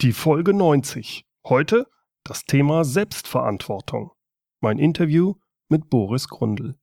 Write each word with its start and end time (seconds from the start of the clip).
Die 0.00 0.12
Folge 0.12 0.54
90. 0.54 1.24
Heute 1.48 1.88
das 2.22 2.44
Thema 2.44 2.84
Selbstverantwortung. 2.84 4.12
Mein 4.60 4.78
Interview 4.78 5.34
mit 5.68 5.90
Boris 5.90 6.28
Grundl. 6.28 6.76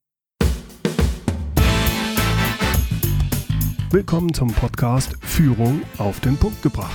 Willkommen 3.90 4.34
zum 4.34 4.52
Podcast 4.52 5.16
Führung 5.22 5.82
auf 5.98 6.20
den 6.20 6.36
Punkt 6.36 6.62
gebracht. 6.62 6.92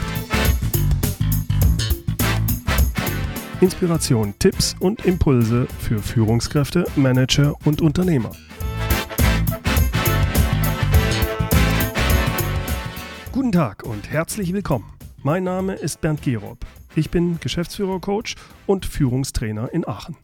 Inspiration, 3.63 4.35
Tipps 4.39 4.77
und 4.79 5.07
Impulse 5.07 5.69
für 5.79 6.01
Führungskräfte, 6.01 6.85
Manager 6.97 7.55
und 7.65 7.81
Unternehmer. 7.81 8.33
Guten 13.33 13.53
Tag 13.53 13.85
und 13.85 14.11
herzlich 14.11 14.53
willkommen. 14.53 15.00
Mein 15.23 15.45
Name 15.45 15.75
ist 15.75 16.01
Bernd 16.01 16.23
Gerob. 16.23 16.65
Ich 16.97 17.11
bin 17.11 17.39
Geschäftsführer-Coach 17.41 18.37
und 18.67 18.87
Führungstrainer 18.87 19.71
in 19.71 19.87
Aachen. 19.87 20.17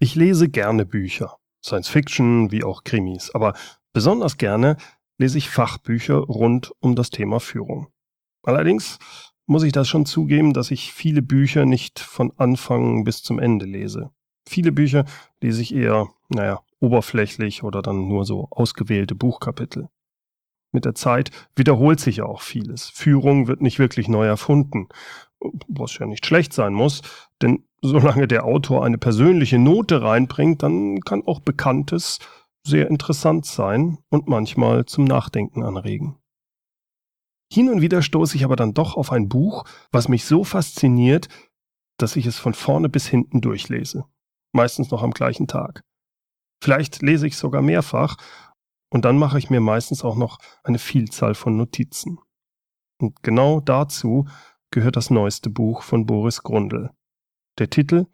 Ich 0.00 0.16
lese 0.16 0.48
gerne 0.48 0.84
Bücher, 0.84 1.36
Science 1.64 1.86
Fiction 1.86 2.50
wie 2.50 2.64
auch 2.64 2.82
Krimis, 2.82 3.30
aber 3.32 3.54
besonders 3.92 4.38
gerne 4.38 4.76
lese 5.18 5.38
ich 5.38 5.50
Fachbücher 5.50 6.16
rund 6.16 6.72
um 6.80 6.96
das 6.96 7.10
Thema 7.10 7.38
Führung. 7.38 7.86
Allerdings 8.42 8.98
muss 9.46 9.62
ich 9.62 9.70
das 9.70 9.86
schon 9.88 10.04
zugeben, 10.04 10.52
dass 10.52 10.72
ich 10.72 10.92
viele 10.92 11.22
Bücher 11.22 11.64
nicht 11.64 12.00
von 12.00 12.32
Anfang 12.38 13.04
bis 13.04 13.22
zum 13.22 13.38
Ende 13.38 13.66
lese. 13.66 14.10
Viele 14.48 14.72
Bücher 14.72 15.04
lese 15.40 15.62
ich 15.62 15.72
eher, 15.72 16.08
naja, 16.28 16.60
oberflächlich 16.80 17.62
oder 17.62 17.82
dann 17.82 18.08
nur 18.08 18.24
so 18.24 18.48
ausgewählte 18.50 19.14
Buchkapitel. 19.14 19.88
Mit 20.72 20.86
der 20.86 20.94
Zeit 20.94 21.30
wiederholt 21.54 22.00
sich 22.00 22.22
auch 22.22 22.40
vieles. 22.40 22.88
Führung 22.88 23.46
wird 23.46 23.60
nicht 23.60 23.78
wirklich 23.78 24.08
neu 24.08 24.26
erfunden, 24.26 24.88
was 25.68 25.98
ja 25.98 26.06
nicht 26.06 26.24
schlecht 26.24 26.52
sein 26.52 26.72
muss, 26.72 27.02
denn 27.40 27.64
solange 27.82 28.26
der 28.26 28.44
Autor 28.44 28.84
eine 28.84 28.98
persönliche 28.98 29.58
Note 29.58 30.02
reinbringt, 30.02 30.62
dann 30.62 31.00
kann 31.00 31.22
auch 31.26 31.40
Bekanntes 31.40 32.18
sehr 32.64 32.88
interessant 32.88 33.44
sein 33.44 33.98
und 34.08 34.28
manchmal 34.28 34.86
zum 34.86 35.04
Nachdenken 35.04 35.62
anregen. 35.62 36.16
Hin 37.52 37.68
und 37.68 37.82
wieder 37.82 38.00
stoße 38.00 38.36
ich 38.36 38.44
aber 38.44 38.56
dann 38.56 38.72
doch 38.72 38.96
auf 38.96 39.12
ein 39.12 39.28
Buch, 39.28 39.64
was 39.90 40.08
mich 40.08 40.24
so 40.24 40.42
fasziniert, 40.44 41.28
dass 41.98 42.16
ich 42.16 42.24
es 42.24 42.38
von 42.38 42.54
vorne 42.54 42.88
bis 42.88 43.06
hinten 43.06 43.40
durchlese. 43.40 44.04
Meistens 44.52 44.90
noch 44.90 45.02
am 45.02 45.10
gleichen 45.10 45.48
Tag. 45.48 45.82
Vielleicht 46.62 47.02
lese 47.02 47.26
ich 47.26 47.36
sogar 47.36 47.60
mehrfach 47.60 48.16
und 48.92 49.06
dann 49.06 49.16
mache 49.16 49.38
ich 49.38 49.48
mir 49.48 49.60
meistens 49.60 50.04
auch 50.04 50.16
noch 50.16 50.38
eine 50.64 50.78
Vielzahl 50.78 51.34
von 51.34 51.56
Notizen. 51.56 52.18
Und 53.00 53.22
genau 53.22 53.60
dazu 53.60 54.28
gehört 54.70 54.96
das 54.96 55.08
neueste 55.08 55.48
Buch 55.48 55.82
von 55.82 56.04
Boris 56.04 56.42
Grundl. 56.42 56.90
Der 57.58 57.70
Titel 57.70 58.06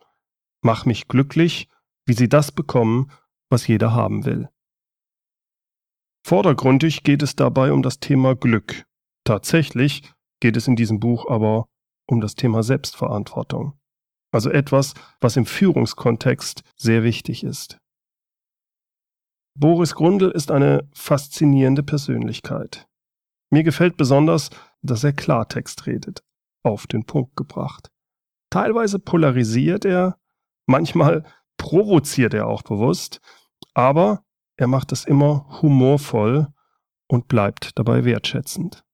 Mach 0.61 0.87
mich 0.87 1.09
glücklich, 1.09 1.69
wie 2.07 2.13
Sie 2.13 2.29
das 2.29 2.53
bekommen, 2.53 3.11
was 3.51 3.67
jeder 3.67 3.93
haben 3.93 4.25
will. 4.25 4.49
Vordergründig 6.25 7.03
geht 7.03 7.23
es 7.23 7.35
dabei 7.35 7.73
um 7.73 7.83
das 7.83 7.99
Thema 7.99 8.37
Glück. 8.37 8.87
Tatsächlich 9.25 10.13
geht 10.41 10.57
es 10.57 10.69
in 10.69 10.77
diesem 10.77 11.01
Buch 11.01 11.29
aber 11.29 11.69
um 12.07 12.21
das 12.21 12.37
Thema 12.37 12.63
Selbstverantwortung. 12.63 13.79
Also 14.31 14.51
etwas, 14.51 14.95
was 15.21 15.37
im 15.37 15.47
Führungskontext 15.47 16.63
sehr 16.77 17.03
wichtig 17.03 17.43
ist. 17.43 17.79
Boris 19.61 19.97
Grundl 19.97 20.31
ist 20.31 20.53
eine 20.53 20.89
faszinierende 20.93 21.83
Persönlichkeit. 21.83 22.87
Mir 23.51 23.65
gefällt 23.65 23.97
besonders, 23.97 24.51
dass 24.83 25.03
er 25.03 25.13
Klartext 25.13 25.87
redet, 25.87 26.23
auf 26.63 26.87
den 26.87 27.05
Punkt 27.05 27.35
gebracht. 27.35 27.91
Teilweise 28.51 29.01
polarisiert 29.01 29.85
er, 29.85 30.17
manchmal 30.67 31.25
provoziert 31.57 32.35
er 32.35 32.47
auch 32.47 32.63
bewusst, 32.63 33.21
aber 33.75 34.23
er 34.57 34.69
macht 34.69 34.93
es 34.93 35.05
immer 35.05 35.61
humorvoll 35.61 36.47
und 37.09 37.27
bleibt 37.27 37.77
dabei 37.81 38.05
wertschätzend. 38.05 38.85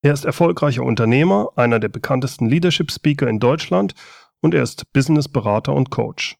Er 0.00 0.14
ist 0.14 0.24
erfolgreicher 0.24 0.84
Unternehmer, 0.84 1.50
einer 1.56 1.80
der 1.80 1.90
bekanntesten 1.90 2.46
Leadership 2.46 2.90
Speaker 2.90 3.28
in 3.28 3.40
Deutschland 3.40 3.92
und 4.40 4.54
er 4.54 4.62
ist 4.62 4.90
Businessberater 4.94 5.74
und 5.74 5.90
Coach. 5.90 6.38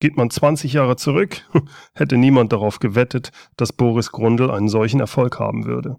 Geht 0.00 0.16
man 0.16 0.30
20 0.30 0.72
Jahre 0.72 0.96
zurück, 0.96 1.48
hätte 1.94 2.16
niemand 2.16 2.52
darauf 2.52 2.78
gewettet, 2.78 3.32
dass 3.56 3.72
Boris 3.72 4.12
Grundl 4.12 4.50
einen 4.50 4.68
solchen 4.68 5.00
Erfolg 5.00 5.40
haben 5.40 5.64
würde. 5.64 5.96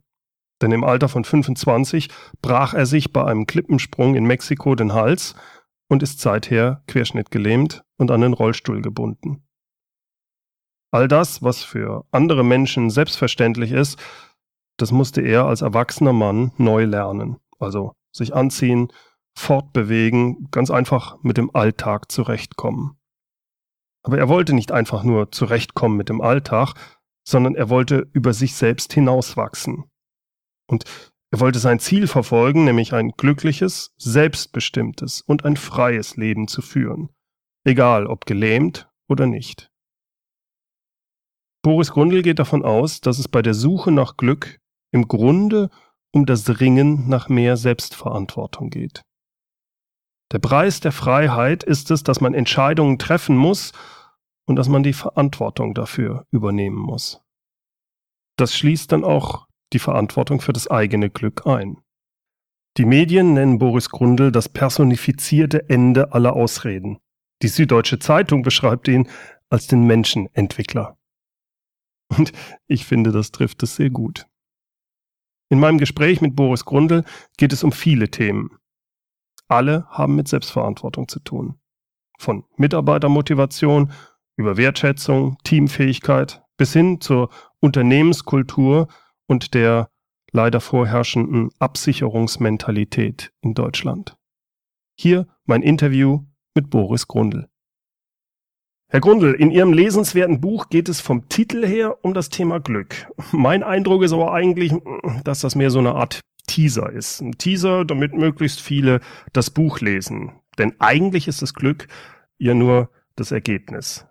Denn 0.62 0.72
im 0.72 0.84
Alter 0.84 1.10
von 1.10 1.24
25 1.24 2.10
brach 2.42 2.74
er 2.74 2.86
sich 2.86 3.14
bei 3.14 3.24
einem 3.26 3.48
Klippensprung 3.48 4.16
in 4.16 4.26
Mexiko 4.26 4.76
den 4.76 4.94
Hals 4.94 5.36
und 5.90 6.04
ist 6.04 6.20
seither 6.20 6.84
querschnittgelähmt 6.88 7.84
und 7.98 8.12
an 8.12 8.22
den 8.22 8.34
Rollstuhl 8.34 8.82
gebunden. 8.82 9.44
All 10.92 11.08
das, 11.08 11.44
was 11.44 11.64
für 11.64 12.06
andere 12.12 12.44
Menschen 12.44 12.90
selbstverständlich 12.90 13.72
ist, 13.72 14.00
das 14.78 14.92
musste 14.92 15.22
er 15.22 15.46
als 15.46 15.62
erwachsener 15.62 16.14
Mann 16.14 16.52
neu 16.58 16.86
lernen. 16.86 17.38
Also 17.60 17.94
sich 18.12 18.34
anziehen, 18.34 18.92
fortbewegen, 19.36 20.48
ganz 20.52 20.72
einfach 20.72 21.22
mit 21.22 21.38
dem 21.38 21.54
Alltag 21.54 22.12
zurechtkommen. 22.12 22.99
Aber 24.04 24.18
er 24.18 24.30
wollte 24.30 24.54
nicht 24.54 24.72
einfach 24.72 25.04
nur 25.04 25.32
zurechtkommen 25.32 25.98
mit 25.98 26.10
dem 26.10 26.22
Alltag, 26.22 26.74
sondern 27.28 27.56
er 27.56 27.70
wollte 27.70 28.08
über 28.14 28.34
sich 28.34 28.56
selbst 28.56 28.94
hinauswachsen. 28.94 29.86
Und 30.68 30.86
er 31.32 31.40
wollte 31.40 31.60
sein 31.60 31.80
Ziel 31.80 32.08
verfolgen, 32.08 32.66
nämlich 32.66 32.94
ein 32.94 33.12
glückliches, 33.12 33.94
selbstbestimmtes 33.98 35.22
und 35.22 35.46
ein 35.46 35.58
freies 35.58 36.16
Leben 36.16 36.48
zu 36.48 36.62
führen. 36.62 37.10
Egal 37.64 38.08
ob 38.08 38.26
gelähmt 38.26 38.90
oder 39.08 39.28
nicht. 39.28 39.70
Boris 41.62 41.92
Grundl 41.92 42.22
geht 42.22 42.40
davon 42.40 42.64
aus, 42.64 43.02
dass 43.02 43.20
es 43.20 43.28
bei 43.28 43.42
der 43.42 43.54
Suche 43.54 43.92
nach 43.92 44.18
Glück 44.18 44.60
im 44.92 45.08
Grunde 45.08 45.70
um 46.12 46.26
das 46.26 46.60
Ringen 46.60 47.08
nach 47.10 47.30
mehr 47.30 47.58
Selbstverantwortung 47.58 48.70
geht. 48.70 49.04
Der 50.32 50.40
Preis 50.40 50.80
der 50.80 50.92
Freiheit 50.92 51.64
ist 51.64 51.90
es, 51.92 52.04
dass 52.04 52.22
man 52.22 52.34
Entscheidungen 52.34 53.00
treffen 53.00 53.36
muss 53.36 53.72
und 54.46 54.56
dass 54.56 54.70
man 54.70 54.84
die 54.84 54.94
Verantwortung 54.94 55.74
dafür 55.74 56.28
übernehmen 56.32 56.78
muss. 56.78 57.22
Das 58.38 58.56
schließt 58.56 58.92
dann 58.92 59.04
auch 59.04 59.48
die 59.74 59.80
Verantwortung 59.80 60.40
für 60.42 60.54
das 60.54 60.68
eigene 60.68 61.10
Glück 61.10 61.46
ein. 61.46 61.82
Die 62.78 62.86
Medien 62.86 63.34
nennen 63.34 63.58
Boris 63.58 63.90
Grundl 63.90 64.32
das 64.32 64.48
personifizierte 64.48 65.70
Ende 65.70 66.14
aller 66.14 66.34
Ausreden. 66.34 67.00
Die 67.42 67.48
Süddeutsche 67.48 68.00
Zeitung 68.00 68.44
beschreibt 68.44 68.88
ihn 68.88 69.10
als 69.50 69.68
den 69.68 69.86
Menschenentwickler. 69.86 70.98
Und 72.16 72.32
ich 72.68 72.86
finde, 72.86 73.12
das 73.12 73.32
trifft 73.32 73.64
es 73.64 73.76
sehr 73.76 73.90
gut. 73.90 74.28
In 75.50 75.60
meinem 75.60 75.80
Gespräch 75.80 76.22
mit 76.22 76.36
Boris 76.36 76.66
Grundl 76.66 77.04
geht 77.38 77.54
es 77.54 77.64
um 77.64 77.72
viele 77.72 78.10
Themen. 78.10 78.59
Alle 79.50 79.86
haben 79.90 80.16
mit 80.16 80.28
Selbstverantwortung 80.28 81.08
zu 81.08 81.20
tun. 81.20 81.60
Von 82.18 82.46
Mitarbeitermotivation 82.56 83.92
über 84.38 84.56
Wertschätzung, 84.56 85.38
Teamfähigkeit 85.44 86.44
bis 86.58 86.74
hin 86.74 87.02
zur 87.02 87.30
Unternehmenskultur 87.60 88.88
und 89.28 89.54
der 89.54 89.90
leider 90.32 90.62
vorherrschenden 90.62 91.50
Absicherungsmentalität 91.60 93.34
in 93.42 93.56
Deutschland. 93.56 94.16
Hier 94.96 95.28
mein 95.46 95.64
Interview 95.64 96.26
mit 96.54 96.70
Boris 96.70 97.08
Grundl. 97.08 97.50
Herr 98.92 99.02
Grundl, 99.02 99.34
in 99.34 99.52
Ihrem 99.52 99.72
lesenswerten 99.72 100.42
Buch 100.42 100.70
geht 100.70 100.90
es 100.90 101.00
vom 101.00 101.30
Titel 101.30 101.66
her 101.66 102.04
um 102.04 102.14
das 102.14 102.30
Thema 102.30 102.60
Glück. 102.60 103.08
Mein 103.32 103.64
Eindruck 103.64 104.04
ist 104.04 104.14
aber 104.14 104.34
eigentlich, 104.34 104.74
dass 105.24 105.42
das 105.42 105.56
mehr 105.56 105.70
so 105.70 105.80
eine 105.80 105.96
Art 105.96 106.22
Teaser 106.50 106.92
ist. 106.92 107.22
Ein 107.22 107.38
Teaser, 107.38 107.86
damit 107.86 108.14
möglichst 108.14 108.60
viele 108.60 109.02
das 109.34 109.52
Buch 109.52 109.80
lesen. 109.80 110.32
Denn 110.58 110.74
eigentlich 110.80 111.28
ist 111.28 111.44
das 111.44 111.54
Glück 111.54 111.88
ja 112.40 112.56
nur 112.56 112.90
das 113.16 113.32
Ergebnis. 113.32 114.06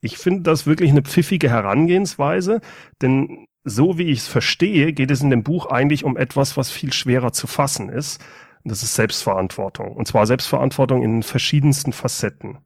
Ich 0.00 0.18
finde 0.18 0.42
das 0.42 0.66
wirklich 0.66 0.90
eine 0.90 1.02
pfiffige 1.02 1.48
Herangehensweise, 1.50 2.60
denn 3.00 3.46
so 3.64 3.98
wie 3.98 4.10
ich 4.10 4.20
es 4.20 4.28
verstehe, 4.28 4.92
geht 4.92 5.10
es 5.10 5.22
in 5.22 5.30
dem 5.30 5.44
Buch 5.44 5.66
eigentlich 5.66 6.04
um 6.04 6.16
etwas, 6.16 6.56
was 6.56 6.70
viel 6.70 6.92
schwerer 6.92 7.32
zu 7.32 7.46
fassen 7.46 7.88
ist. 7.88 8.20
Und 8.64 8.72
das 8.72 8.82
ist 8.82 8.94
Selbstverantwortung. 8.94 9.92
Und 9.92 10.08
zwar 10.08 10.26
Selbstverantwortung 10.26 11.02
in 11.02 11.22
verschiedensten 11.22 11.92
Facetten. 11.92 12.58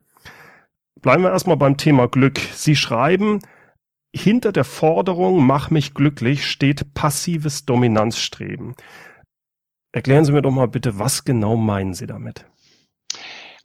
Bleiben 1.00 1.22
wir 1.22 1.30
erstmal 1.30 1.56
beim 1.56 1.76
Thema 1.76 2.08
Glück. 2.08 2.38
Sie 2.54 2.76
schreiben, 2.76 3.40
hinter 4.14 4.52
der 4.52 4.64
Forderung, 4.64 5.44
mach 5.44 5.70
mich 5.70 5.94
glücklich, 5.94 6.46
steht 6.46 6.94
passives 6.94 7.64
Dominanzstreben. 7.64 8.74
Erklären 9.92 10.24
Sie 10.24 10.32
mir 10.32 10.42
doch 10.42 10.50
mal 10.50 10.68
bitte, 10.68 10.98
was 10.98 11.24
genau 11.24 11.56
meinen 11.56 11.94
Sie 11.94 12.06
damit? 12.06 12.46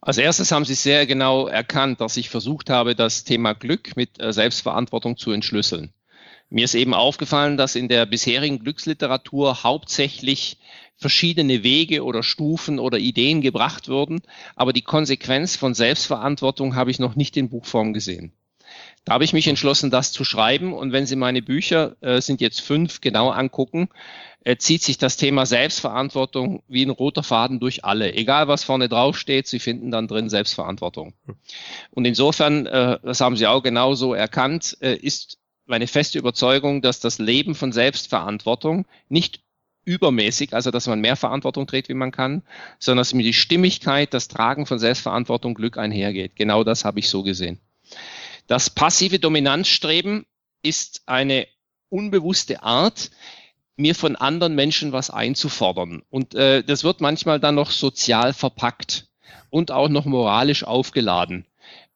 Als 0.00 0.18
erstes 0.18 0.52
haben 0.52 0.64
Sie 0.64 0.74
sehr 0.74 1.06
genau 1.06 1.48
erkannt, 1.48 2.00
dass 2.00 2.16
ich 2.16 2.30
versucht 2.30 2.70
habe, 2.70 2.94
das 2.94 3.24
Thema 3.24 3.52
Glück 3.52 3.96
mit 3.96 4.20
äh, 4.20 4.32
Selbstverantwortung 4.32 5.16
zu 5.16 5.32
entschlüsseln. 5.32 5.92
Mir 6.50 6.64
ist 6.64 6.74
eben 6.74 6.94
aufgefallen, 6.94 7.56
dass 7.58 7.74
in 7.74 7.88
der 7.88 8.06
bisherigen 8.06 8.60
Glücksliteratur 8.60 9.62
hauptsächlich 9.64 10.58
verschiedene 10.96 11.62
Wege 11.62 12.04
oder 12.04 12.22
Stufen 12.22 12.78
oder 12.78 12.98
Ideen 12.98 13.42
gebracht 13.42 13.88
wurden, 13.88 14.22
aber 14.56 14.72
die 14.72 14.82
Konsequenz 14.82 15.56
von 15.56 15.74
Selbstverantwortung 15.74 16.74
habe 16.74 16.90
ich 16.90 16.98
noch 16.98 17.16
nicht 17.16 17.36
in 17.36 17.50
Buchform 17.50 17.92
gesehen. 17.92 18.32
Da 19.04 19.14
habe 19.14 19.24
ich 19.24 19.32
mich 19.32 19.48
entschlossen, 19.48 19.90
das 19.90 20.12
zu 20.12 20.24
schreiben. 20.24 20.72
Und 20.72 20.92
wenn 20.92 21.06
Sie 21.06 21.16
meine 21.16 21.42
Bücher, 21.42 21.96
äh, 22.00 22.20
sind 22.20 22.40
jetzt 22.40 22.60
fünf, 22.60 23.00
genau 23.00 23.30
angucken, 23.30 23.88
äh, 24.44 24.56
zieht 24.56 24.82
sich 24.82 24.98
das 24.98 25.16
Thema 25.16 25.46
Selbstverantwortung 25.46 26.62
wie 26.68 26.84
ein 26.84 26.90
roter 26.90 27.22
Faden 27.22 27.60
durch 27.60 27.84
alle. 27.84 28.14
Egal 28.14 28.48
was 28.48 28.64
vorne 28.64 28.88
drauf 28.88 29.18
steht, 29.18 29.46
Sie 29.46 29.58
finden 29.58 29.90
dann 29.90 30.08
drin 30.08 30.28
Selbstverantwortung. 30.28 31.14
Und 31.90 32.04
insofern, 32.04 32.66
äh, 32.66 32.98
das 33.02 33.20
haben 33.20 33.36
Sie 33.36 33.46
auch 33.46 33.62
genauso 33.62 34.14
erkannt, 34.14 34.76
äh, 34.80 34.94
ist 34.94 35.38
meine 35.66 35.86
feste 35.86 36.18
Überzeugung, 36.18 36.82
dass 36.82 37.00
das 37.00 37.18
Leben 37.18 37.54
von 37.54 37.72
Selbstverantwortung 37.72 38.86
nicht 39.08 39.40
übermäßig, 39.84 40.52
also 40.52 40.70
dass 40.70 40.86
man 40.86 41.00
mehr 41.00 41.16
Verantwortung 41.16 41.66
trägt, 41.66 41.88
wie 41.88 41.94
man 41.94 42.12
kann, 42.12 42.42
sondern 42.78 43.00
dass 43.00 43.14
mit 43.14 43.26
die 43.26 43.32
Stimmigkeit, 43.32 44.12
das 44.12 44.28
Tragen 44.28 44.66
von 44.66 44.78
Selbstverantwortung 44.78 45.54
Glück 45.54 45.78
einhergeht. 45.78 46.36
Genau 46.36 46.62
das 46.64 46.84
habe 46.84 46.98
ich 46.98 47.08
so 47.08 47.22
gesehen. 47.22 47.58
Das 48.48 48.70
passive 48.70 49.18
Dominanzstreben 49.18 50.26
ist 50.62 51.02
eine 51.06 51.46
unbewusste 51.90 52.62
Art, 52.62 53.10
mir 53.76 53.94
von 53.94 54.16
anderen 54.16 54.54
Menschen 54.54 54.90
was 54.90 55.10
einzufordern. 55.10 56.02
Und 56.10 56.34
äh, 56.34 56.64
das 56.64 56.82
wird 56.82 57.00
manchmal 57.00 57.38
dann 57.38 57.54
noch 57.54 57.70
sozial 57.70 58.32
verpackt 58.32 59.06
und 59.50 59.70
auch 59.70 59.88
noch 59.88 60.06
moralisch 60.06 60.64
aufgeladen. 60.64 61.46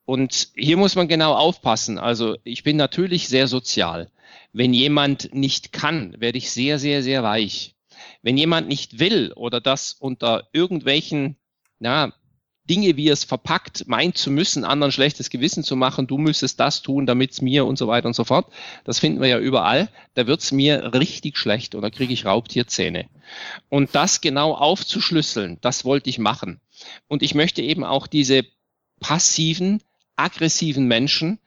Und 0.05 0.51
hier 0.55 0.77
muss 0.77 0.95
man 0.95 1.09
genau 1.09 1.35
aufpassen. 1.35 1.99
Also 1.99 2.37
ich 2.45 2.63
bin 2.63 2.77
natürlich 2.77 3.29
sehr 3.29 3.49
sozial. 3.49 4.11
Wenn 4.53 4.75
jemand 4.75 5.35
nicht 5.35 5.73
kann, 5.73 6.15
werde 6.21 6.39
ich 6.39 6.51
sehr, 6.51 6.79
sehr, 6.79 7.03
sehr 7.03 7.23
weich. 7.23 7.75
Wenn 8.21 8.37
jemand 8.37 8.69
nicht 8.69 8.99
will 8.99 9.33
oder 9.33 9.61
das 9.61 9.95
unter 9.95 10.49
irgendwelchen 10.53 11.37
na, 11.83 12.13
Dinge, 12.71 12.97
wie 12.97 13.09
es 13.09 13.25
verpackt, 13.25 13.89
meint 13.89 14.17
zu 14.17 14.31
müssen, 14.31 14.65
anderen 14.65 14.93
schlechtes 14.93 15.31
Gewissen 15.31 15.65
zu 15.65 15.75
machen, 15.75 16.07
du 16.07 16.17
müsstest 16.17 16.61
das 16.61 16.83
tun, 16.83 17.07
damit 17.07 17.33
es 17.33 17.43
mir 17.43 17.67
und 17.67 17.77
so 17.77 17.89
weiter 17.89 18.07
und 18.07 18.15
so 18.15 18.25
fort. 18.25 18.53
Das 18.85 19.01
finden 19.01 19.21
wir 19.21 19.29
ja 19.29 19.39
überall. 19.39 19.89
Da 20.15 20.27
wird 20.29 20.41
es 20.41 20.53
mir 20.53 20.95
richtig 20.95 21.39
schlecht 21.39 21.75
oder 21.75 21.91
kriege 21.91 22.13
ich 22.13 22.25
Raubtierzähne. 22.25 23.09
Und 23.69 23.95
das 23.95 24.21
genau 24.21 24.55
aufzuschlüsseln, 24.55 25.59
das 25.61 25.85
wollte 25.85 26.09
ich 26.09 26.19
machen. 26.19 26.61
Und 27.09 27.23
ich 27.23 27.35
möchte 27.35 27.63
eben 27.63 27.83
auch 27.83 28.07
diese 28.07 28.45
passiven, 29.01 29.83
aggressiven 30.15 30.87
Menschen 30.87 31.41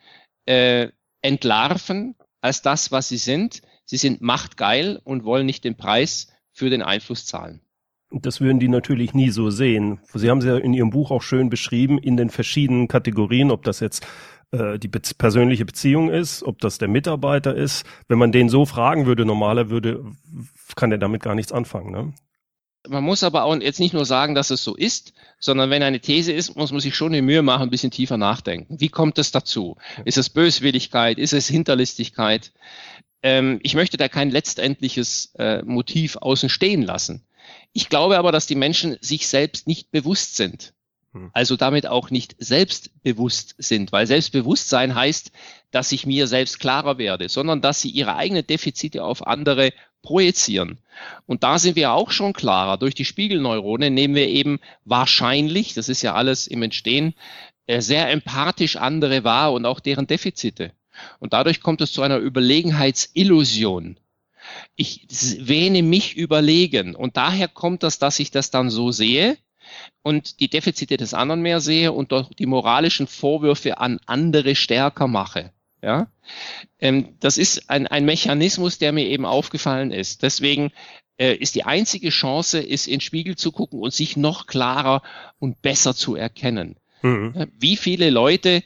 äh, 0.46 0.90
entlarven 1.22 2.16
als 2.42 2.62
das, 2.62 2.92
was 2.92 3.08
sie 3.08 3.18
sind. 3.18 3.62
Sie 3.86 3.98
sind 3.98 4.22
machtgeil 4.22 5.00
und 5.04 5.24
wollen 5.24 5.46
nicht 5.46 5.64
den 5.64 5.78
Preis 5.78 6.28
für 6.52 6.70
den 6.70 6.82
Einfluss 6.82 7.26
zahlen. 7.26 7.62
Das 8.12 8.40
würden 8.40 8.60
die 8.60 8.68
natürlich 8.68 9.14
nie 9.14 9.30
so 9.30 9.50
sehen. 9.50 10.00
Sie 10.14 10.30
haben 10.30 10.38
es 10.38 10.46
ja 10.46 10.58
in 10.58 10.74
Ihrem 10.74 10.92
Buch 10.92 11.12
auch 11.12 11.22
schön 11.22 11.50
beschrieben, 11.50 11.98
in 11.98 12.18
den 12.18 12.30
verschiedenen 12.30 12.88
Kategorien, 12.88 13.52
ob 13.52 13.64
das 13.64 13.80
jetzt 13.80 14.06
äh, 14.52 14.78
die 14.78 14.88
be 14.88 15.02
persönliche 15.18 15.66
Beziehung 15.66 16.10
ist, 16.10 16.44
ob 16.44 16.60
das 16.60 16.78
der 16.78 16.88
Mitarbeiter 16.88 17.56
ist. 17.56 17.86
Wenn 18.08 18.20
man 18.20 18.32
den 18.32 18.50
so 18.50 18.66
fragen 18.66 19.06
würde, 19.06 19.26
normaler 19.26 19.70
würde, 19.70 20.06
kann 20.76 20.92
er 20.92 20.98
damit 20.98 21.24
gar 21.24 21.36
nichts 21.36 21.52
anfangen. 21.52 21.92
Ne? 21.92 22.14
Man 22.88 23.04
muss 23.04 23.24
aber 23.24 23.44
auch 23.44 23.56
jetzt 23.60 23.80
nicht 23.80 23.94
nur 23.94 24.06
sagen, 24.06 24.36
dass 24.36 24.52
es 24.52 24.64
so 24.64 24.76
ist, 24.76 25.14
sondern 25.40 25.70
wenn 25.70 25.84
eine 25.84 26.00
These 26.00 26.32
ist, 26.32 26.56
muss 26.56 26.72
man 26.72 26.82
sich 26.82 26.96
schon 26.96 27.14
die 27.14 27.22
Mühe 27.22 27.42
machen, 27.42 27.64
ein 27.64 27.70
bisschen 27.70 27.92
tiefer 27.92 28.18
nachdenken. 28.18 28.80
Wie 28.80 28.90
kommt 28.90 29.18
es 29.18 29.32
dazu? 29.32 29.78
Ist 30.06 30.18
es 30.18 30.30
Böswilligkeit? 30.30 31.18
Ist 31.18 31.34
es 31.34 31.48
Hinterlistigkeit? 31.48 32.52
Ähm, 33.24 33.60
ich 33.64 33.76
möchte 33.76 33.98
da 33.98 34.08
kein 34.08 34.30
letztendliches 34.30 35.34
äh, 35.38 35.64
Motiv 35.64 36.18
außen 36.18 36.50
stehen 36.50 36.84
lassen. 36.84 37.26
Ich 37.78 37.90
glaube 37.90 38.18
aber, 38.18 38.32
dass 38.32 38.48
die 38.48 38.56
Menschen 38.56 38.96
sich 39.02 39.28
selbst 39.28 39.68
nicht 39.68 39.92
bewusst 39.92 40.38
sind. 40.38 40.74
Hm. 41.12 41.30
Also 41.34 41.58
damit 41.58 41.86
auch 41.86 42.10
nicht 42.10 42.34
selbstbewusst 42.40 43.56
sind, 43.58 43.92
weil 43.92 44.08
Selbstbewusstsein 44.08 44.96
heißt, 44.96 45.34
dass 45.72 45.92
ich 45.92 46.06
mir 46.06 46.28
selbst 46.28 46.62
klarer 46.62 46.98
werde, 46.98 47.28
sondern 47.28 47.60
dass 47.60 47.82
sie 47.82 47.90
ihre 47.90 48.16
eigenen 48.16 48.48
Defizite 48.48 49.04
auf 49.04 49.28
andere 49.28 49.74
projizieren. 50.04 50.80
Und 51.26 51.44
da 51.44 51.60
sind 51.60 51.76
wir 51.76 51.92
auch 51.92 52.12
schon 52.12 52.32
klarer. 52.32 52.78
Durch 52.78 52.96
die 52.96 53.04
Spiegelneurone 53.04 53.92
nehmen 53.92 54.16
wir 54.16 54.30
eben 54.30 54.62
wahrscheinlich, 54.86 55.74
das 55.74 55.90
ist 55.90 56.02
ja 56.02 56.16
alles 56.16 56.48
im 56.48 56.64
Entstehen, 56.64 57.14
äh, 57.68 57.82
sehr 57.82 58.10
empathisch 58.10 58.78
andere 58.78 59.26
wahr 59.26 59.52
und 59.52 59.66
auch 59.66 59.82
deren 59.82 60.08
Defizite. 60.08 60.72
Und 61.20 61.34
dadurch 61.34 61.60
kommt 61.60 61.82
es 61.82 61.92
zu 61.92 62.04
einer 62.04 62.20
Überlegenheitsillusion. 62.20 63.98
Ich 64.76 65.08
wähne 65.40 65.84
mich 65.84 66.16
überlegen. 66.16 66.96
Und 66.96 67.18
daher 67.18 67.48
kommt 67.48 67.84
das, 67.84 68.00
dass 68.00 68.20
ich 68.20 68.32
das 68.32 68.52
dann 68.52 68.70
so 68.70 68.92
sehe 68.92 69.38
und 70.02 70.40
die 70.40 70.50
Defizite 70.50 70.98
des 70.98 71.14
anderen 71.14 71.42
mehr 71.42 71.60
sehe 71.60 71.92
und 71.92 72.12
doch 72.12 72.30
die 72.34 72.46
moralischen 72.46 73.08
Vorwürfe 73.08 73.80
an 73.80 74.00
andere 74.06 74.56
stärker 74.56 75.08
mache. 75.08 75.52
Ja, 75.82 76.08
ähm, 76.80 77.16
das 77.20 77.38
ist 77.38 77.70
ein, 77.70 77.86
ein 77.86 78.06
Mechanismus, 78.06 78.80
der 78.80 78.92
mir 78.92 79.06
eben 79.06 79.26
aufgefallen 79.26 79.92
ist. 79.92 80.24
Deswegen 80.24 80.72
äh, 81.18 81.36
ist 81.36 81.54
die 81.56 81.64
einzige 81.64 82.10
Chance, 82.10 82.60
ist 82.60 82.88
in 82.88 82.96
den 82.96 83.02
Spiegel 83.02 83.36
zu 83.36 83.52
gucken 83.52 83.80
und 83.80 83.94
sich 83.94 84.18
noch 84.18 84.48
klarer 84.48 85.04
und 85.38 85.62
besser 85.62 85.94
zu 85.96 86.16
erkennen. 86.16 86.78
Mhm. 87.04 87.52
Wie 87.60 87.78
viele 87.78 88.10
Leute 88.10 88.64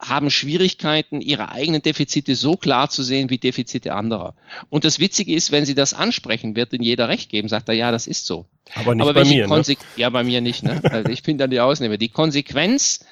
haben 0.00 0.30
Schwierigkeiten, 0.30 1.20
ihre 1.20 1.50
eigenen 1.50 1.82
Defizite 1.82 2.36
so 2.36 2.56
klar 2.56 2.88
zu 2.88 3.02
sehen 3.02 3.30
wie 3.30 3.38
Defizite 3.38 3.94
anderer. 3.94 4.34
Und 4.70 4.84
das 4.84 5.00
Witzige 5.00 5.34
ist, 5.34 5.50
wenn 5.50 5.64
sie 5.64 5.74
das 5.74 5.92
ansprechen, 5.92 6.54
wird 6.54 6.72
ihnen 6.72 6.84
jeder 6.84 7.08
recht 7.08 7.30
geben, 7.30 7.48
sagt 7.48 7.68
er, 7.68 7.74
ja, 7.74 7.90
das 7.90 8.06
ist 8.06 8.26
so. 8.26 8.46
Aber 8.74 8.94
nicht 8.94 9.02
Aber 9.02 9.14
bei 9.14 9.24
mir. 9.24 9.48
ne? 9.48 9.62
Ja, 9.96 10.10
bei 10.10 10.22
mir 10.22 10.40
nicht. 10.40 10.62
Ne? 10.62 10.80
Also 10.90 11.10
ich 11.10 11.22
bin 11.22 11.36
dann 11.36 11.50
die 11.50 11.60
Ausnehmer. 11.60 11.96
Die 11.96 12.10
Konsequenz 12.10 13.04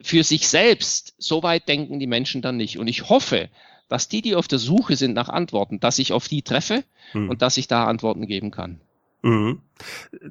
für 0.00 0.24
sich 0.24 0.48
selbst, 0.48 1.14
so 1.18 1.42
weit 1.42 1.68
denken 1.68 1.98
die 1.98 2.06
Menschen 2.06 2.40
dann 2.40 2.56
nicht. 2.56 2.78
Und 2.78 2.88
ich 2.88 3.08
hoffe, 3.08 3.50
dass 3.88 4.08
die, 4.08 4.22
die 4.22 4.34
auf 4.34 4.48
der 4.48 4.58
Suche 4.58 4.96
sind 4.96 5.12
nach 5.12 5.28
Antworten, 5.28 5.78
dass 5.78 5.98
ich 5.98 6.12
auf 6.12 6.26
die 6.26 6.42
treffe 6.42 6.84
hm. 7.12 7.28
und 7.28 7.42
dass 7.42 7.58
ich 7.58 7.68
da 7.68 7.84
Antworten 7.84 8.26
geben 8.26 8.50
kann. 8.50 8.80
Mhm. 9.22 9.60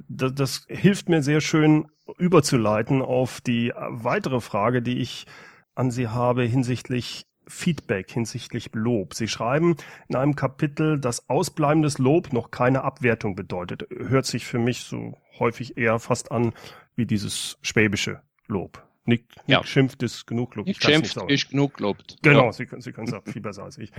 Das, 0.08 0.34
das 0.34 0.66
hilft 0.68 1.08
mir 1.08 1.22
sehr 1.22 1.40
schön 1.40 1.88
überzuleiten 2.16 3.02
auf 3.02 3.40
die 3.40 3.72
weitere 3.76 4.40
Frage, 4.40 4.82
die 4.82 4.98
ich 4.98 5.26
an 5.74 5.90
Sie 5.90 6.08
habe 6.08 6.44
hinsichtlich 6.44 7.26
Feedback, 7.46 8.10
hinsichtlich 8.10 8.70
Lob. 8.72 9.14
Sie 9.14 9.28
schreiben 9.28 9.76
in 10.08 10.16
einem 10.16 10.34
Kapitel, 10.36 10.98
dass 10.98 11.28
ausbleibendes 11.28 11.98
Lob 11.98 12.32
noch 12.32 12.50
keine 12.50 12.84
Abwertung 12.84 13.34
bedeutet. 13.34 13.86
Hört 13.90 14.26
sich 14.26 14.46
für 14.46 14.58
mich 14.58 14.80
so 14.80 15.18
häufig 15.38 15.76
eher 15.76 15.98
fast 15.98 16.32
an 16.32 16.52
wie 16.96 17.06
dieses 17.06 17.58
schwäbische 17.62 18.22
Lob. 18.46 18.82
Nick, 19.06 19.28
Nick 19.46 19.48
ja. 19.48 19.64
schimpft 19.64 20.02
ist 20.02 20.26
genug 20.26 20.54
lobt. 20.54 20.66
Nick 20.66 20.82
schimpft 20.82 21.16
ist 21.28 21.50
genug 21.50 21.78
lobt. 21.78 22.16
Genau, 22.22 22.46
ja. 22.46 22.52
Sie, 22.52 22.64
können, 22.64 22.80
Sie 22.80 22.92
können 22.92 23.12
es 23.12 23.32
viel 23.32 23.42
besser 23.42 23.64
als 23.64 23.76
ich. 23.76 23.92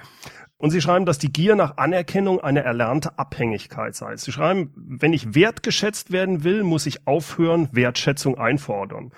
Und 0.57 0.71
Sie 0.71 0.81
schreiben, 0.81 1.05
dass 1.05 1.19
die 1.19 1.31
Gier 1.31 1.55
nach 1.55 1.77
Anerkennung 1.77 2.39
eine 2.39 2.63
erlernte 2.63 3.19
Abhängigkeit 3.19 3.93
sei. 3.93 4.17
Sie 4.17 4.31
schreiben, 4.31 4.73
wenn 4.75 5.13
ich 5.13 5.35
wertgeschätzt 5.35 6.11
werden 6.11 6.43
will, 6.43 6.63
muss 6.63 6.87
ich 6.87 7.05
aufhören, 7.05 7.69
Wertschätzung 7.71 8.39
einfordern. 8.39 9.11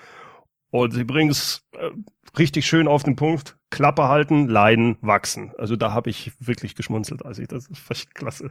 Und 0.72 0.94
Sie 0.94 1.04
bringen 1.04 1.32
es 1.32 1.66
äh, 1.74 1.90
richtig 2.38 2.66
schön 2.68 2.88
auf 2.88 3.04
den 3.04 3.16
Punkt. 3.16 3.58
Klappe 3.70 4.08
halten, 4.08 4.48
leiden, 4.48 4.98
wachsen. 5.02 5.52
Also 5.58 5.76
da 5.76 5.92
habe 5.92 6.10
ich 6.10 6.32
wirklich 6.40 6.76
geschmunzelt, 6.76 7.26
als 7.26 7.40
ich 7.40 7.48
das 7.48 7.68
ist 7.68 7.90
echt 7.92 8.16
klasse. 8.16 8.50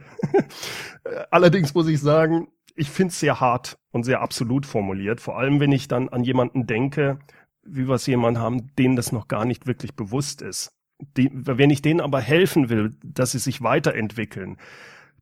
Allerdings 1.31 1.73
muss 1.73 1.87
ich 1.87 1.99
sagen, 1.99 2.47
ich 2.75 2.89
finde 2.89 3.11
es 3.11 3.19
sehr 3.19 3.39
hart 3.39 3.79
und 3.91 4.03
sehr 4.03 4.21
absolut 4.21 4.65
formuliert. 4.65 5.19
Vor 5.19 5.37
allem, 5.37 5.59
wenn 5.59 5.71
ich 5.71 5.87
dann 5.87 6.09
an 6.09 6.23
jemanden 6.23 6.67
denke, 6.67 7.19
wie 7.63 7.87
wir 7.87 7.95
es 7.95 8.05
jemanden 8.05 8.39
haben, 8.39 8.75
denen 8.75 8.95
das 8.95 9.11
noch 9.11 9.27
gar 9.27 9.45
nicht 9.45 9.65
wirklich 9.67 9.95
bewusst 9.95 10.41
ist. 10.41 10.73
Die, 11.15 11.29
wenn 11.33 11.69
ich 11.69 11.81
denen 11.81 12.01
aber 12.01 12.21
helfen 12.21 12.69
will, 12.69 12.95
dass 13.03 13.31
sie 13.31 13.39
sich 13.39 13.61
weiterentwickeln, 13.61 14.57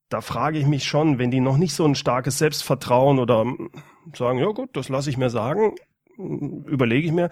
da 0.10 0.22
frage 0.22 0.60
ich 0.60 0.68
mich 0.68 0.86
schon, 0.86 1.18
wenn 1.18 1.32
die 1.32 1.42
noch 1.42 1.58
nicht 1.58 1.74
so 1.74 1.86
ein 1.86 1.96
starkes 1.96 2.38
Selbstvertrauen 2.38 3.20
oder 3.20 3.46
sagen, 4.14 4.40
ja 4.40 4.48
gut, 4.48 4.70
das 4.74 4.90
lasse 4.90 5.10
ich 5.10 5.18
mir 5.18 5.30
sagen, 5.30 5.76
überlege 6.18 7.08
ich 7.08 7.14
mir, 7.14 7.30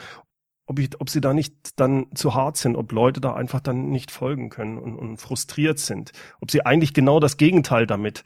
ob, 0.66 0.80
ich, 0.80 0.90
ob 1.00 1.10
sie 1.10 1.22
da 1.22 1.34
nicht 1.34 1.54
dann 1.75 2.08
zu 2.16 2.36
hart 2.36 2.58
sind, 2.58 2.75
ob 2.75 2.92
Leute 2.92 3.22
da 3.22 3.34
einfach 3.34 3.60
dann 3.60 3.90
nicht 3.90 4.12
folgen 4.12 4.50
können 4.50 4.78
und, 4.78 4.96
und 4.96 5.18
frustriert 5.18 5.80
sind, 5.80 6.12
ob 6.42 6.52
sie 6.52 6.66
eigentlich 6.66 6.94
genau 6.94 7.20
das 7.20 7.38
Gegenteil 7.38 7.86
damit 7.86 8.24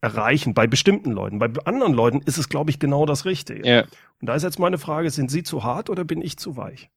erreichen 0.00 0.52
bei 0.54 0.66
bestimmten 0.66 1.12
Leuten. 1.12 1.38
Bei 1.38 1.48
anderen 1.64 1.94
Leuten 1.94 2.20
ist 2.22 2.36
es, 2.36 2.48
glaube 2.48 2.70
ich, 2.70 2.78
genau 2.80 3.06
das 3.06 3.24
Richtige. 3.24 3.66
Ja. 3.66 3.82
Und 4.20 4.26
da 4.28 4.34
ist 4.34 4.42
jetzt 4.42 4.58
meine 4.58 4.78
Frage, 4.78 5.10
sind 5.10 5.30
Sie 5.30 5.44
zu 5.44 5.62
hart 5.62 5.90
oder 5.90 6.04
bin 6.04 6.20
ich 6.20 6.36
zu 6.36 6.56
weich? 6.56 6.90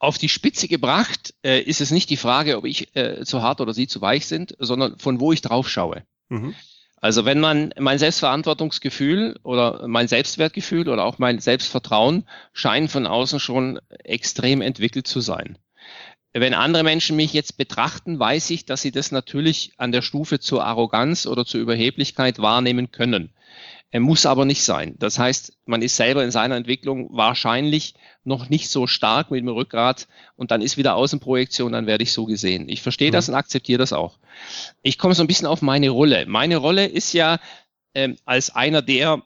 Auf 0.00 0.18
die 0.18 0.28
Spitze 0.28 0.66
gebracht 0.66 1.34
äh, 1.44 1.60
ist 1.60 1.80
es 1.80 1.92
nicht 1.92 2.10
die 2.10 2.16
Frage, 2.16 2.58
ob 2.58 2.64
ich 2.64 2.94
äh, 2.96 3.24
zu 3.24 3.42
hart 3.42 3.60
oder 3.60 3.72
Sie 3.72 3.86
zu 3.86 4.00
weich 4.00 4.26
sind, 4.26 4.56
sondern 4.58 4.98
von 4.98 5.20
wo 5.20 5.32
ich 5.32 5.40
drauf 5.40 5.68
schaue. 5.68 6.02
Mhm. 6.28 6.54
Also 7.00 7.24
wenn 7.24 7.38
man 7.38 7.72
mein 7.78 7.98
Selbstverantwortungsgefühl 7.98 9.38
oder 9.44 9.86
mein 9.86 10.08
Selbstwertgefühl 10.08 10.88
oder 10.88 11.04
auch 11.04 11.18
mein 11.18 11.38
Selbstvertrauen 11.38 12.24
scheinen 12.52 12.88
von 12.88 13.06
außen 13.06 13.38
schon 13.38 13.78
extrem 14.04 14.60
entwickelt 14.60 15.06
zu 15.06 15.20
sein. 15.20 15.58
Wenn 16.32 16.54
andere 16.54 16.82
Menschen 16.82 17.16
mich 17.16 17.32
jetzt 17.32 17.56
betrachten, 17.56 18.18
weiß 18.18 18.50
ich, 18.50 18.66
dass 18.66 18.82
sie 18.82 18.92
das 18.92 19.12
natürlich 19.12 19.72
an 19.76 19.92
der 19.92 20.02
Stufe 20.02 20.40
zur 20.40 20.64
Arroganz 20.64 21.26
oder 21.26 21.46
zur 21.46 21.60
Überheblichkeit 21.60 22.38
wahrnehmen 22.38 22.90
können. 22.90 23.32
Er 23.90 24.00
muss 24.00 24.26
aber 24.26 24.44
nicht 24.44 24.62
sein. 24.62 24.96
Das 24.98 25.18
heißt, 25.18 25.56
man 25.64 25.80
ist 25.80 25.96
selber 25.96 26.22
in 26.22 26.30
seiner 26.30 26.56
Entwicklung 26.56 27.08
wahrscheinlich 27.10 27.94
noch 28.22 28.50
nicht 28.50 28.68
so 28.68 28.86
stark 28.86 29.30
mit 29.30 29.40
dem 29.40 29.48
Rückgrat 29.48 30.08
und 30.36 30.50
dann 30.50 30.60
ist 30.60 30.76
wieder 30.76 30.94
Außenprojektion, 30.94 31.72
dann 31.72 31.86
werde 31.86 32.02
ich 32.02 32.12
so 32.12 32.26
gesehen. 32.26 32.68
Ich 32.68 32.82
verstehe 32.82 33.08
mhm. 33.08 33.12
das 33.12 33.28
und 33.30 33.34
akzeptiere 33.34 33.78
das 33.78 33.94
auch. 33.94 34.18
Ich 34.82 34.98
komme 34.98 35.14
so 35.14 35.22
ein 35.22 35.26
bisschen 35.26 35.46
auf 35.46 35.62
meine 35.62 35.88
Rolle. 35.88 36.26
Meine 36.26 36.58
Rolle 36.58 36.84
ist 36.86 37.14
ja 37.14 37.38
ähm, 37.94 38.16
als 38.26 38.54
einer 38.54 38.82
der 38.82 39.22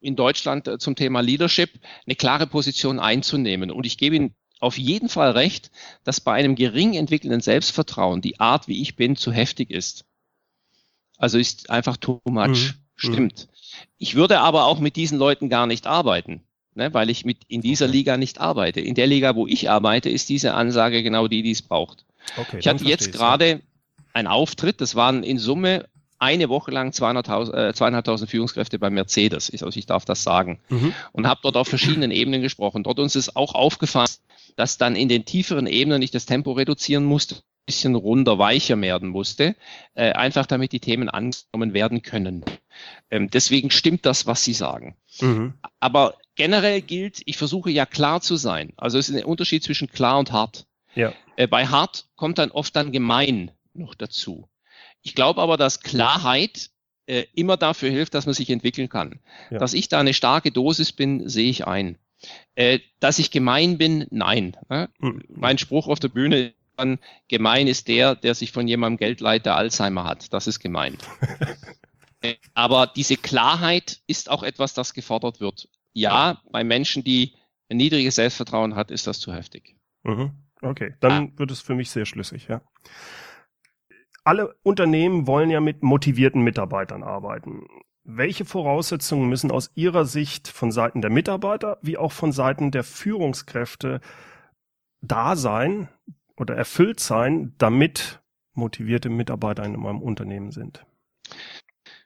in 0.00 0.16
Deutschland 0.16 0.68
äh, 0.68 0.78
zum 0.78 0.94
Thema 0.94 1.20
Leadership 1.20 1.70
eine 2.06 2.16
klare 2.16 2.46
Position 2.46 2.98
einzunehmen. 2.98 3.70
Und 3.70 3.86
ich 3.86 3.96
gebe 3.96 4.16
Ihnen 4.16 4.34
auf 4.58 4.76
jeden 4.76 5.08
Fall 5.08 5.30
recht, 5.30 5.70
dass 6.04 6.20
bei 6.20 6.34
einem 6.34 6.54
gering 6.54 6.94
entwickelnden 6.94 7.40
Selbstvertrauen 7.40 8.20
die 8.20 8.40
Art, 8.40 8.68
wie 8.68 8.82
ich 8.82 8.96
bin, 8.96 9.16
zu 9.16 9.32
heftig 9.32 9.70
ist. 9.70 10.04
Also 11.16 11.38
ist 11.38 11.70
einfach 11.70 11.96
too 11.96 12.20
much. 12.24 12.48
Mhm. 12.48 12.74
Mhm. 13.02 13.12
Stimmt. 13.12 13.48
Ich 13.98 14.14
würde 14.14 14.40
aber 14.40 14.64
auch 14.66 14.78
mit 14.78 14.96
diesen 14.96 15.18
Leuten 15.18 15.48
gar 15.48 15.66
nicht 15.66 15.86
arbeiten, 15.86 16.42
ne, 16.74 16.92
weil 16.94 17.10
ich 17.10 17.24
mit 17.24 17.38
in 17.48 17.60
dieser 17.60 17.86
Liga 17.86 18.16
nicht 18.16 18.40
arbeite. 18.40 18.80
In 18.80 18.94
der 18.94 19.06
Liga, 19.06 19.36
wo 19.36 19.46
ich 19.46 19.70
arbeite, 19.70 20.10
ist 20.10 20.28
diese 20.28 20.54
Ansage 20.54 21.02
genau 21.02 21.28
die, 21.28 21.42
die 21.42 21.52
es 21.52 21.62
braucht. 21.62 22.04
Okay, 22.36 22.58
ich 22.58 22.68
hatte 22.68 22.84
jetzt 22.84 23.12
gerade 23.12 23.60
einen 24.12 24.28
Auftritt, 24.28 24.80
das 24.80 24.94
waren 24.94 25.22
in 25.22 25.38
Summe 25.38 25.86
eine 26.18 26.50
Woche 26.50 26.70
lang 26.70 26.90
200.000 26.90 27.52
äh, 27.52 27.70
200.000 27.70 28.26
Führungskräfte 28.26 28.78
bei 28.78 28.90
Mercedes, 28.90 29.50
also 29.50 29.78
ich 29.78 29.86
darf 29.86 30.04
das 30.04 30.22
sagen, 30.22 30.60
mhm. 30.68 30.92
und 31.12 31.26
habe 31.26 31.40
dort 31.42 31.56
auf 31.56 31.68
verschiedenen 31.68 32.10
Ebenen 32.10 32.42
gesprochen. 32.42 32.82
Dort 32.82 32.98
uns 32.98 33.16
ist 33.16 33.36
auch 33.36 33.54
aufgefallen, 33.54 34.10
dass 34.56 34.76
dann 34.76 34.96
in 34.96 35.08
den 35.08 35.24
tieferen 35.24 35.66
Ebenen 35.66 36.02
ich 36.02 36.10
das 36.10 36.26
Tempo 36.26 36.52
reduzieren 36.52 37.04
musste, 37.04 37.36
bisschen 37.70 37.94
runder, 37.94 38.38
weicher 38.38 38.80
werden 38.80 39.08
musste, 39.10 39.54
äh, 39.94 40.10
einfach 40.10 40.46
damit 40.46 40.72
die 40.72 40.80
Themen 40.80 41.08
angenommen 41.08 41.72
werden 41.72 42.02
können. 42.02 42.44
Ähm, 43.12 43.30
deswegen 43.30 43.70
stimmt 43.70 44.04
das, 44.04 44.26
was 44.26 44.42
Sie 44.42 44.54
sagen. 44.54 44.96
Mhm. 45.20 45.54
Aber 45.78 46.16
generell 46.34 46.80
gilt, 46.82 47.22
ich 47.26 47.36
versuche 47.36 47.70
ja 47.70 47.86
klar 47.86 48.20
zu 48.20 48.34
sein. 48.34 48.72
Also 48.76 48.98
es 48.98 49.08
ist 49.08 49.16
ein 49.16 49.24
Unterschied 49.24 49.62
zwischen 49.62 49.88
klar 49.88 50.18
und 50.18 50.32
hart. 50.32 50.66
Ja. 50.96 51.12
Äh, 51.36 51.46
bei 51.46 51.68
hart 51.68 52.06
kommt 52.16 52.38
dann 52.38 52.50
oft 52.50 52.74
dann 52.74 52.90
gemein 52.90 53.52
noch 53.72 53.94
dazu. 53.94 54.48
Ich 55.02 55.14
glaube 55.14 55.40
aber, 55.40 55.56
dass 55.56 55.80
Klarheit 55.80 56.70
äh, 57.06 57.24
immer 57.34 57.56
dafür 57.56 57.90
hilft, 57.90 58.14
dass 58.14 58.26
man 58.26 58.34
sich 58.34 58.50
entwickeln 58.50 58.88
kann. 58.88 59.20
Ja. 59.50 59.58
Dass 59.58 59.74
ich 59.74 59.88
da 59.88 60.00
eine 60.00 60.12
starke 60.12 60.50
Dosis 60.50 60.90
bin, 60.90 61.28
sehe 61.28 61.48
ich 61.48 61.68
ein. 61.68 61.98
Äh, 62.56 62.80
dass 62.98 63.20
ich 63.20 63.30
gemein 63.30 63.78
bin, 63.78 64.08
nein. 64.10 64.56
Ne? 64.68 64.88
Mhm. 64.98 65.22
Mein 65.28 65.56
Spruch 65.56 65.86
auf 65.86 66.00
der 66.00 66.08
Bühne 66.08 66.52
gemein 67.28 67.66
ist 67.66 67.88
der, 67.88 68.14
der 68.14 68.34
sich 68.34 68.52
von 68.52 68.68
jemandem 68.68 68.98
Geld 68.98 69.20
leiht, 69.20 69.46
der 69.46 69.56
Alzheimer 69.56 70.04
hat. 70.04 70.32
Das 70.32 70.46
ist 70.46 70.60
gemein. 70.60 70.96
Aber 72.54 72.86
diese 72.86 73.16
Klarheit 73.16 74.00
ist 74.06 74.30
auch 74.30 74.42
etwas, 74.42 74.74
das 74.74 74.94
gefordert 74.94 75.40
wird. 75.40 75.68
Ja, 75.92 76.40
bei 76.50 76.64
Menschen, 76.64 77.02
die 77.02 77.34
ein 77.68 77.76
niedriges 77.76 78.16
Selbstvertrauen 78.16 78.74
hat, 78.74 78.90
ist 78.90 79.06
das 79.06 79.20
zu 79.20 79.32
heftig. 79.32 79.76
Mhm. 80.02 80.32
Okay, 80.62 80.94
dann 81.00 81.28
ja. 81.28 81.38
wird 81.38 81.50
es 81.50 81.60
für 81.60 81.74
mich 81.74 81.90
sehr 81.90 82.04
schlüssig, 82.04 82.48
ja. 82.48 82.60
Alle 84.24 84.54
Unternehmen 84.62 85.26
wollen 85.26 85.50
ja 85.50 85.60
mit 85.60 85.82
motivierten 85.82 86.42
Mitarbeitern 86.42 87.02
arbeiten. 87.02 87.66
Welche 88.04 88.44
Voraussetzungen 88.44 89.28
müssen 89.28 89.50
aus 89.50 89.70
Ihrer 89.74 90.04
Sicht 90.04 90.48
von 90.48 90.72
Seiten 90.72 91.00
der 91.00 91.10
Mitarbeiter 91.10 91.78
wie 91.80 91.96
auch 91.96 92.12
von 92.12 92.32
Seiten 92.32 92.70
der 92.70 92.84
Führungskräfte 92.84 94.00
da 95.00 95.36
sein, 95.36 95.88
oder 96.40 96.56
erfüllt 96.56 97.00
sein, 97.00 97.54
damit 97.58 98.20
motivierte 98.54 99.10
Mitarbeiter 99.10 99.62
in 99.64 99.78
meinem 99.78 100.00
Unternehmen 100.00 100.50
sind? 100.50 100.84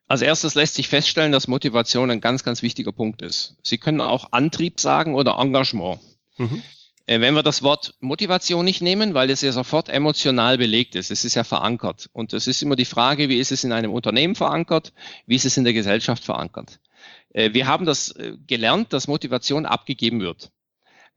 Als 0.07 0.21
erstes 0.21 0.55
lässt 0.55 0.75
sich 0.75 0.88
feststellen, 0.88 1.33
dass 1.33 1.49
Motivation 1.49 2.11
ein 2.11 2.21
ganz, 2.21 2.45
ganz 2.45 2.62
wichtiger 2.62 2.93
Punkt 2.93 3.23
ist. 3.23 3.57
Sie 3.62 3.79
können 3.79 4.00
auch 4.00 4.33
Antrieb 4.33 4.81
sagen 4.81 5.14
oder 5.14 5.38
Engagement. 5.38 6.00
Mhm. 6.37 6.62
Äh, 7.07 7.21
wenn 7.21 7.35
wir 7.35 7.43
das 7.43 7.62
Wort 7.62 7.95
Motivation 8.00 8.64
nicht 8.64 8.83
nehmen, 8.83 9.14
weil 9.14 9.31
es 9.31 9.41
ja 9.41 9.53
sofort 9.53 9.88
emotional 9.88 10.59
belegt 10.59 10.95
ist, 10.95 11.11
es 11.11 11.25
ist 11.25 11.35
ja 11.35 11.45
verankert. 11.45 12.11
Und 12.12 12.33
es 12.33 12.47
ist 12.47 12.62
immer 12.62 12.76
die 12.76 12.85
Frage, 12.85 13.29
wie 13.29 13.38
ist 13.38 13.53
es 13.53 13.64
in 13.64 13.73
einem 13.73 13.93
Unternehmen 13.93 14.35
verankert, 14.35 14.93
wie 15.26 15.37
ist 15.37 15.47
es 15.47 15.57
in 15.57 15.64
der 15.64 15.73
Gesellschaft 15.73 16.25
verankert. 16.25 16.81
Äh, 17.31 17.55
wir 17.55 17.67
haben 17.67 17.87
das 17.87 18.11
äh, 18.11 18.37
gelernt, 18.47 18.93
dass 18.93 19.09
Motivation 19.09 19.64
abgegeben 19.64 20.21
wird. 20.21 20.50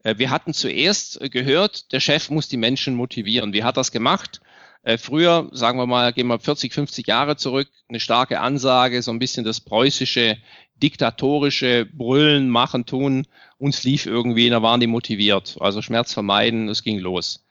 Äh, 0.02 0.18
wir 0.18 0.30
hatten 0.30 0.54
zuerst 0.54 1.20
äh, 1.20 1.28
gehört, 1.28 1.92
der 1.92 2.00
Chef 2.00 2.30
muss 2.30 2.48
die 2.48 2.56
Menschen 2.56 2.94
motivieren. 2.94 3.52
Wie 3.52 3.64
hat 3.64 3.76
das 3.76 3.92
gemacht? 3.92 4.40
Äh, 4.82 4.98
früher, 4.98 5.48
sagen 5.52 5.78
wir 5.78 5.86
mal, 5.86 6.12
gehen 6.12 6.28
wir 6.28 6.38
40, 6.38 6.72
50 6.72 7.06
Jahre 7.06 7.36
zurück, 7.36 7.68
eine 7.88 8.00
starke 8.00 8.40
Ansage, 8.40 9.02
so 9.02 9.10
ein 9.10 9.18
bisschen 9.18 9.44
das 9.44 9.60
preußische, 9.60 10.38
diktatorische 10.76 11.86
Brüllen, 11.86 12.48
machen, 12.48 12.86
tun. 12.86 13.26
Uns 13.58 13.82
lief 13.82 14.06
irgendwie, 14.06 14.48
da 14.48 14.62
waren 14.62 14.80
die 14.80 14.86
motiviert. 14.86 15.56
Also 15.60 15.82
Schmerz 15.82 16.12
vermeiden, 16.12 16.68
es 16.68 16.84
ging 16.84 16.98
los. 17.00 17.44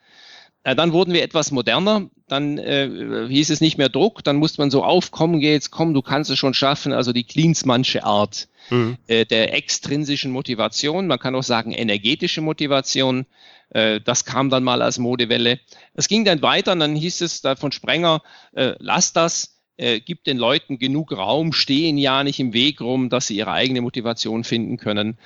Dann 0.63 0.91
wurden 0.91 1.13
wir 1.13 1.23
etwas 1.23 1.51
moderner, 1.51 2.09
dann 2.27 2.57
äh, 2.57 3.27
hieß 3.29 3.49
es 3.49 3.61
nicht 3.61 3.77
mehr 3.77 3.89
Druck, 3.89 4.23
dann 4.23 4.35
musste 4.35 4.61
man 4.61 4.69
so 4.69 4.83
aufkommen, 4.83 5.39
geht's, 5.39 5.71
komm, 5.71 5.93
du 5.93 6.01
kannst 6.01 6.29
es 6.29 6.37
schon 6.37 6.53
schaffen, 6.53 6.91
also 6.91 7.13
die 7.13 7.23
Klinsmannsche 7.23 8.03
Art 8.03 8.47
mhm. 8.69 8.97
äh, 9.07 9.25
der 9.25 9.53
extrinsischen 9.53 10.31
Motivation, 10.31 11.07
man 11.07 11.19
kann 11.19 11.35
auch 11.35 11.43
sagen 11.43 11.71
energetische 11.71 12.41
Motivation. 12.41 13.25
Äh, 13.69 14.01
das 14.01 14.25
kam 14.25 14.49
dann 14.49 14.63
mal 14.63 14.81
als 14.81 14.97
Modewelle. 14.97 15.59
Es 15.93 16.07
ging 16.07 16.25
dann 16.25 16.41
weiter 16.41 16.73
und 16.73 16.79
dann 16.79 16.95
hieß 16.95 17.21
es 17.21 17.41
da 17.41 17.55
von 17.55 17.71
Sprenger, 17.71 18.21
äh, 18.53 18.75
lass 18.79 19.13
das, 19.13 19.57
äh, 19.77 19.99
gib 19.99 20.23
den 20.23 20.37
Leuten 20.37 20.79
genug 20.79 21.11
Raum, 21.11 21.53
stehen 21.53 21.97
ja 21.97 22.23
nicht 22.23 22.39
im 22.39 22.53
Weg 22.53 22.81
rum, 22.81 23.09
dass 23.09 23.27
sie 23.27 23.37
ihre 23.37 23.51
eigene 23.51 23.81
Motivation 23.81 24.43
finden 24.43 24.77
können. 24.77 25.17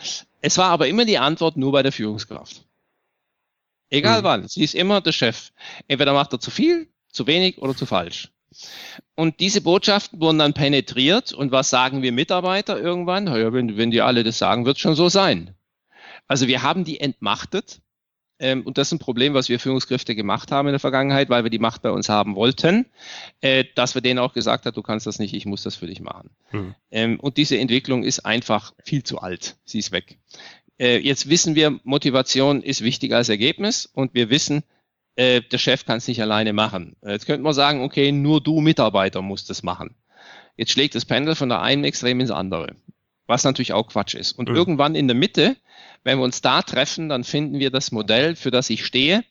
Es 0.42 0.58
war 0.58 0.70
aber 0.70 0.88
immer 0.88 1.06
die 1.06 1.18
Antwort 1.18 1.58
nur 1.58 1.72
bei 1.72 1.84
der 1.84 1.92
Führungskraft. 1.92 2.66
Egal 3.92 4.22
mhm. 4.22 4.26
wann, 4.26 4.48
sie 4.48 4.64
ist 4.64 4.74
immer 4.74 5.02
der 5.02 5.12
Chef. 5.12 5.52
Entweder 5.88 6.14
macht 6.14 6.34
er 6.34 6.40
zu 6.40 6.50
viel, 6.50 6.88
zu 7.10 7.28
wenig 7.28 7.60
oder 7.60 7.76
zu 7.76 7.86
falsch. 7.86 8.32
Und 9.16 9.40
diese 9.40 9.62
Botschaften 9.62 10.20
wurden 10.20 10.40
dann 10.40 10.54
penetriert. 10.54 11.34
Und 11.34 11.52
was 11.52 11.70
sagen 11.70 12.02
wir 12.02 12.12
Mitarbeiter 12.12 12.80
irgendwann? 12.80 13.28
Ja, 13.28 13.54
wenn, 13.54 13.78
wenn 13.78 13.92
die 13.92 14.02
alle 14.02 14.24
das 14.24 14.38
sagen, 14.38 14.66
wird 14.66 14.78
es 14.78 14.82
schon 14.82 14.96
so 14.96 15.10
sein. 15.10 15.56
Also 16.28 16.48
wir 16.48 16.64
haben 16.64 16.84
die 16.84 17.00
entmachtet. 17.00 17.82
Ähm, 18.40 18.64
und 18.64 18.78
das 18.78 18.88
ist 18.88 18.94
ein 18.94 19.00
Problem, 19.00 19.36
was 19.36 19.50
wir 19.50 19.60
Führungskräfte 19.60 20.16
gemacht 20.16 20.52
haben 20.52 20.68
in 20.68 20.74
der 20.74 20.80
Vergangenheit, 20.80 21.30
weil 21.30 21.44
wir 21.44 21.52
die 21.52 21.60
Macht 21.60 21.84
bei 21.84 21.92
uns 21.92 22.10
haben 22.10 22.36
wollten, 22.36 22.88
äh, 23.42 23.66
dass 23.76 23.94
wir 23.94 24.02
denen 24.02 24.18
auch 24.18 24.34
gesagt 24.34 24.66
haben, 24.66 24.74
du 24.74 24.82
kannst 24.82 25.06
das 25.06 25.20
nicht, 25.20 25.36
ich 25.36 25.46
muss 25.46 25.62
das 25.62 25.76
für 25.76 25.86
dich 25.86 26.02
machen. 26.02 26.32
Hm. 26.50 26.74
Ähm, 26.90 27.20
und 27.20 27.38
diese 27.38 27.60
Entwicklung 27.60 28.04
ist 28.04 28.26
einfach 28.26 28.74
viel 28.84 29.04
zu 29.04 29.20
alt. 29.20 29.58
Sie 29.64 29.78
ist 29.78 29.92
weg. 29.92 30.18
Äh, 30.82 30.98
jetzt 30.98 31.30
wissen 31.30 31.54
wir, 31.54 31.80
Motivation 31.84 32.64
ist 32.64 32.82
wichtiger 32.82 33.18
als 33.18 33.30
Ergebnis 33.30 33.86
und 33.86 34.16
wir 34.16 34.32
wissen, 34.32 34.64
äh, 35.16 35.42
der 35.42 35.60
Chef 35.60 35.86
kann 35.86 36.00
es 36.00 36.08
nicht 36.08 36.24
alleine 36.24 36.54
machen. 36.54 36.96
Äh, 37.04 37.12
jetzt 37.12 37.28
könnte 37.28 37.44
man 37.44 37.54
sagen, 37.54 37.84
okay, 37.84 38.12
nur 38.12 38.42
du 38.42 38.62
Mitarbeiter 38.62 39.22
musst 39.22 39.52
es 39.52 39.62
machen. 39.62 39.96
Jetzt 40.58 40.72
schlägt 40.72 40.96
das 40.96 41.06
Pendel 41.06 41.36
von 41.36 41.50
der 41.50 41.62
einen 41.62 41.84
Extrem 41.84 42.20
ins 42.20 42.32
andere, 42.32 42.76
was 43.28 43.44
natürlich 43.44 43.74
auch 43.74 43.90
Quatsch 43.90 44.16
ist. 44.16 44.32
Und 44.32 44.50
mhm. 44.50 44.56
irgendwann 44.56 44.96
in 44.96 45.08
der 45.08 45.16
Mitte, 45.16 45.56
wenn 46.04 46.18
wir 46.18 46.26
uns 46.26 46.42
da 46.42 46.64
treffen, 46.64 47.10
dann 47.10 47.24
finden 47.24 47.60
wir 47.60 47.70
das 47.70 47.92
Modell, 47.92 48.36
für 48.36 48.50
das 48.50 48.72
ich 48.72 48.84
stehe. 48.84 49.24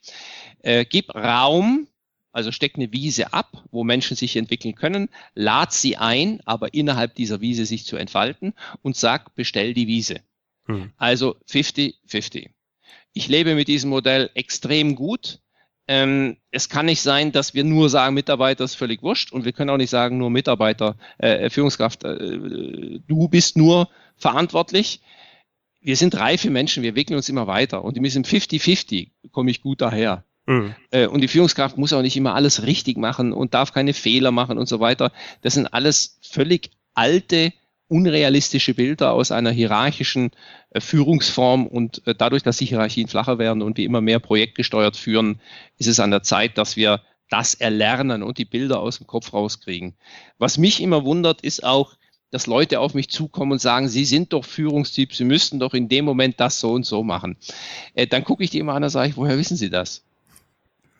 Äh, 0.62 0.84
gib 0.84 1.12
Raum, 1.16 1.88
also 2.30 2.52
steck 2.52 2.76
eine 2.76 2.92
Wiese 2.92 3.32
ab, 3.32 3.64
wo 3.72 3.82
Menschen 3.82 4.16
sich 4.16 4.36
entwickeln 4.36 4.76
können, 4.76 5.08
lad 5.34 5.72
sie 5.72 5.96
ein, 5.96 6.42
aber 6.44 6.74
innerhalb 6.74 7.16
dieser 7.16 7.40
Wiese 7.40 7.66
sich 7.66 7.86
zu 7.86 7.96
entfalten 7.96 8.54
und 8.82 8.96
sag, 8.96 9.34
bestell 9.34 9.74
die 9.74 9.88
Wiese. 9.88 10.20
Mhm. 10.70 10.92
Also 10.96 11.36
50-50. 11.48 12.50
Ich 13.12 13.28
lebe 13.28 13.54
mit 13.54 13.68
diesem 13.68 13.90
Modell 13.90 14.30
extrem 14.34 14.94
gut. 14.94 15.40
Ähm, 15.88 16.36
es 16.52 16.68
kann 16.68 16.86
nicht 16.86 17.02
sein, 17.02 17.32
dass 17.32 17.54
wir 17.54 17.64
nur 17.64 17.88
sagen, 17.88 18.14
Mitarbeiter 18.14 18.62
ist 18.64 18.76
völlig 18.76 19.02
wurscht 19.02 19.32
und 19.32 19.44
wir 19.44 19.52
können 19.52 19.70
auch 19.70 19.76
nicht 19.76 19.90
sagen, 19.90 20.18
nur 20.18 20.30
Mitarbeiter, 20.30 20.96
äh, 21.18 21.50
Führungskraft, 21.50 22.04
äh, 22.04 23.00
du 23.06 23.28
bist 23.28 23.56
nur 23.56 23.88
verantwortlich. 24.16 25.00
Wir 25.80 25.96
sind 25.96 26.14
reife 26.14 26.50
Menschen, 26.50 26.82
wir 26.82 26.90
entwickeln 26.90 27.16
uns 27.16 27.28
immer 27.28 27.46
weiter 27.46 27.82
und 27.82 27.96
mit 27.96 28.04
diesem 28.04 28.22
50-50 28.22 29.10
komme 29.32 29.50
ich 29.50 29.62
gut 29.62 29.80
daher. 29.80 30.24
Mhm. 30.46 30.74
Äh, 30.90 31.06
und 31.06 31.22
die 31.22 31.28
Führungskraft 31.28 31.76
muss 31.76 31.92
auch 31.92 32.02
nicht 32.02 32.16
immer 32.16 32.34
alles 32.34 32.66
richtig 32.66 32.96
machen 32.96 33.32
und 33.32 33.54
darf 33.54 33.72
keine 33.72 33.92
Fehler 33.92 34.30
machen 34.30 34.58
und 34.58 34.68
so 34.68 34.78
weiter. 34.78 35.10
Das 35.42 35.54
sind 35.54 35.66
alles 35.66 36.18
völlig 36.22 36.70
alte 36.94 37.52
unrealistische 37.90 38.72
Bilder 38.72 39.12
aus 39.12 39.32
einer 39.32 39.50
hierarchischen 39.50 40.30
äh, 40.70 40.80
Führungsform 40.80 41.66
und 41.66 42.06
äh, 42.06 42.14
dadurch, 42.14 42.44
dass 42.44 42.58
die 42.58 42.66
Hierarchien 42.66 43.08
flacher 43.08 43.38
werden 43.38 43.62
und 43.62 43.76
wir 43.76 43.84
immer 43.84 44.00
mehr 44.00 44.20
projektgesteuert 44.20 44.96
führen, 44.96 45.40
ist 45.76 45.88
es 45.88 45.98
an 45.98 46.12
der 46.12 46.22
Zeit, 46.22 46.56
dass 46.56 46.76
wir 46.76 47.02
das 47.28 47.54
erlernen 47.54 48.22
und 48.22 48.38
die 48.38 48.44
Bilder 48.44 48.80
aus 48.80 48.98
dem 48.98 49.06
Kopf 49.06 49.32
rauskriegen. 49.32 49.94
Was 50.38 50.56
mich 50.56 50.80
immer 50.80 51.04
wundert, 51.04 51.40
ist 51.40 51.64
auch, 51.64 51.96
dass 52.30 52.46
Leute 52.46 52.78
auf 52.78 52.94
mich 52.94 53.10
zukommen 53.10 53.52
und 53.52 53.60
sagen, 53.60 53.88
Sie 53.88 54.04
sind 54.04 54.32
doch 54.32 54.44
Führungstyp, 54.44 55.12
Sie 55.12 55.24
müssten 55.24 55.58
doch 55.58 55.74
in 55.74 55.88
dem 55.88 56.04
Moment 56.04 56.38
das 56.38 56.60
so 56.60 56.72
und 56.72 56.86
so 56.86 57.02
machen. 57.02 57.36
Äh, 57.94 58.06
dann 58.06 58.22
gucke 58.22 58.44
ich 58.44 58.50
die 58.50 58.58
immer 58.58 58.74
an 58.74 58.84
und 58.84 58.90
sage 58.90 59.10
ich, 59.10 59.16
woher 59.16 59.36
wissen 59.36 59.56
Sie 59.56 59.68
das? 59.68 60.04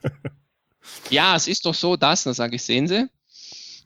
ja, 1.10 1.36
es 1.36 1.46
ist 1.46 1.66
doch 1.66 1.74
so, 1.74 1.96
dass, 1.96 2.24
dann 2.24 2.34
sage 2.34 2.56
ich, 2.56 2.64
sehen 2.64 2.88
Sie, 2.88 3.08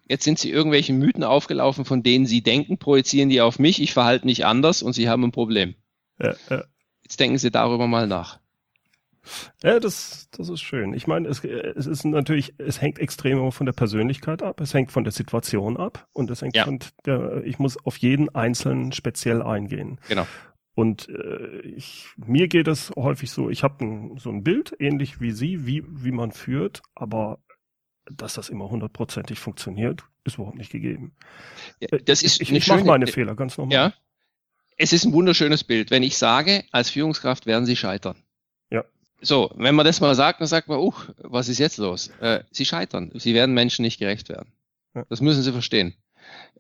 jetzt 0.09 0.25
sind 0.25 0.39
Sie 0.39 0.51
irgendwelchen 0.51 0.99
Mythen 0.99 1.25
aufgelaufen, 1.25 1.85
von 1.85 2.03
denen 2.03 2.27
Sie 2.27 2.43
denken, 2.43 2.79
projizieren 2.79 3.29
die 3.29 3.41
auf 3.41 3.59
mich, 3.59 3.81
ich 3.81 3.93
verhalte 3.93 4.27
nicht 4.27 4.45
anders 4.45 4.83
und 4.83 4.93
Sie 4.93 5.09
haben 5.09 5.25
ein 5.25 5.33
Problem. 5.33 5.75
Ja, 6.21 6.35
ja. 6.51 6.65
Jetzt 7.03 7.21
denken 7.21 7.39
Sie 7.39 7.51
darüber 7.51 7.87
mal 7.87 8.07
nach. 8.07 8.41
Ja, 9.63 9.81
das, 9.81 10.29
das 10.33 10.49
ist 10.49 10.61
schön. 10.61 10.93
Ich 10.93 11.07
meine, 11.07 11.29
es, 11.29 11.43
es 11.45 11.87
ist 11.87 12.05
natürlich, 12.05 12.55
es 12.59 12.81
hängt 12.81 12.99
extrem 12.99 13.51
von 13.53 13.67
der 13.67 13.73
Persönlichkeit 13.73 14.43
ab, 14.43 14.61
es 14.61 14.75
hängt 14.75 14.93
von 14.93 15.05
der 15.05 15.13
Situation 15.13 15.77
ab 15.77 16.09
und 16.13 16.31
es 16.31 16.43
hängt 16.43 16.57
ja. 16.57 16.65
von 16.65 16.79
der, 17.07 17.43
ich 17.45 17.59
muss 17.59 17.83
auf 17.85 17.97
jeden 17.97 18.35
Einzelnen 18.35 18.93
speziell 18.93 19.43
eingehen. 19.43 19.99
Genau. 20.09 20.27
Und 20.75 21.09
äh, 21.09 21.61
ich, 21.61 22.09
mir 22.17 22.49
geht 22.49 22.69
es 22.69 22.91
häufig 22.97 23.31
so, 23.31 23.49
ich 23.49 23.63
habe 23.63 24.11
so 24.19 24.31
ein 24.31 24.43
Bild, 24.43 24.75
ähnlich 24.79 25.21
wie 25.21 25.31
Sie, 25.31 25.67
wie, 25.67 25.85
wie 25.87 26.11
man 26.11 26.33
führt, 26.33 26.83
aber 26.95 27.39
dass 28.11 28.35
das 28.35 28.49
immer 28.49 28.71
hundertprozentig 28.71 29.39
funktioniert, 29.39 30.05
ist 30.25 30.37
überhaupt 30.37 30.57
nicht 30.57 30.71
gegeben. 30.71 31.13
Ja, 31.81 31.99
das 31.99 32.23
ist 32.23 32.41
ich, 32.41 32.53
ich 32.53 32.69
mache 32.69 32.85
meine 32.85 33.07
Fehler, 33.07 33.35
ganz 33.35 33.57
normal. 33.59 33.75
Ja. 33.75 33.95
Es 34.77 34.93
ist 34.93 35.05
ein 35.05 35.13
wunderschönes 35.13 35.65
Bild. 35.65 35.91
Wenn 35.91 36.03
ich 36.03 36.19
sage, 36.19 36.65
als 36.73 36.91
Führungskraft 36.91 37.47
werden 37.47 37.65
Sie 37.65 37.77
scheitern. 37.77 38.17
Ja. 38.71 38.85
So, 39.21 39.53
wenn 39.57 39.75
man 39.75 39.87
das 39.87 40.01
mal 40.01 40.15
sagt, 40.15 40.41
dann 40.41 40.49
sagt 40.49 40.69
man, 40.69 40.79
uh, 40.79 40.93
was 41.19 41.49
ist 41.49 41.59
jetzt 41.59 41.79
los? 41.79 42.09
Äh, 42.21 42.43
Sie 42.51 42.65
scheitern. 42.65 43.13
Sie 43.15 43.35
werden 43.35 43.55
Menschen 43.55 43.83
nicht 43.83 43.99
gerecht 43.99 44.29
werden. 44.29 44.53
Ja. 44.95 45.05
Das 45.09 45.21
müssen 45.21 45.43
Sie 45.43 45.53
verstehen. 45.53 45.95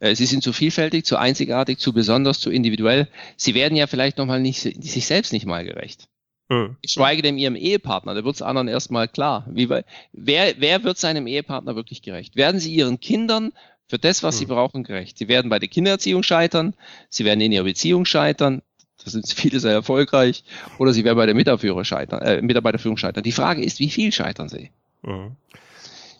Äh, 0.00 0.14
sie 0.14 0.26
sind 0.26 0.42
zu 0.42 0.52
vielfältig, 0.52 1.04
zu 1.04 1.16
einzigartig, 1.16 1.78
zu 1.78 1.92
besonders, 1.92 2.40
zu 2.40 2.50
individuell. 2.50 3.08
Sie 3.36 3.54
werden 3.54 3.76
ja 3.76 3.86
vielleicht 3.86 4.18
nochmal 4.18 4.40
nicht, 4.40 4.60
sich 4.60 5.06
selbst 5.06 5.32
nicht 5.32 5.46
mal 5.46 5.64
gerecht. 5.64 6.08
Mhm. 6.54 6.76
Schweige 6.86 7.22
denn 7.22 7.38
ihrem 7.38 7.56
Ehepartner, 7.56 8.14
da 8.14 8.24
wird 8.24 8.34
es 8.34 8.42
anderen 8.42 8.68
erstmal 8.68 9.08
klar. 9.08 9.46
Wie, 9.50 9.68
wer, 9.68 9.84
wer 10.12 10.84
wird 10.84 10.98
seinem 10.98 11.26
Ehepartner 11.26 11.76
wirklich 11.76 12.02
gerecht? 12.02 12.36
Werden 12.36 12.60
sie 12.60 12.74
ihren 12.74 13.00
Kindern 13.00 13.52
für 13.88 13.98
das, 13.98 14.22
was 14.22 14.36
mhm. 14.36 14.38
sie 14.38 14.46
brauchen, 14.46 14.84
gerecht? 14.84 15.18
Sie 15.18 15.28
werden 15.28 15.48
bei 15.48 15.58
der 15.58 15.68
Kindererziehung 15.68 16.22
scheitern, 16.22 16.74
sie 17.08 17.24
werden 17.24 17.40
in 17.40 17.52
ihrer 17.52 17.64
Beziehung 17.64 18.04
scheitern, 18.04 18.62
da 19.02 19.10
sind 19.10 19.28
viele 19.34 19.60
sehr 19.60 19.72
erfolgreich, 19.72 20.44
oder 20.78 20.92
sie 20.92 21.04
werden 21.04 21.16
bei 21.16 21.26
der 21.26 21.34
Mitarbeiterführung 21.34 21.84
scheitern, 21.84 22.22
äh, 22.22 22.42
Mitarbeiterführung 22.42 22.96
scheitern. 22.96 23.24
Die 23.24 23.32
Frage 23.32 23.62
ist, 23.64 23.78
wie 23.80 23.90
viel 23.90 24.12
scheitern 24.12 24.48
sie? 24.48 24.70
Mhm. 25.02 25.36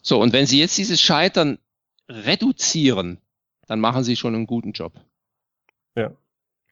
So, 0.02 0.20
und 0.20 0.32
wenn 0.32 0.46
sie 0.46 0.58
jetzt 0.58 0.76
dieses 0.76 1.00
Scheitern 1.00 1.58
reduzieren, 2.08 3.18
dann 3.66 3.80
machen 3.80 4.04
sie 4.04 4.16
schon 4.16 4.34
einen 4.34 4.46
guten 4.46 4.72
Job. 4.72 4.92
Ja. 5.96 6.12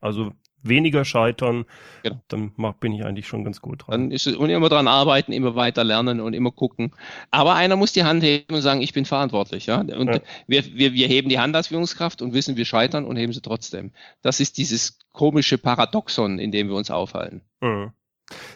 Also 0.01 0.33
weniger 0.63 1.05
scheitern, 1.05 1.65
genau. 2.03 2.21
dann 2.29 2.53
mach, 2.57 2.75
bin 2.75 2.93
ich 2.93 3.05
eigentlich 3.05 3.27
schon 3.27 3.45
ganz 3.45 3.61
gut 3.61 3.87
dran. 3.87 3.93
Dann 3.93 4.11
ist 4.11 4.27
es, 4.27 4.37
und 4.37 4.51
immer 4.51 4.69
dran 4.69 4.89
arbeiten, 4.89 5.33
immer 5.33 5.55
weiter 5.55 5.85
lernen 5.85 6.21
und 6.21 6.35
immer 6.35 6.51
gucken. 6.51 6.93
Aber 7.31 7.55
einer 7.55 7.77
muss 7.77 7.93
die 7.93 8.05
Hand 8.05 8.23
heben 8.23 8.55
und 8.55 8.63
sagen, 8.63 8.83
ich 8.83 8.93
bin 8.93 9.05
verantwortlich. 9.05 9.67
Ja? 9.67 9.81
Und 9.81 10.09
ja. 10.09 10.21
Wir, 10.47 10.65
wir, 10.75 10.93
wir 10.93 11.09
heben 11.09 11.29
die 11.29 11.39
Hand 11.39 11.57
als 11.57 11.69
Führungskraft 11.69 12.23
und 12.23 12.33
wissen, 12.33 12.57
wir 12.57 12.65
scheitern 12.65 13.05
und 13.05 13.17
heben 13.17 13.33
sie 13.33 13.43
trotzdem. 13.43 13.93
Das 14.23 14.41
ist 14.41 14.59
dieses 14.59 14.99
komische 15.13 15.59
Paradoxon, 15.59 16.39
in 16.39 16.53
dem 16.53 16.69
wir 16.69 16.77
uns 16.77 16.91
aufhalten. 16.91 17.43
Mhm. 17.61 17.93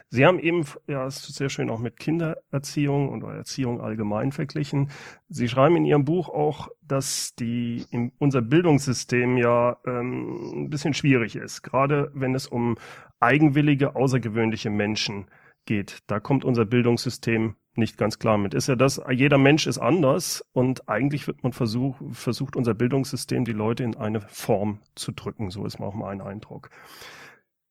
Sie 0.09 0.25
haben 0.25 0.39
eben, 0.39 0.65
ja, 0.87 1.07
es 1.07 1.29
ist 1.29 1.35
sehr 1.35 1.49
schön 1.49 1.71
auch 1.71 1.79
mit 1.79 1.99
Kindererziehung 1.99 3.09
und 3.09 3.23
Erziehung 3.23 3.81
allgemein 3.81 4.33
verglichen. 4.33 4.91
Sie 5.29 5.49
schreiben 5.49 5.77
in 5.77 5.85
Ihrem 5.85 6.05
Buch 6.05 6.29
auch, 6.29 6.69
dass 6.83 7.35
die 7.35 7.85
in 7.91 8.13
unser 8.19 8.43
Bildungssystem 8.43 9.37
ja 9.37 9.77
ähm, 9.87 10.65
ein 10.65 10.71
bisschen 10.71 10.95
schwierig 10.95 11.37
ist, 11.37 11.63
gerade 11.63 12.11
wenn 12.15 12.35
es 12.35 12.47
um 12.47 12.77
eigenwillige, 13.21 13.97
außergewöhnliche 13.97 14.71
Menschen 14.71 15.27
geht. 15.65 15.99
Da 16.07 16.21
kommt 16.21 16.45
unser 16.45 16.65
Bildungssystem 16.65 17.57
nicht 17.75 17.99
ganz 17.99 18.19
klar 18.19 18.39
mit. 18.39 18.55
Ist 18.55 18.69
ja 18.69 18.77
das, 18.77 19.01
jeder 19.11 19.39
Mensch 19.39 19.67
ist 19.67 19.79
anders 19.79 20.45
und 20.53 20.89
eigentlich 20.89 21.27
wird 21.27 21.43
man 21.43 21.53
versuch, 21.53 21.97
versucht, 22.13 22.57
unser 22.57 22.75
Bildungssystem 22.75 23.45
die 23.45 23.53
Leute 23.53 23.85
in 23.85 23.97
eine 23.97 24.21
Form 24.21 24.81
zu 24.95 25.13
drücken. 25.13 25.51
So 25.51 25.67
ist 25.67 25.81
auch 25.81 25.95
mein 25.95 26.21
Eindruck. 26.21 26.71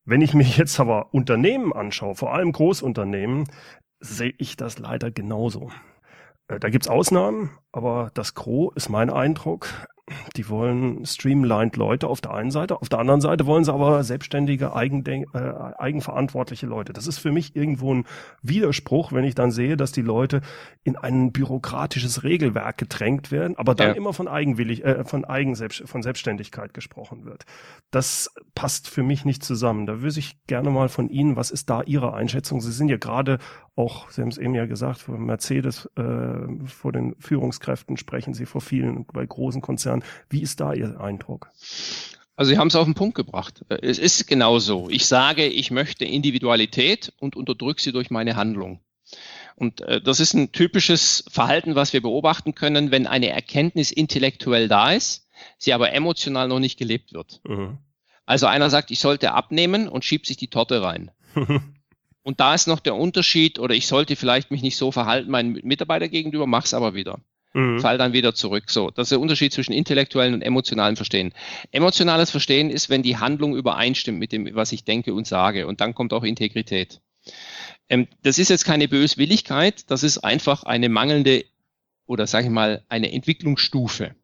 Wenn 0.06 0.22
ich 0.22 0.34
mir 0.34 0.44
jetzt 0.44 0.80
aber 0.80 1.14
Unternehmen 1.14 1.74
anschaue, 1.74 2.16
vor 2.16 2.34
allem 2.34 2.52
Großunternehmen, 2.52 3.50
sehe 4.00 4.34
ich 4.38 4.56
das 4.56 4.78
leider 4.78 5.10
genauso. 5.12 5.72
Äh, 6.48 6.60
da 6.60 6.70
gibt's 6.70 6.88
Ausnahmen, 6.88 7.58
aber 7.72 8.12
das 8.14 8.36
Gros 8.36 8.74
ist 8.76 8.90
mein 8.90 9.10
Eindruck, 9.10 9.68
die 10.36 10.48
wollen 10.50 11.04
streamlined 11.04 11.78
Leute 11.78 12.08
auf 12.08 12.22
der 12.22 12.34
einen 12.34 12.52
Seite, 12.52 12.80
auf 12.80 12.90
der 12.90 13.00
anderen 13.00 13.22
Seite 13.22 13.48
wollen 13.48 13.64
sie 13.64 13.74
aber 13.74 14.04
selbstständige, 14.04 14.76
Eigendenk 14.76 15.28
äh, 15.34 15.40
eigenverantwortliche 15.40 16.68
Leute. 16.68 16.94
Das 16.94 17.08
ist 17.08 17.18
für 17.18 17.32
mich 17.32 17.56
irgendwo 17.56 17.94
ein 17.94 18.06
Widerspruch, 18.44 19.12
wenn 19.14 19.24
ich 19.24 19.34
dann 19.34 19.50
sehe, 19.50 19.78
dass 19.78 19.92
die 19.92 20.04
Leute 20.04 20.42
in 20.84 20.96
ein 20.96 21.32
bürokratisches 21.32 22.24
Regelwerk 22.24 22.78
gedrängt 22.78 23.32
werden, 23.32 23.58
aber 23.58 23.74
dann 23.74 23.90
ja. 23.90 23.94
immer 23.96 24.14
von 24.14 24.28
eigenwillig, 24.28 24.84
äh, 24.84 25.04
von 25.06 25.26
Eigen 25.26 25.56
von 25.56 26.04
Selbstständigkeit 26.04 26.76
gesprochen 26.76 27.26
wird. 27.26 27.46
Das 27.90 28.32
passt 28.54 28.88
für 28.88 29.02
mich 29.02 29.26
nicht 29.26 29.44
zusammen. 29.44 29.88
Da 29.88 30.02
würde 30.02 30.20
ich 30.20 30.38
gerne 30.46 30.70
mal 30.70 30.90
von 30.90 31.10
Ihnen, 31.10 31.36
was 31.36 31.50
ist 31.50 31.70
da 31.70 31.82
Ihre 31.82 32.14
Einschätzung? 32.14 32.62
Sie 32.62 32.72
sind 32.72 32.90
ja 32.90 32.98
gerade 32.98 33.40
auch, 33.76 34.10
Sie 34.10 34.22
haben 34.22 34.30
es 34.30 34.38
eben 34.38 34.56
ja 34.56 34.66
gesagt, 34.66 35.00
vor 35.00 35.18
Mercedes, 35.18 35.90
äh, 35.98 36.66
vor 36.66 36.92
den 36.92 37.16
Führungskräften 37.20 37.98
sprechen 37.98 38.34
Sie 38.34 38.46
vor 38.46 38.62
vielen, 38.62 39.06
bei 39.06 39.26
großen 39.26 39.62
Konzernen 39.62 39.95
Jahren. 39.96 40.04
Wie 40.30 40.42
ist 40.42 40.60
da 40.60 40.74
Ihr 40.74 41.00
Eindruck? 41.00 41.52
Also 42.36 42.52
Sie 42.52 42.58
haben 42.58 42.68
es 42.68 42.76
auf 42.76 42.86
den 42.86 42.96
Punkt 42.96 43.16
gebracht. 43.16 43.64
Es 43.70 43.98
ist 43.98 44.28
genau 44.28 44.60
so. 44.60 44.90
Ich 44.90 45.06
sage, 45.06 45.46
ich 45.46 45.72
möchte 45.72 46.06
Individualität 46.06 47.14
und 47.20 47.36
unterdrücke 47.36 47.82
sie 47.82 47.94
durch 47.94 48.10
meine 48.10 48.36
Handlung. 48.36 48.82
Und 49.56 49.82
äh, 49.82 50.02
das 50.02 50.20
ist 50.20 50.34
ein 50.34 50.52
typisches 50.52 51.24
Verhalten, 51.30 51.76
was 51.76 51.94
wir 51.94 52.02
beobachten 52.02 52.56
können, 52.56 52.92
wenn 52.92 53.08
eine 53.08 53.30
Erkenntnis 53.30 53.92
intellektuell 53.92 54.68
da 54.68 54.92
ist, 54.92 55.30
sie 55.58 55.72
aber 55.72 55.94
emotional 55.94 56.50
noch 56.50 56.60
nicht 56.60 56.78
gelebt 56.78 57.14
wird. 57.14 57.40
Mhm. 57.46 57.78
Also 58.26 58.48
einer 58.48 58.70
sagt, 58.70 58.92
ich 58.92 59.00
sollte 59.00 59.32
abnehmen 59.32 59.88
und 59.88 60.04
schiebt 60.04 60.26
sich 60.26 60.36
die 60.36 60.50
Torte 60.50 60.82
rein. 60.82 61.12
und 62.24 62.40
da 62.42 62.54
ist 62.54 62.68
noch 62.68 62.82
der 62.82 62.96
Unterschied, 62.96 63.60
oder 63.60 63.76
ich 63.76 63.88
sollte 63.88 64.18
vielleicht 64.18 64.52
mich 64.52 64.62
nicht 64.62 64.76
so 64.76 64.92
verhalten 64.92 65.32
meinen 65.32 65.54
Mitarbeiter 65.64 66.10
gegenüber, 66.10 66.48
mach's 66.48 66.74
aber 66.74 66.94
wieder 66.96 67.20
mhm. 67.56 67.80
fall 67.80 67.98
dann 67.98 68.14
wieder 68.14 68.36
zurück. 68.36 68.66
So, 68.68 68.92
das 68.92 69.06
ist 69.06 69.12
der 69.12 69.20
Unterschied 69.20 69.54
zwischen 69.54 69.72
intellektuellen 69.72 70.34
und 70.34 70.42
emotionalen 70.42 70.96
Verstehen. 70.96 71.34
Emotionales 71.72 72.30
Verstehen 72.30 72.70
ist, 72.70 72.90
wenn 72.90 73.02
die 73.02 73.18
Handlung 73.18 73.56
übereinstimmt 73.56 74.20
mit 74.20 74.32
dem, 74.32 74.54
was 74.54 74.72
ich 74.72 74.84
denke 74.84 75.14
und 75.14 75.26
sage. 75.26 75.66
Und 75.66 75.82
dann 75.82 75.96
kommt 75.96 76.14
auch 76.14 76.24
Integrität. 76.24 77.02
Ähm, 77.90 78.08
das 78.24 78.38
ist 78.38 78.50
jetzt 78.50 78.66
keine 78.66 78.88
Böswilligkeit, 78.88 79.90
das 79.90 80.04
ist 80.04 80.20
einfach 80.20 80.64
eine 80.64 80.90
mangelnde 80.90 81.46
oder 82.08 82.28
sage 82.28 82.46
ich 82.46 82.52
mal 82.52 82.84
eine 82.90 83.12
Entwicklungsstufe. 83.12 84.16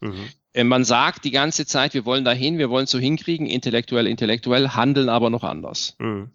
Mhm. 0.00 0.28
Ähm, 0.54 0.68
man 0.68 0.84
sagt 0.84 1.24
die 1.24 1.30
ganze 1.30 1.66
Zeit, 1.66 1.94
wir 1.94 2.04
wollen 2.04 2.24
dahin, 2.24 2.58
wir 2.58 2.70
wollen 2.70 2.86
so 2.86 2.98
hinkriegen, 2.98 3.46
intellektuell, 3.46 4.06
intellektuell, 4.06 4.70
handeln 4.70 5.08
aber 5.08 5.30
noch 5.30 5.44
anders. 5.44 5.96
Mhm. 5.98 6.30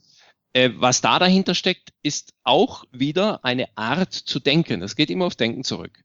Äh, 0.59 0.71
was 0.75 0.99
da 0.99 1.19
dahinter 1.19 1.55
steckt, 1.55 1.93
ist 2.03 2.33
auch 2.43 2.83
wieder 2.91 3.45
eine 3.45 3.69
Art 3.75 4.13
zu 4.13 4.39
denken. 4.41 4.81
Das 4.81 4.97
geht 4.97 5.09
immer 5.09 5.25
aufs 5.25 5.37
Denken 5.37 5.63
zurück. 5.63 6.03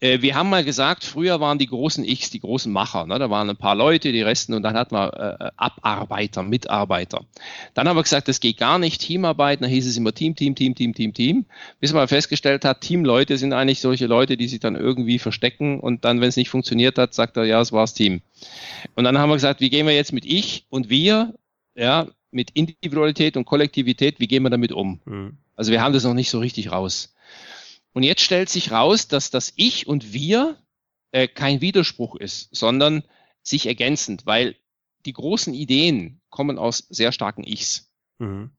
Äh, 0.00 0.22
wir 0.22 0.36
haben 0.36 0.48
mal 0.48 0.64
gesagt, 0.64 1.04
früher 1.04 1.38
waren 1.40 1.58
die 1.58 1.66
großen 1.66 2.02
Ichs, 2.02 2.30
die 2.30 2.40
großen 2.40 2.72
Macher. 2.72 3.04
Ne? 3.04 3.18
Da 3.18 3.28
waren 3.28 3.50
ein 3.50 3.58
paar 3.58 3.74
Leute, 3.74 4.10
die 4.10 4.22
Resten 4.22 4.54
und 4.54 4.62
dann 4.62 4.74
hat 4.74 4.90
man 4.90 5.10
äh, 5.10 5.50
Abarbeiter, 5.58 6.42
Mitarbeiter. 6.44 7.26
Dann 7.74 7.86
haben 7.86 7.96
wir 7.96 8.04
gesagt, 8.04 8.28
das 8.28 8.40
geht 8.40 8.56
gar 8.56 8.78
nicht, 8.78 9.02
Teamarbeit, 9.02 9.60
dann 9.60 9.68
hieß 9.68 9.86
es 9.86 9.98
immer 9.98 10.14
Team, 10.14 10.34
Team, 10.34 10.54
Team, 10.54 10.74
Team, 10.74 10.94
Team, 10.94 11.12
Team. 11.12 11.44
Bis 11.78 11.92
man 11.92 12.08
festgestellt 12.08 12.64
hat, 12.64 12.80
Teamleute 12.80 13.36
sind 13.36 13.52
eigentlich 13.52 13.80
solche 13.80 14.06
Leute, 14.06 14.38
die 14.38 14.48
sich 14.48 14.60
dann 14.60 14.76
irgendwie 14.76 15.18
verstecken 15.18 15.78
und 15.78 16.06
dann, 16.06 16.22
wenn 16.22 16.28
es 16.28 16.36
nicht 16.36 16.48
funktioniert 16.48 16.96
hat, 16.96 17.12
sagt 17.12 17.36
er, 17.36 17.44
ja, 17.44 17.60
es 17.60 17.72
war's 17.72 17.92
Team. 17.92 18.22
Und 18.94 19.04
dann 19.04 19.18
haben 19.18 19.28
wir 19.28 19.36
gesagt, 19.36 19.60
wie 19.60 19.68
gehen 19.68 19.86
wir 19.86 19.94
jetzt 19.94 20.14
mit 20.14 20.24
ich 20.24 20.64
und 20.70 20.88
wir? 20.88 21.34
Ja, 21.74 22.08
mit 22.30 22.50
Individualität 22.52 23.36
und 23.36 23.44
Kollektivität, 23.44 24.20
wie 24.20 24.28
gehen 24.28 24.42
wir 24.42 24.50
damit 24.50 24.72
um? 24.72 25.00
Mhm. 25.04 25.38
Also 25.56 25.72
wir 25.72 25.82
haben 25.82 25.92
das 25.92 26.04
noch 26.04 26.14
nicht 26.14 26.30
so 26.30 26.38
richtig 26.38 26.70
raus. 26.70 27.14
Und 27.92 28.02
jetzt 28.02 28.22
stellt 28.22 28.48
sich 28.48 28.70
raus, 28.70 29.08
dass 29.08 29.30
das 29.30 29.52
Ich 29.56 29.86
und 29.86 30.12
Wir 30.12 30.56
äh, 31.10 31.26
kein 31.26 31.60
Widerspruch 31.60 32.16
ist, 32.16 32.54
sondern 32.54 33.02
sich 33.42 33.66
ergänzend, 33.66 34.26
weil 34.26 34.56
die 35.06 35.12
großen 35.12 35.54
Ideen 35.54 36.20
kommen 36.28 36.58
aus 36.58 36.78
sehr 36.90 37.12
starken 37.12 37.44
Ichs. 37.44 37.90
Mhm. 38.18 38.50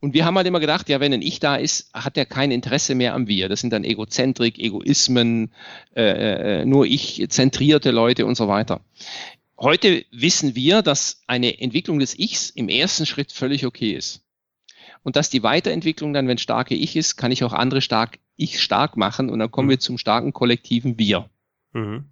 Und 0.00 0.14
wir 0.14 0.24
haben 0.24 0.36
halt 0.36 0.48
immer 0.48 0.58
gedacht, 0.58 0.88
ja, 0.88 0.98
wenn 0.98 1.12
ein 1.12 1.22
Ich 1.22 1.38
da 1.38 1.54
ist, 1.54 1.94
hat 1.94 2.16
er 2.16 2.26
kein 2.26 2.50
Interesse 2.50 2.96
mehr 2.96 3.14
am 3.14 3.28
Wir. 3.28 3.48
Das 3.48 3.60
sind 3.60 3.72
dann 3.72 3.84
Egozentrik, 3.84 4.58
Egoismen, 4.58 5.52
äh, 5.94 6.62
äh 6.62 6.64
nur 6.64 6.86
ich 6.86 7.24
zentrierte 7.28 7.92
Leute 7.92 8.26
und 8.26 8.36
so 8.36 8.48
weiter. 8.48 8.80
Heute 9.62 10.04
wissen 10.10 10.56
wir, 10.56 10.82
dass 10.82 11.22
eine 11.28 11.60
Entwicklung 11.60 12.00
des 12.00 12.18
Ichs 12.18 12.50
im 12.50 12.68
ersten 12.68 13.06
Schritt 13.06 13.30
völlig 13.30 13.64
okay 13.64 13.92
ist. 13.92 14.24
Und 15.04 15.14
dass 15.14 15.30
die 15.30 15.44
Weiterentwicklung 15.44 16.12
dann, 16.12 16.26
wenn 16.26 16.38
starke 16.38 16.74
Ich 16.74 16.96
ist, 16.96 17.14
kann 17.14 17.30
ich 17.30 17.44
auch 17.44 17.52
andere 17.52 17.80
stark 17.80 18.18
Ich 18.34 18.60
stark 18.60 18.96
machen 18.96 19.30
und 19.30 19.38
dann 19.38 19.52
kommen 19.52 19.66
mhm. 19.66 19.70
wir 19.70 19.78
zum 19.78 19.98
starken 19.98 20.32
kollektiven 20.32 20.98
Wir. 20.98 21.30
Mhm. 21.74 22.06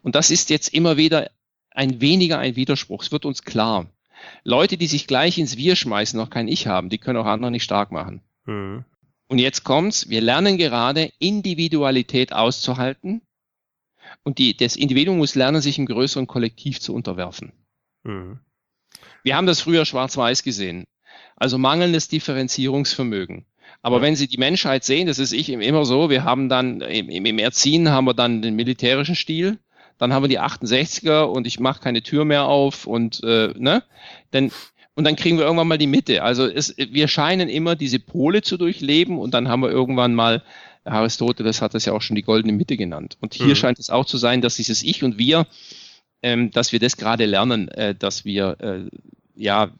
Und 0.00 0.14
das 0.14 0.30
ist 0.30 0.48
jetzt 0.48 0.72
immer 0.72 0.96
wieder 0.96 1.30
ein 1.70 2.00
weniger 2.00 2.38
ein 2.38 2.56
Widerspruch. 2.56 3.02
Es 3.02 3.12
wird 3.12 3.26
uns 3.26 3.42
klar. 3.42 3.90
Leute, 4.42 4.78
die 4.78 4.86
sich 4.86 5.06
gleich 5.06 5.36
ins 5.36 5.58
Wir 5.58 5.76
schmeißen, 5.76 6.18
noch 6.18 6.30
kein 6.30 6.48
Ich 6.48 6.66
haben, 6.66 6.88
die 6.88 6.96
können 6.96 7.18
auch 7.18 7.26
andere 7.26 7.50
nicht 7.50 7.64
stark 7.64 7.92
machen. 7.92 8.22
Mhm. 8.46 8.86
Und 9.28 9.38
jetzt 9.38 9.64
kommt's, 9.64 10.08
wir 10.08 10.22
lernen 10.22 10.56
gerade 10.56 11.12
Individualität 11.18 12.32
auszuhalten 12.32 13.20
und 14.26 14.38
die, 14.38 14.56
das 14.56 14.74
Individuum 14.74 15.18
muss 15.18 15.36
lernen, 15.36 15.62
sich 15.62 15.78
im 15.78 15.86
größeren 15.86 16.26
Kollektiv 16.26 16.80
zu 16.80 16.92
unterwerfen. 16.92 17.52
Mhm. 18.02 18.40
Wir 19.22 19.36
haben 19.36 19.46
das 19.46 19.60
früher 19.60 19.84
schwarz-weiß 19.84 20.42
gesehen. 20.42 20.84
Also 21.36 21.58
mangelndes 21.58 22.08
Differenzierungsvermögen. 22.08 23.46
Aber 23.82 24.02
wenn 24.02 24.16
Sie 24.16 24.26
die 24.26 24.38
Menschheit 24.38 24.82
sehen, 24.82 25.06
das 25.06 25.20
ist 25.20 25.32
ich 25.32 25.48
immer 25.48 25.84
so, 25.84 26.10
wir 26.10 26.24
haben 26.24 26.48
dann 26.48 26.80
im, 26.80 27.08
im 27.08 27.38
Erziehen 27.38 27.88
haben 27.90 28.06
wir 28.06 28.14
dann 28.14 28.42
den 28.42 28.56
militärischen 28.56 29.14
Stil, 29.14 29.60
dann 29.96 30.12
haben 30.12 30.24
wir 30.24 30.28
die 30.28 30.40
68er 30.40 31.22
und 31.22 31.46
ich 31.46 31.60
mache 31.60 31.80
keine 31.80 32.02
Tür 32.02 32.24
mehr 32.24 32.46
auf 32.46 32.88
und 32.88 33.22
äh, 33.22 33.54
ne, 33.56 33.84
denn 34.32 34.50
und 34.96 35.04
dann 35.04 35.14
kriegen 35.14 35.36
wir 35.36 35.44
irgendwann 35.44 35.68
mal 35.68 35.78
die 35.78 35.86
Mitte. 35.86 36.22
Also 36.22 36.46
es, 36.46 36.74
wir 36.76 37.06
scheinen 37.06 37.50
immer 37.50 37.76
diese 37.76 38.00
Pole 38.00 38.40
zu 38.42 38.56
durchleben 38.56 39.18
und 39.18 39.34
dann 39.34 39.46
haben 39.46 39.60
wir 39.60 39.70
irgendwann 39.70 40.14
mal 40.14 40.42
Aristoteles 40.86 41.62
hat 41.62 41.74
das 41.74 41.84
ja 41.84 41.92
auch 41.92 42.02
schon 42.02 42.16
die 42.16 42.22
goldene 42.22 42.52
Mitte 42.52 42.76
genannt. 42.76 43.16
Und 43.20 43.34
hier 43.34 43.46
mhm. 43.46 43.56
scheint 43.56 43.78
es 43.78 43.90
auch 43.90 44.04
zu 44.04 44.16
sein, 44.16 44.40
dass 44.40 44.56
dieses 44.56 44.82
Ich 44.82 45.02
und 45.02 45.18
Wir, 45.18 45.46
ähm, 46.22 46.50
dass 46.50 46.72
wir 46.72 46.80
das 46.80 46.96
gerade 46.96 47.26
lernen, 47.26 47.68
äh, 47.68 47.94
dass 47.94 48.24
wir 48.24 48.56
äh, 48.60 48.90
ja 49.34 49.70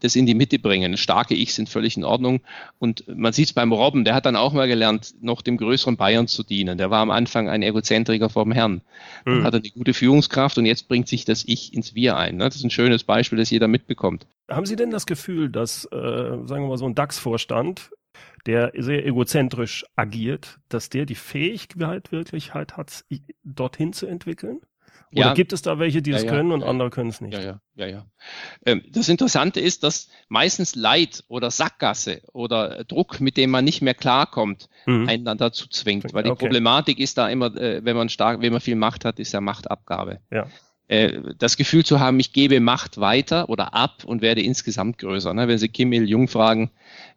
das 0.00 0.16
in 0.16 0.26
die 0.26 0.34
Mitte 0.34 0.58
bringen. 0.58 0.96
Starke 0.96 1.34
Ich 1.34 1.54
sind 1.54 1.68
völlig 1.68 1.96
in 1.96 2.04
Ordnung. 2.04 2.40
Und 2.78 3.04
man 3.08 3.32
sieht 3.32 3.46
es 3.46 3.52
beim 3.52 3.72
Robben, 3.72 4.04
der 4.04 4.14
hat 4.14 4.26
dann 4.26 4.36
auch 4.36 4.52
mal 4.52 4.68
gelernt, 4.68 5.14
noch 5.20 5.42
dem 5.42 5.56
größeren 5.56 5.96
Bayern 5.96 6.28
zu 6.28 6.42
dienen. 6.42 6.78
Der 6.78 6.90
war 6.90 7.00
am 7.00 7.10
Anfang 7.10 7.48
ein 7.48 7.62
Egozentriker 7.62 8.28
vom 8.28 8.52
Herrn. 8.52 8.82
Dann 9.24 9.40
mhm. 9.40 9.44
hat 9.44 9.54
er 9.54 9.60
eine 9.60 9.70
gute 9.70 9.94
Führungskraft 9.94 10.58
und 10.58 10.66
jetzt 10.66 10.88
bringt 10.88 11.08
sich 11.08 11.24
das 11.24 11.44
Ich 11.46 11.74
ins 11.74 11.94
Wir 11.94 12.16
ein. 12.16 12.36
Ne? 12.36 12.44
Das 12.44 12.56
ist 12.56 12.64
ein 12.64 12.70
schönes 12.70 13.04
Beispiel, 13.04 13.38
das 13.38 13.50
jeder 13.50 13.68
mitbekommt. 13.68 14.26
Haben 14.50 14.66
Sie 14.66 14.76
denn 14.76 14.90
das 14.90 15.06
Gefühl, 15.06 15.50
dass, 15.50 15.84
äh, 15.86 15.96
sagen 15.96 16.64
wir 16.64 16.68
mal, 16.68 16.78
so 16.78 16.86
ein 16.86 16.94
DAX-Vorstand, 16.94 17.90
der 18.46 18.72
sehr 18.76 19.06
egozentrisch 19.06 19.84
agiert, 19.96 20.58
dass 20.68 20.88
der 20.88 21.06
die 21.06 21.14
Fähigkeit 21.14 22.12
wirklich 22.12 22.54
halt 22.54 22.76
hat, 22.76 23.04
dorthin 23.44 23.92
zu 23.92 24.06
entwickeln? 24.06 24.60
Oder 25.14 25.26
ja. 25.26 25.34
gibt 25.34 25.52
es 25.52 25.60
da 25.60 25.78
welche, 25.78 26.00
die 26.00 26.10
ja, 26.10 26.16
es 26.16 26.26
können 26.26 26.48
ja, 26.48 26.54
und 26.54 26.62
andere 26.62 26.88
können 26.88 27.10
es 27.10 27.20
nicht? 27.20 27.34
Ja, 27.34 27.40
ja, 27.40 27.60
ja, 27.74 27.86
ja. 27.86 28.06
Ähm, 28.64 28.82
das 28.90 29.10
Interessante 29.10 29.60
ist, 29.60 29.82
dass 29.82 30.08
meistens 30.28 30.74
Leid 30.74 31.22
oder 31.28 31.50
Sackgasse 31.50 32.22
oder 32.32 32.84
Druck, 32.84 33.20
mit 33.20 33.36
dem 33.36 33.50
man 33.50 33.64
nicht 33.64 33.82
mehr 33.82 33.94
klarkommt, 33.94 34.70
mhm. 34.86 35.08
einen 35.08 35.24
dann 35.26 35.36
dazu 35.36 35.68
zwingt. 35.68 36.14
Weil 36.14 36.22
die 36.22 36.30
okay. 36.30 36.46
Problematik 36.46 36.98
ist 36.98 37.18
da 37.18 37.28
immer, 37.28 37.54
äh, 37.56 37.84
wenn 37.84 37.94
man 37.94 38.08
stark, 38.08 38.40
wenn 38.40 38.52
man 38.52 38.62
viel 38.62 38.76
Macht 38.76 39.04
hat, 39.04 39.18
ist 39.18 39.32
ja 39.32 39.42
Machtabgabe. 39.42 40.20
Ja. 40.30 40.46
Äh, 40.88 41.34
das 41.38 41.58
Gefühl 41.58 41.84
zu 41.84 42.00
haben, 42.00 42.18
ich 42.18 42.32
gebe 42.32 42.60
Macht 42.60 42.98
weiter 42.98 43.50
oder 43.50 43.74
ab 43.74 44.04
und 44.04 44.22
werde 44.22 44.40
insgesamt 44.40 44.96
größer. 44.96 45.34
Ne? 45.34 45.46
Wenn 45.46 45.58
Sie 45.58 45.68
Kim 45.68 45.92
Il-jung 45.92 46.28
fragen, 46.28 46.70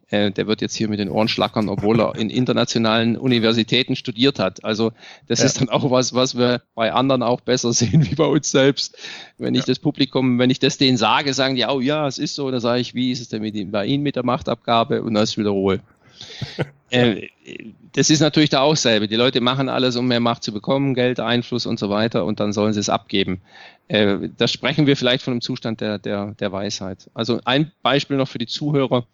äh, 0.08 0.30
der 0.30 0.46
wird 0.46 0.60
jetzt 0.60 0.74
hier 0.74 0.88
mit 0.88 1.00
den 1.00 1.10
Ohren 1.10 1.28
schlackern, 1.28 1.68
obwohl 1.68 2.00
er 2.00 2.14
in 2.16 2.30
internationalen 2.30 3.16
Universitäten 3.16 3.96
studiert 3.96 4.38
hat. 4.38 4.64
Also 4.64 4.92
das 5.26 5.40
ja. 5.40 5.46
ist 5.46 5.60
dann 5.60 5.68
auch 5.68 5.90
was, 5.90 6.14
was 6.14 6.36
wir 6.36 6.62
bei 6.74 6.92
anderen 6.92 7.22
auch 7.22 7.40
besser 7.40 7.72
sehen 7.72 8.08
wie 8.08 8.14
bei 8.14 8.24
uns 8.24 8.50
selbst. 8.50 8.96
Wenn 9.38 9.54
ja. 9.54 9.60
ich 9.60 9.64
das 9.64 9.78
Publikum, 9.78 10.38
wenn 10.38 10.50
ich 10.50 10.58
das 10.58 10.78
denen 10.78 10.96
sage, 10.96 11.34
sagen 11.34 11.56
die, 11.56 11.64
oh 11.64 11.80
ja, 11.80 12.06
es 12.06 12.18
ist 12.18 12.34
so, 12.34 12.50
dann 12.50 12.60
sage 12.60 12.80
ich, 12.80 12.94
wie 12.94 13.10
ist 13.10 13.20
es 13.20 13.28
denn 13.28 13.42
mit, 13.42 13.72
bei 13.72 13.86
Ihnen 13.86 14.02
mit 14.02 14.16
der 14.16 14.24
Machtabgabe? 14.24 15.02
Und 15.02 15.14
dann 15.14 15.24
ist 15.24 15.36
wieder 15.38 15.50
Ruhe. 15.50 15.80
äh, 16.90 17.28
das 17.92 18.10
ist 18.10 18.20
natürlich 18.20 18.50
da 18.50 18.60
auch 18.60 18.76
selbe. 18.76 19.08
Die 19.08 19.16
Leute 19.16 19.40
machen 19.40 19.68
alles, 19.68 19.96
um 19.96 20.06
mehr 20.06 20.20
Macht 20.20 20.44
zu 20.44 20.52
bekommen, 20.52 20.94
Geld, 20.94 21.18
Einfluss 21.18 21.66
und 21.66 21.78
so 21.78 21.90
weiter, 21.90 22.24
und 22.24 22.40
dann 22.40 22.52
sollen 22.52 22.74
sie 22.74 22.80
es 22.80 22.90
abgeben. 22.90 23.40
Äh, 23.88 24.28
da 24.36 24.48
sprechen 24.48 24.86
wir 24.86 24.96
vielleicht 24.96 25.24
von 25.24 25.32
einem 25.32 25.40
Zustand 25.40 25.80
der, 25.80 25.98
der, 25.98 26.34
der 26.38 26.52
Weisheit. 26.52 27.10
Also 27.14 27.40
ein 27.44 27.72
Beispiel 27.82 28.16
noch 28.16 28.28
für 28.28 28.38
die 28.38 28.46
Zuhörer 28.46 29.06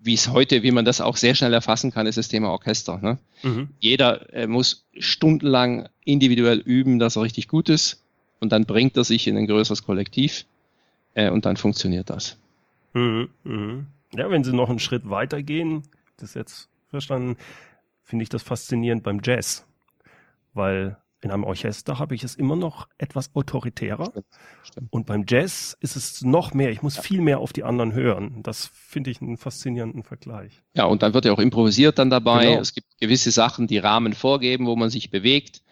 wie 0.00 0.14
es 0.14 0.28
heute, 0.28 0.62
wie 0.62 0.70
man 0.70 0.84
das 0.84 1.00
auch 1.00 1.16
sehr 1.16 1.34
schnell 1.34 1.52
erfassen 1.52 1.90
kann, 1.90 2.06
ist 2.06 2.18
das 2.18 2.28
Thema 2.28 2.50
Orchester. 2.50 2.98
Ne? 2.98 3.18
Mhm. 3.42 3.68
Jeder 3.80 4.32
äh, 4.32 4.46
muss 4.46 4.86
stundenlang 4.98 5.88
individuell 6.04 6.58
üben, 6.58 6.98
dass 6.98 7.16
er 7.16 7.22
richtig 7.22 7.48
gut 7.48 7.68
ist 7.68 8.02
und 8.40 8.52
dann 8.52 8.64
bringt 8.64 8.96
er 8.96 9.04
sich 9.04 9.26
in 9.26 9.36
ein 9.36 9.46
größeres 9.46 9.84
Kollektiv 9.84 10.46
äh, 11.14 11.30
und 11.30 11.46
dann 11.46 11.56
funktioniert 11.56 12.10
das. 12.10 12.38
Mhm. 12.94 13.28
Mhm. 13.44 13.86
Ja, 14.14 14.30
wenn 14.30 14.44
Sie 14.44 14.54
noch 14.54 14.70
einen 14.70 14.78
Schritt 14.78 15.10
weiter 15.10 15.42
gehen, 15.42 15.82
das 16.16 16.34
jetzt 16.34 16.68
verstanden, 16.88 17.36
finde 18.04 18.22
ich 18.22 18.28
das 18.28 18.42
faszinierend 18.42 19.02
beim 19.02 19.20
Jazz, 19.22 19.66
weil 20.54 20.96
in 21.20 21.30
einem 21.32 21.44
Orchester 21.44 21.98
habe 21.98 22.14
ich 22.14 22.22
es 22.22 22.36
immer 22.36 22.54
noch 22.54 22.88
etwas 22.96 23.34
autoritärer. 23.34 24.06
Stimmt, 24.10 24.26
stimmt. 24.62 24.92
Und 24.92 25.06
beim 25.06 25.24
Jazz 25.26 25.76
ist 25.80 25.96
es 25.96 26.22
noch 26.22 26.54
mehr. 26.54 26.70
Ich 26.70 26.82
muss 26.82 26.96
ja. 26.96 27.02
viel 27.02 27.20
mehr 27.20 27.40
auf 27.40 27.52
die 27.52 27.64
anderen 27.64 27.92
hören. 27.92 28.42
Das 28.42 28.70
finde 28.72 29.10
ich 29.10 29.20
einen 29.20 29.36
faszinierenden 29.36 30.04
Vergleich. 30.04 30.62
Ja, 30.74 30.84
und 30.84 31.02
dann 31.02 31.14
wird 31.14 31.24
ja 31.24 31.32
auch 31.32 31.40
improvisiert 31.40 31.98
dann 31.98 32.10
dabei. 32.10 32.46
Genau. 32.46 32.60
Es 32.60 32.72
gibt 32.72 32.98
gewisse 33.00 33.32
Sachen, 33.32 33.66
die 33.66 33.78
Rahmen 33.78 34.12
vorgeben, 34.12 34.66
wo 34.66 34.76
man 34.76 34.90
sich 34.90 35.10
bewegt. 35.10 35.62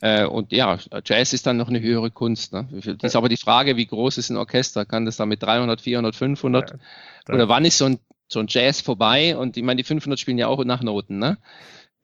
Äh, 0.00 0.24
und 0.24 0.52
ja, 0.52 0.78
Jazz 1.04 1.32
ist 1.32 1.46
dann 1.46 1.56
noch 1.56 1.68
eine 1.68 1.80
höhere 1.80 2.10
Kunst. 2.10 2.52
Ne? 2.52 2.66
Das 2.70 3.12
ist 3.12 3.16
aber 3.16 3.28
die 3.28 3.36
Frage, 3.36 3.76
wie 3.76 3.86
groß 3.86 4.18
ist 4.18 4.30
ein 4.30 4.36
Orchester? 4.36 4.86
Kann 4.86 5.04
das 5.04 5.16
da 5.16 5.26
mit 5.26 5.42
300, 5.42 5.80
400, 5.80 6.16
500? 6.16 6.70
Ja, 6.70 7.34
Oder 7.34 7.48
wann 7.48 7.64
ist 7.64 7.78
so 7.78 7.86
ein, 7.86 7.98
so 8.28 8.40
ein 8.40 8.46
Jazz 8.48 8.80
vorbei? 8.80 9.36
Und 9.36 9.56
ich 9.56 9.62
meine, 9.62 9.76
die 9.76 9.84
500 9.84 10.18
spielen 10.18 10.38
ja 10.38 10.48
auch 10.48 10.64
nach 10.64 10.82
Noten. 10.82 11.18
Ne? 11.18 11.38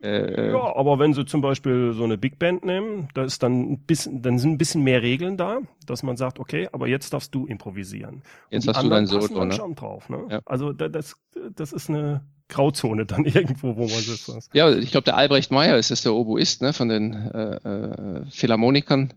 Äh, 0.03 0.51
ja, 0.51 0.75
aber 0.75 0.99
wenn 0.99 1.13
Sie 1.13 1.25
zum 1.25 1.41
Beispiel 1.41 1.93
so 1.93 2.03
eine 2.03 2.17
Big 2.17 2.37
Band 2.37 2.65
nehmen, 2.65 3.07
da 3.13 3.23
ist 3.23 3.41
dann 3.41 3.71
ein 3.71 3.79
bisschen, 3.79 4.21
dann 4.21 4.37
sind 4.37 4.51
ein 4.51 4.57
bisschen 4.57 4.83
mehr 4.83 5.01
Regeln 5.01 5.37
da, 5.37 5.59
dass 5.85 6.03
man 6.03 6.17
sagt, 6.17 6.39
okay, 6.39 6.67
aber 6.73 6.87
jetzt 6.87 7.13
darfst 7.13 7.33
du 7.33 7.45
improvisieren. 7.45 8.21
Jetzt 8.49 8.67
hast 8.67 8.83
du 8.83 8.89
dein 8.89 9.07
Solo, 9.07 9.45
ne? 9.45 9.53
schon 9.53 9.75
drauf, 9.75 10.09
ne? 10.09 10.25
Ja. 10.29 10.41
Also 10.45 10.73
das, 10.73 11.15
das 11.55 11.71
ist 11.71 11.89
eine 11.89 12.21
Grauzone 12.49 13.05
dann 13.05 13.23
irgendwo, 13.25 13.77
wo 13.77 13.81
man 13.81 13.89
sitzt. 13.89 14.49
Ja, 14.53 14.69
ich 14.71 14.91
glaube, 14.91 15.05
der 15.05 15.15
Albrecht 15.15 15.51
Meyer 15.51 15.77
ist 15.77 15.89
das 15.89 16.01
der 16.01 16.13
Oboist, 16.13 16.61
ne, 16.61 16.73
von 16.73 16.89
den 16.89 17.13
äh, 17.13 17.55
äh, 17.55 18.25
Philharmonikern 18.29 19.13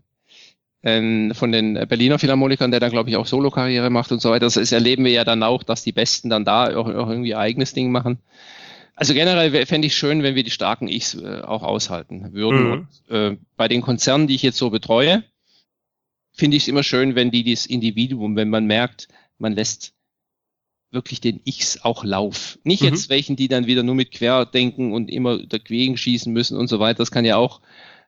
ähm, 0.83 1.33
von 1.33 1.51
den 1.51 1.73
Berliner 1.73 2.17
Philharmonikern, 2.19 2.71
der 2.71 2.79
dann, 2.79 2.91
glaube 2.91 3.09
ich, 3.09 3.17
auch 3.17 3.25
Solo-Karriere 3.25 3.89
macht 3.89 4.11
und 4.13 4.21
so 4.21 4.29
weiter. 4.29 4.45
Das 4.45 4.71
erleben 4.71 5.03
wir 5.03 5.11
ja 5.11 5.25
dann 5.25 5.43
auch, 5.43 5.63
dass 5.63 5.83
die 5.83 5.91
Besten 5.91 6.29
dann 6.29 6.45
da 6.45 6.75
auch, 6.77 6.87
auch 6.87 7.09
irgendwie 7.09 7.35
eigenes 7.35 7.73
Ding 7.73 7.91
machen. 7.91 8.19
Also 8.99 9.13
generell 9.13 9.67
fände 9.67 9.85
ich 9.85 9.95
schön, 9.95 10.23
wenn 10.23 10.33
wir 10.33 10.43
die 10.43 10.49
starken 10.49 10.87
Ichs 10.87 11.13
äh, 11.13 11.41
auch 11.41 11.61
aushalten 11.61 12.33
würden. 12.33 12.63
Mhm. 12.63 12.71
Und, 12.71 13.15
äh, 13.15 13.37
bei 13.55 13.67
den 13.67 13.81
Konzernen, 13.81 14.25
die 14.25 14.33
ich 14.33 14.41
jetzt 14.41 14.57
so 14.57 14.71
betreue, 14.71 15.23
finde 16.33 16.57
ich 16.57 16.63
es 16.63 16.67
immer 16.67 16.81
schön, 16.81 17.13
wenn 17.13 17.29
die 17.29 17.43
das 17.43 17.67
Individuum, 17.67 18.35
wenn 18.35 18.49
man 18.49 18.65
merkt, 18.65 19.07
man 19.37 19.53
lässt 19.53 19.93
wirklich 20.89 21.21
den 21.21 21.41
Ichs 21.45 21.81
auch 21.83 22.03
Lauf. 22.03 22.57
Nicht 22.63 22.81
mhm. 22.81 22.87
jetzt 22.87 23.09
welchen, 23.09 23.35
die 23.35 23.47
dann 23.47 23.67
wieder 23.67 23.83
nur 23.83 23.93
mit 23.93 24.09
Querdenken 24.09 24.91
und 24.93 25.11
immer 25.11 25.45
dagegen 25.45 25.95
schießen 25.95 26.33
müssen 26.33 26.57
und 26.57 26.67
so 26.67 26.79
weiter. 26.79 26.97
Das 26.97 27.11
kann 27.11 27.23
ja 27.23 27.37
auch 27.37 27.61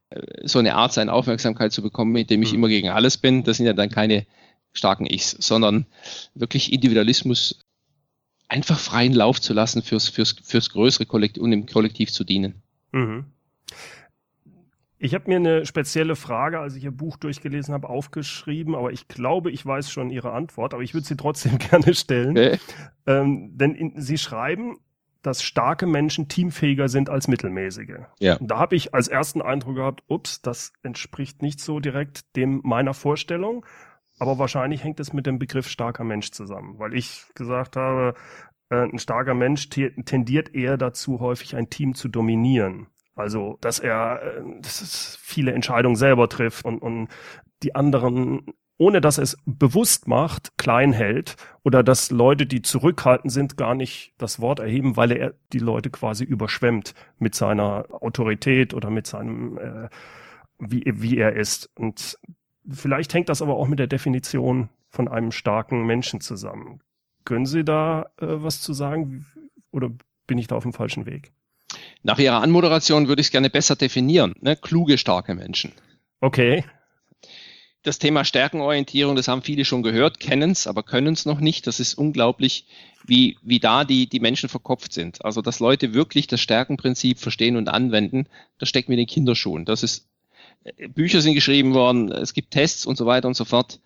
äh, 0.10 0.47
so 0.47 0.58
eine 0.58 0.73
Art 0.73 0.91
sein, 0.91 1.10
Aufmerksamkeit 1.10 1.71
zu 1.71 1.84
bekommen, 1.84 2.13
mit 2.13 2.32
dem 2.32 2.41
ich 2.41 2.49
mhm. 2.49 2.58
immer 2.58 2.67
gegen 2.67 2.89
alles 2.89 3.17
bin. 3.17 3.43
Das 3.43 3.58
sind 3.58 3.67
ja 3.67 3.73
dann 3.73 3.91
keine 3.91 4.25
starken 4.73 5.06
Ichs, 5.06 5.38
sondern 5.39 5.86
wirklich 6.34 6.73
Individualismus 6.73 7.60
einfach 8.49 8.79
freien 8.79 9.13
Lauf 9.13 9.39
zu 9.39 9.53
lassen 9.53 9.81
fürs, 9.81 10.09
fürs, 10.09 10.35
fürs 10.43 10.69
größere 10.71 11.05
Kollektiv 11.05 11.41
und 11.41 11.53
im 11.53 11.65
Kollektiv 11.65 12.12
zu 12.12 12.23
dienen. 12.23 12.62
Mhm. 12.91 13.25
Ich 15.01 15.13
habe 15.13 15.29
mir 15.29 15.38
eine 15.38 15.65
spezielle 15.65 16.17
Frage, 16.17 16.59
als 16.59 16.75
ich 16.75 16.83
Ihr 16.83 16.91
Buch 16.91 17.15
durchgelesen 17.15 17.73
habe, 17.73 17.88
aufgeschrieben, 17.88 18.75
aber 18.75 18.91
ich 18.91 19.07
glaube, 19.07 19.49
ich 19.49 19.65
weiß 19.65 19.89
schon 19.89 20.09
Ihre 20.09 20.33
Antwort, 20.33 20.73
aber 20.73 20.83
ich 20.83 20.93
würde 20.93 21.07
sie 21.07 21.15
trotzdem 21.15 21.57
gerne 21.69 21.93
stellen. 21.93 22.31
Okay. 22.31 22.59
Ähm, 23.07 23.57
denn 23.57 23.75
in, 23.75 24.01
Sie 24.01 24.17
schreiben, 24.17 24.77
dass 25.21 25.41
starke 25.41 25.85
Menschen 25.85 26.27
teamfähiger 26.27 26.89
sind 26.89 27.09
als 27.09 27.27
mittelmäßige. 27.27 27.99
Ja. 28.19 28.35
Und 28.38 28.51
da 28.51 28.59
habe 28.59 28.75
ich 28.75 28.93
als 28.93 29.07
ersten 29.07 29.41
Eindruck 29.41 29.75
gehabt, 29.75 30.03
ups, 30.07 30.41
das 30.41 30.73
entspricht 30.83 31.41
nicht 31.41 31.62
so 31.62 31.79
direkt 31.79 32.35
dem 32.35 32.62
meiner 32.63 32.93
Vorstellung. 32.93 33.65
Aber 34.19 34.38
wahrscheinlich 34.38 34.84
hängt 34.84 34.99
es 34.99 35.13
mit 35.13 35.25
dem 35.25 35.39
Begriff 35.39 35.67
starker 35.67 36.03
Mensch 36.03 36.32
zusammen, 36.32 36.77
weil 36.77 36.93
ich 36.93 37.25
gesagt 37.36 37.77
habe, 37.77 38.15
äh, 38.69 38.84
ein 38.84 38.99
starker 38.99 39.34
Mensch 39.34 39.69
tendiert 39.69 40.53
eher 40.53 40.77
dazu, 40.77 41.19
häufig 41.19 41.55
ein 41.55 41.69
Team 41.69 41.95
zu 41.95 42.10
dominieren. 42.10 42.88
Also, 43.15 43.58
dass 43.62 43.79
er 43.79 44.21
äh, 44.21 44.62
dass 44.62 45.17
viele 45.21 45.53
Entscheidungen 45.53 45.95
selber 45.95 46.29
trifft 46.29 46.65
und, 46.65 46.79
und 46.79 47.08
die 47.63 47.75
anderen, 47.75 48.45
ohne 48.77 49.01
dass 49.01 49.17
er 49.17 49.23
es 49.23 49.38
bewusst 49.45 50.08
macht, 50.08 50.58
klein 50.58 50.93
hält 50.93 51.36
oder 51.63 51.84
dass 51.84 52.12
Leute, 52.12 52.45
die 52.45 52.62
zurückhaltend 52.62 53.32
sind, 53.32 53.58
gar 53.58 53.75
nicht 53.75 54.13
das 54.17 54.39
Wort 54.39 54.60
erheben, 54.60 54.95
weil 54.95 55.12
er 55.12 55.34
die 55.51 55.60
Leute 55.60 55.89
quasi 55.89 56.23
überschwemmt 56.23 56.93
mit 57.17 57.36
seiner 57.36 57.86
Autorität 57.89 58.73
oder 58.73 58.89
mit 58.89 59.08
seinem, 59.08 59.58
äh, 59.58 59.89
wie, 60.60 60.84
wie 60.86 61.17
er 61.17 61.36
ist. 61.36 61.69
Und 61.75 62.17
Vielleicht 62.69 63.13
hängt 63.13 63.30
das 63.30 63.41
aber 63.41 63.56
auch 63.56 63.67
mit 63.67 63.80
der 63.80 63.88
Definition 63.88 64.69
von 64.89 65.08
einem 65.08 65.32
starken 65.32 65.86
Menschen 65.86 66.22
zusammen. 66.22 66.82
Können 67.26 67.45
Sie 67.45 67.63
da 67.63 68.04
äh, 68.17 68.26
was 68.28 68.62
zu 68.62 68.74
sagen 68.74 69.26
oder 69.72 69.91
bin 70.28 70.38
ich 70.38 70.48
da 70.48 70.56
auf 70.56 70.63
dem 70.63 70.74
falschen 70.74 71.06
Weg? 71.06 71.32
Nach 72.02 72.17
Ihrer 72.17 72.41
Anmoderation 72.41 73.08
würde 73.08 73.22
ich 73.22 73.28
es 73.28 73.32
gerne 73.32 73.50
besser 73.50 73.76
definieren. 73.76 74.34
Ne? 74.41 74.56
Kluge, 74.56 74.98
starke 74.98 75.36
Menschen. 75.36 75.74
Okay. 76.22 76.63
das 77.84 78.00
Thema 78.00 78.26
Stärkenorientierung, 78.26 79.15
das 79.15 79.28
haben 79.28 79.41
viele 79.41 79.63
schon 79.63 79.84
gehört, 79.84 80.19
kennen 80.19 80.52
es, 80.52 80.67
aber 80.67 80.84
können 80.84 81.13
es 81.13 81.26
noch 81.26 81.39
nicht. 81.39 81.65
Das 81.65 81.80
ist 81.80 81.93
unglaublich, 81.93 82.65
wie, 83.06 83.38
wie 83.41 83.60
da 83.60 83.86
die, 83.86 84.08
die 84.08 84.19
Menschen 84.19 84.50
verkopft 84.50 84.91
sind. 84.91 85.24
Also, 85.24 85.41
dass 85.41 85.60
Leute 85.60 85.93
wirklich 85.93 86.28
das 86.28 86.41
Stärkenprinzip 86.41 87.19
verstehen 87.19 87.56
und 87.56 87.69
anwenden, 87.69 88.28
das 88.58 88.69
steckt 88.69 88.89
mit 88.89 89.00
den 89.00 89.08
Kinderschuhen. 89.08 89.65
Das 89.65 89.84
ist, 89.84 90.10
Bücher 90.89 91.22
sind 91.22 91.34
geschrieben 91.34 91.74
worden, 91.74 92.12
es 92.12 92.34
gibt 92.34 92.52
Tests 92.52 92.86
und 92.86 92.98
so 92.98 93.06
weiter 93.06 93.28
und 93.28 93.36
so 93.36 93.45
fort. 93.45 93.80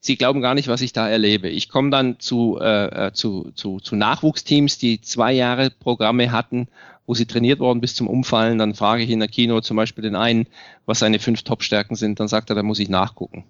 Sie 0.00 0.16
glauben 0.16 0.40
gar 0.40 0.54
nicht, 0.54 0.68
was 0.68 0.82
ich 0.82 0.92
da 0.92 1.08
erlebe. 1.08 1.48
Ich 1.48 1.68
komme 1.68 1.90
dann 1.90 2.20
zu, 2.20 2.58
äh, 2.60 3.06
äh 3.08 3.12
zu, 3.12 3.50
zu, 3.54 3.80
zu 3.80 3.96
Nachwuchsteams, 3.96 4.78
die 4.78 5.00
zwei 5.00 5.32
Jahre 5.32 5.70
Programme 5.70 6.32
hatten 6.32 6.68
wo 7.06 7.14
sie 7.14 7.26
trainiert 7.26 7.60
worden 7.60 7.80
bis 7.80 7.94
zum 7.94 8.08
Umfallen. 8.08 8.58
Dann 8.58 8.74
frage 8.74 9.02
ich 9.02 9.10
in 9.10 9.20
der 9.20 9.28
Kino 9.28 9.60
zum 9.60 9.76
Beispiel 9.76 10.02
den 10.02 10.16
einen, 10.16 10.46
was 10.84 10.98
seine 10.98 11.18
fünf 11.18 11.42
Top-Stärken 11.42 11.96
sind. 11.96 12.20
Dann 12.20 12.28
sagt 12.28 12.50
er, 12.50 12.56
da 12.56 12.62
muss 12.62 12.78
ich 12.78 12.88
nachgucken. 12.88 13.44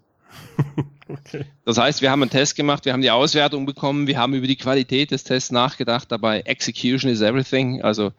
okay. 1.08 1.44
Das 1.64 1.78
heißt, 1.78 2.02
wir 2.02 2.10
haben 2.10 2.22
einen 2.22 2.30
Test 2.30 2.56
gemacht, 2.56 2.84
wir 2.84 2.92
haben 2.92 3.02
die 3.02 3.10
Auswertung 3.10 3.66
bekommen, 3.66 4.06
wir 4.06 4.18
haben 4.18 4.34
über 4.34 4.46
die 4.46 4.56
Qualität 4.56 5.10
des 5.10 5.24
Tests 5.24 5.50
nachgedacht, 5.50 6.10
dabei 6.10 6.40
Execution 6.40 7.10
is 7.10 7.20
everything, 7.20 7.82
also 7.82 8.12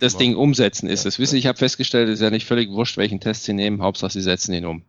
das 0.00 0.16
Ding 0.16 0.36
umsetzen 0.36 0.88
ist 0.88 1.06
es. 1.06 1.18
Wissen, 1.18 1.36
ich 1.36 1.46
habe 1.46 1.58
festgestellt, 1.58 2.08
es 2.08 2.14
ist 2.14 2.22
ja 2.22 2.30
nicht 2.30 2.46
völlig 2.46 2.70
wurscht, 2.70 2.96
welchen 2.96 3.20
Test 3.20 3.44
Sie 3.44 3.52
nehmen, 3.52 3.82
Hauptsache 3.82 4.12
Sie 4.12 4.20
setzen 4.20 4.54
ihn 4.54 4.66
um. 4.66 4.82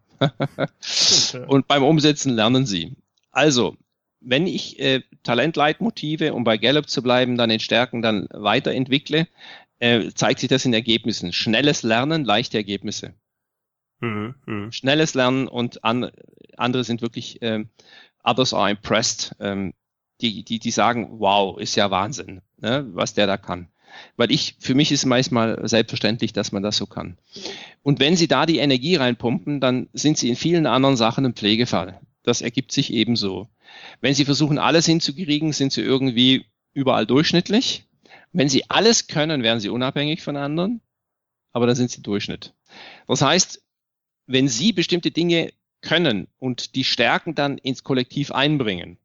Und 1.48 1.68
beim 1.68 1.84
Umsetzen 1.84 2.34
lernen 2.34 2.66
Sie. 2.66 2.96
Also, 3.32 3.76
wenn 4.22 4.48
ich 4.48 4.80
äh, 4.80 5.02
Talentleitmotive, 5.24 6.34
um 6.34 6.44
bei 6.44 6.58
Gallup 6.58 6.90
zu 6.90 7.04
bleiben, 7.04 7.38
dann 7.38 7.52
in 7.52 7.60
Stärken 7.60 8.02
dann 8.02 8.28
weiterentwickle, 8.32 9.28
äh, 9.80 10.12
zeigt 10.14 10.40
sich 10.40 10.50
das 10.50 10.66
in 10.66 10.74
Ergebnissen. 10.74 11.34
Schnelles 11.34 11.84
Lernen, 11.84 12.24
leichte 12.24 12.58
Ergebnisse. 12.58 13.14
Mhm, 14.00 14.36
mh. 14.46 14.72
Schnelles 14.72 15.14
Lernen 15.14 15.48
und 15.48 15.84
an, 15.84 16.12
andere 16.58 16.84
sind 16.84 17.02
wirklich, 17.02 17.40
ähm, 17.42 17.70
others 18.24 18.54
are 18.54 18.70
impressed. 18.70 19.36
Ähm, 19.40 19.74
die, 20.22 20.44
die, 20.44 20.60
die 20.60 20.72
sagen, 20.72 21.20
wow, 21.20 21.60
ist 21.60 21.76
ja 21.76 21.92
Wahnsinn, 21.92 22.42
ne, 22.58 22.86
was 22.94 23.14
der 23.14 23.28
da 23.28 23.38
kann. 23.38 23.68
Weil 24.18 24.32
ich, 24.32 24.56
für 24.60 24.76
mich 24.76 24.92
ist 24.92 25.06
manchmal 25.06 25.68
selbstverständlich, 25.68 26.34
dass 26.34 26.52
man 26.52 26.64
das 26.64 26.78
so 26.78 26.86
kann. 26.86 27.18
Und 27.82 28.00
wenn 28.00 28.16
Sie 28.16 28.28
da 28.28 28.46
die 28.46 28.58
Energie 28.58 28.96
reinpumpen, 28.96 29.62
dann 29.62 29.90
sind 29.94 30.18
Sie 30.18 30.30
in 30.30 30.36
vielen 30.36 30.68
anderen 30.68 30.98
Sachen 30.98 31.26
ein 31.26 31.34
Pflegefall. 31.34 32.00
Das 32.24 32.42
ergibt 32.42 32.72
sich 32.72 32.92
ebenso. 32.92 33.48
Wenn 34.02 34.14
Sie 34.14 34.26
versuchen, 34.26 34.58
alles 34.58 34.86
hinzukriegen, 34.86 35.54
sind 35.54 35.72
Sie 35.72 35.82
irgendwie 35.82 36.46
überall 36.74 37.06
durchschnittlich. 37.06 37.86
Wenn 38.36 38.50
sie 38.50 38.70
alles 38.70 39.08
können, 39.08 39.44
werden 39.44 39.62
sie 39.62 39.70
unabhängig 39.70 40.22
von 40.22 40.36
anderen, 40.36 40.82
aber 41.54 41.68
dann 41.68 41.76
sind 41.76 41.90
sie 41.90 42.02
Durchschnitt. 42.02 42.54
Das 43.08 43.22
heißt, 43.22 43.64
wenn 44.28 44.48
sie 44.48 44.74
bestimmte 44.74 45.12
Dinge 45.12 45.52
können 45.82 46.28
und 46.40 46.76
die 46.76 46.84
Stärken 46.84 47.36
dann 47.36 47.58
ins 47.58 47.84
Kollektiv 47.84 48.32
einbringen, 48.32 48.98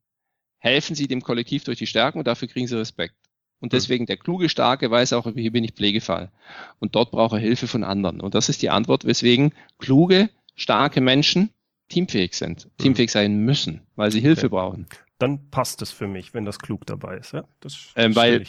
helfen 0.57 0.95
sie 0.95 1.07
dem 1.07 1.21
Kollektiv 1.21 1.63
durch 1.63 1.77
die 1.77 1.87
Stärken 1.87 2.19
und 2.19 2.27
dafür 2.27 2.47
kriegen 2.47 2.67
sie 2.67 2.77
Respekt. 2.77 3.15
Und 3.59 3.71
hm. 3.71 3.77
deswegen 3.77 4.05
der 4.05 4.17
kluge, 4.17 4.49
starke 4.49 4.89
weiß 4.89 5.13
auch, 5.13 5.31
hier 5.33 5.51
bin 5.51 5.63
ich 5.63 5.73
Pflegefall. 5.73 6.31
Und 6.79 6.95
dort 6.95 7.11
braucht 7.11 7.33
er 7.33 7.39
Hilfe 7.39 7.67
von 7.67 7.83
anderen. 7.83 8.21
Und 8.21 8.35
das 8.35 8.49
ist 8.49 8.61
die 8.61 8.69
Antwort, 8.69 9.05
weswegen 9.05 9.53
kluge, 9.77 10.29
starke 10.55 11.01
Menschen 11.01 11.51
teamfähig 11.89 12.33
sind, 12.33 12.63
hm. 12.63 12.71
teamfähig 12.77 13.11
sein 13.11 13.37
müssen, 13.45 13.81
weil 13.95 14.11
sie 14.11 14.21
Hilfe 14.21 14.47
okay. 14.47 14.55
brauchen. 14.55 14.87
Dann 15.19 15.49
passt 15.51 15.81
es 15.83 15.91
für 15.91 16.07
mich, 16.07 16.33
wenn 16.33 16.45
das 16.45 16.57
klug 16.57 16.85
dabei 16.87 17.17
ist. 17.17 17.33
Ja? 17.33 17.43
Das 17.59 17.91
ähm, 17.95 18.15
weil 18.15 18.45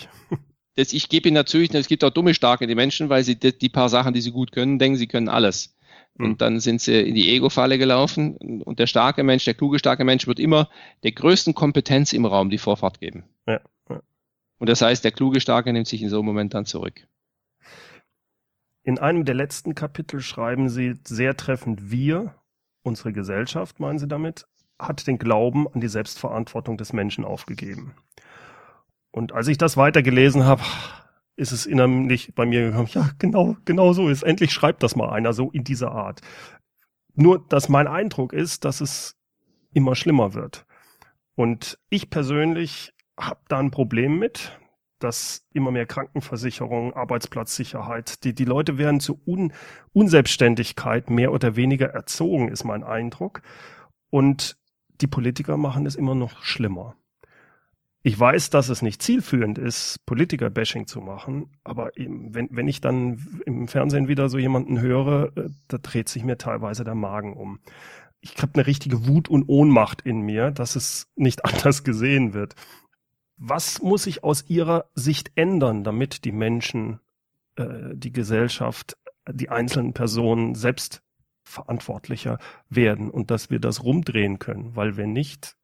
das, 0.77 0.95
ich 0.95 1.11
gebe 1.11 1.29
ihnen 1.29 1.35
natürlich, 1.35 1.75
es 1.75 1.89
gibt 1.89 2.03
auch 2.03 2.11
dumme, 2.11 2.33
starke 2.33 2.67
die 2.67 2.75
Menschen, 2.75 3.11
weil 3.11 3.25
sie 3.25 3.39
die, 3.39 3.57
die, 3.57 3.69
paar 3.69 3.91
Sachen, 3.91 4.15
die 4.15 4.23
sie 4.23 4.31
gut 4.31 4.53
können, 4.53 4.79
denken, 4.79 4.97
sie 4.97 5.07
können 5.07 5.29
alles. 5.29 5.77
Und 6.18 6.40
dann 6.42 6.61
sind 6.61 6.81
sie 6.81 7.01
in 7.01 7.14
die 7.14 7.31
Ego-Falle 7.31 7.79
gelaufen. 7.79 8.37
Und 8.37 8.79
der 8.79 8.87
starke 8.87 9.22
Mensch, 9.22 9.44
der 9.44 9.55
kluge, 9.55 9.79
starke 9.79 10.05
Mensch 10.05 10.27
wird 10.27 10.38
immer 10.38 10.68
der 11.03 11.12
größten 11.12 11.55
Kompetenz 11.55 12.12
im 12.12 12.27
Raum 12.27 12.51
die 12.51 12.59
Vorfahrt 12.59 13.01
geben. 13.01 13.25
Ja. 13.46 13.61
ja. 13.88 14.03
Und 14.59 14.68
das 14.68 14.83
heißt, 14.83 15.05
der 15.05 15.12
kluge, 15.12 15.40
starke 15.40 15.72
nimmt 15.72 15.87
sich 15.87 16.03
in 16.03 16.11
so 16.11 16.18
einem 16.18 16.27
Moment 16.27 16.55
dann 16.55 16.66
zurück. 16.66 17.07
In 18.85 18.98
einem 18.98 19.25
der 19.25 19.35
letzten 19.35 19.75
Kapitel 19.75 20.20
schreiben 20.20 20.68
Sie 20.68 20.94
sehr 21.05 21.37
treffend, 21.37 21.90
wir, 21.90 22.35
unsere 22.83 23.12
Gesellschaft, 23.12 23.81
meinen 23.81 23.98
Sie 23.98 24.09
damit, 24.09 24.46
hat 24.79 25.07
den 25.07 25.18
Glauben 25.18 25.68
an 25.68 25.81
die 25.81 25.88
Selbstverantwortung 25.88 26.77
des 26.77 26.92
Menschen 26.92 27.25
aufgegeben. 27.25 27.94
Und 29.12 29.33
als 29.33 29.48
ich 29.48 29.59
das 29.59 29.77
weitergelesen 29.77 30.44
habe, 30.44 30.62
ist 31.37 31.53
es 31.53 31.66
innerlich 31.66 32.35
bei 32.35 32.47
mir 32.47 32.71
gekommen, 32.71 32.88
ja, 32.92 33.11
genau, 33.18 33.57
genau 33.64 33.92
so 33.92 34.09
ist. 34.09 34.23
Endlich 34.23 34.53
schreibt 34.53 34.83
das 34.83 34.97
mal 34.97 35.11
einer 35.11 35.33
so 35.33 35.51
in 35.51 35.64
dieser 35.64 35.92
Art. 35.92 36.21
Nur, 37.14 37.45
dass 37.49 37.68
mein 37.68 37.87
Eindruck 37.87 38.33
ist, 38.33 38.64
dass 38.64 38.81
es 38.81 39.16
immer 39.73 39.95
schlimmer 39.95 40.35
wird. 40.35 40.66
Und 41.35 41.79
ich 41.88 42.11
persönlich 42.11 42.92
habe 43.18 43.40
da 43.49 43.59
ein 43.59 43.71
Problem 43.71 44.18
mit, 44.18 44.59
dass 44.99 45.45
immer 45.53 45.71
mehr 45.71 45.87
Krankenversicherung, 45.87 46.95
Arbeitsplatzsicherheit, 46.95 48.23
die, 48.25 48.35
die 48.35 48.45
Leute 48.45 48.79
werden 48.79 49.01
zu 49.01 49.21
Un 49.27 49.53
Unselbstständigkeit 49.92 51.11
mehr 51.11 51.33
oder 51.33 51.57
weniger 51.57 51.88
erzogen, 51.88 52.49
ist 52.49 52.64
mein 52.64 52.85
Eindruck. 52.85 53.42
Und 54.11 54.57
die 55.01 55.07
Politiker 55.07 55.57
machen 55.57 55.87
es 55.87 55.97
immer 55.97 56.14
noch 56.14 56.42
schlimmer. 56.42 56.95
Ich 58.05 58.19
weiß, 58.19 58.51
dass 58.51 58.69
es 58.69 58.83
nicht 58.83 59.01
zielführend 59.01 59.59
ist, 59.59 60.05
Politiker-Bashing 60.07 60.88
zu 60.88 61.01
machen, 61.01 61.57
aber 61.62 61.93
wenn, 61.97 62.49
wenn 62.51 62.67
ich 62.67 62.81
dann 62.81 63.41
im 63.47 63.69
Fernsehen 63.69 64.09
wieder 64.09 64.29
so 64.29 64.38
jemanden 64.38 64.81
höre, 64.81 65.37
äh, 65.37 65.51
da 65.69 65.79
dreht 65.79 66.09
sich 66.09 66.25
mir 66.25 66.37
teilweise 66.37 66.83
der 66.83 66.97
Magen 66.97 67.35
um. 67.35 67.61
Ich 68.21 68.37
habe 68.43 68.55
eine 68.55 68.67
richtige 68.67 69.07
Wut 69.07 69.29
und 69.29 69.49
Ohnmacht 69.49 70.03
in 70.03 70.21
mir, 70.21 70.51
dass 70.51 70.75
es 70.75 71.12
nicht 71.15 71.45
anders 71.45 71.85
gesehen 71.85 72.35
wird. 72.35 72.57
Was 73.37 73.81
muss 73.83 74.05
sich 74.05 74.25
aus 74.25 74.49
Ihrer 74.49 74.87
Sicht 74.95 75.31
ändern, 75.37 75.85
damit 75.85 76.25
die 76.25 76.33
Menschen, 76.33 76.99
äh, 77.55 77.95
die 77.95 78.12
Gesellschaft, 78.12 78.97
die 79.31 79.49
einzelnen 79.49 79.93
Personen 79.93 80.57
selbst 80.57 81.03
verantwortlicher 81.45 82.38
werden 82.69 83.11
und 83.11 83.31
dass 83.31 83.49
wir 83.49 83.61
das 83.61 83.85
rumdrehen 83.85 84.41
können? 84.41 84.75
Weil 84.75 84.97
wenn 84.97 85.12
nicht, 85.12 85.57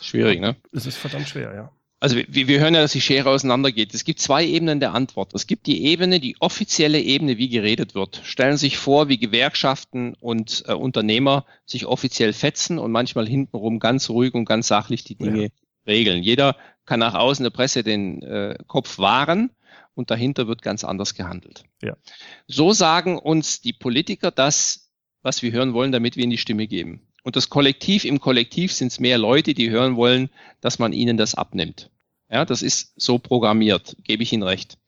Schwierig, 0.00 0.40
ne? 0.40 0.56
Es 0.72 0.86
ist 0.86 0.96
verdammt 0.96 1.28
schwer, 1.28 1.54
ja. 1.54 1.72
Also 2.02 2.16
wir, 2.16 2.48
wir 2.48 2.60
hören 2.60 2.74
ja, 2.74 2.80
dass 2.80 2.92
die 2.92 3.02
Schere 3.02 3.28
auseinandergeht. 3.28 3.92
Es 3.92 4.04
gibt 4.04 4.20
zwei 4.20 4.46
Ebenen 4.46 4.80
der 4.80 4.94
Antwort. 4.94 5.34
Es 5.34 5.46
gibt 5.46 5.66
die 5.66 5.84
Ebene, 5.84 6.18
die 6.18 6.34
offizielle 6.40 6.98
Ebene, 6.98 7.36
wie 7.36 7.50
geredet 7.50 7.94
wird. 7.94 8.22
Stellen 8.24 8.56
Sie 8.56 8.66
sich 8.66 8.78
vor, 8.78 9.08
wie 9.08 9.18
Gewerkschaften 9.18 10.14
und 10.14 10.64
äh, 10.66 10.72
Unternehmer 10.72 11.44
sich 11.66 11.84
offiziell 11.84 12.32
fetzen 12.32 12.78
und 12.78 12.90
manchmal 12.90 13.28
hintenrum 13.28 13.80
ganz 13.80 14.08
ruhig 14.08 14.32
und 14.32 14.46
ganz 14.46 14.66
sachlich 14.68 15.04
die 15.04 15.16
Dinge 15.16 15.42
ja. 15.42 15.48
regeln. 15.86 16.22
Jeder 16.22 16.56
kann 16.86 17.00
nach 17.00 17.14
außen 17.14 17.42
der 17.42 17.50
Presse 17.50 17.84
den 17.84 18.22
äh, 18.22 18.56
Kopf 18.66 18.98
wahren 18.98 19.50
und 19.92 20.10
dahinter 20.10 20.48
wird 20.48 20.62
ganz 20.62 20.84
anders 20.84 21.14
gehandelt. 21.14 21.64
Ja. 21.82 21.98
So 22.46 22.72
sagen 22.72 23.18
uns 23.18 23.60
die 23.60 23.74
Politiker 23.74 24.30
das, 24.30 24.90
was 25.20 25.42
wir 25.42 25.52
hören 25.52 25.74
wollen, 25.74 25.92
damit 25.92 26.16
wir 26.16 26.24
ihnen 26.24 26.30
die 26.30 26.38
Stimme 26.38 26.66
geben. 26.66 27.06
Und 27.22 27.36
das 27.36 27.50
Kollektiv 27.50 28.04
im 28.04 28.20
Kollektiv 28.20 28.72
sind 28.72 28.88
es 28.88 29.00
mehr 29.00 29.18
Leute, 29.18 29.54
die 29.54 29.70
hören 29.70 29.96
wollen, 29.96 30.30
dass 30.60 30.78
man 30.78 30.92
ihnen 30.92 31.16
das 31.16 31.34
abnimmt. 31.34 31.90
Ja, 32.30 32.44
das 32.44 32.62
ist 32.62 32.92
so 32.96 33.18
programmiert, 33.18 33.96
gebe 34.04 34.22
ich 34.22 34.32
Ihnen 34.32 34.44
recht. 34.44 34.78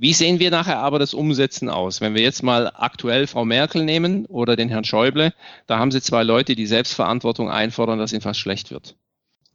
Wie 0.00 0.12
sehen 0.12 0.38
wir 0.38 0.52
nachher 0.52 0.78
aber 0.78 1.00
das 1.00 1.12
Umsetzen 1.12 1.68
aus? 1.68 2.00
Wenn 2.00 2.14
wir 2.14 2.22
jetzt 2.22 2.44
mal 2.44 2.70
aktuell 2.72 3.26
Frau 3.26 3.44
Merkel 3.44 3.84
nehmen 3.84 4.26
oder 4.26 4.54
den 4.54 4.68
Herrn 4.68 4.84
Schäuble, 4.84 5.34
da 5.66 5.80
haben 5.80 5.90
Sie 5.90 6.00
zwei 6.00 6.22
Leute, 6.22 6.54
die 6.54 6.66
Selbstverantwortung 6.66 7.50
einfordern, 7.50 7.98
dass 7.98 8.12
ihnen 8.12 8.22
fast 8.22 8.38
schlecht 8.38 8.70
wird. 8.70 8.94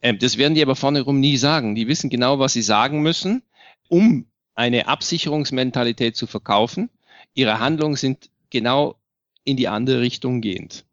Ähm, 0.02 0.19
das 0.19 0.38
werden 0.38 0.54
die 0.54 0.62
aber 0.62 0.76
vorne 0.76 1.02
rum 1.02 1.21
nie 1.21 1.38
sagen. 1.38 1.76
Die 1.76 1.88
wissen 1.88 2.10
genau, 2.10 2.38
was 2.39 2.54
sie 2.54 2.62
sagen 2.62 3.02
müssen, 3.02 3.41
um 3.88 4.28
eine 4.54 4.88
Absicherungsmentalität 4.88 6.17
zu 6.17 6.28
verkaufen. 6.28 6.89
Ihre 7.34 7.60
Handlungen 7.60 7.95
sind 7.95 8.30
genau 8.49 8.97
in 9.45 9.56
die 9.56 9.69
andere 9.69 10.02
Richtung 10.02 10.41
gehend. 10.41 10.86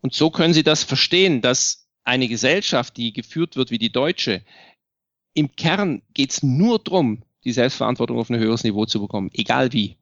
Und 0.00 0.14
so 0.14 0.30
können 0.30 0.54
Sie 0.54 0.62
das 0.62 0.82
verstehen, 0.82 1.42
dass 1.42 1.88
eine 2.04 2.28
Gesellschaft, 2.28 2.96
die 2.96 3.12
geführt 3.12 3.56
wird 3.56 3.70
wie 3.70 3.78
die 3.78 3.90
deutsche, 3.90 4.42
im 5.34 5.54
Kern 5.54 6.02
geht 6.14 6.30
es 6.30 6.42
nur 6.42 6.78
darum, 6.78 7.22
die 7.44 7.52
Selbstverantwortung 7.52 8.18
auf 8.18 8.30
ein 8.30 8.38
höheres 8.38 8.64
Niveau 8.64 8.86
zu 8.86 9.00
bekommen, 9.00 9.30
egal 9.32 9.72
wie. 9.72 9.96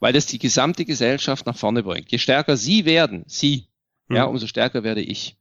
Weil 0.00 0.12
das 0.12 0.26
die 0.26 0.38
gesamte 0.38 0.84
Gesellschaft 0.84 1.46
nach 1.46 1.56
vorne 1.56 1.82
bringt. 1.82 2.10
Je 2.10 2.18
stärker 2.18 2.56
Sie 2.56 2.84
werden, 2.84 3.24
Sie, 3.26 3.68
hm. 4.08 4.16
ja, 4.16 4.24
umso 4.24 4.46
stärker 4.46 4.82
werde 4.82 5.02
ich. 5.02 5.36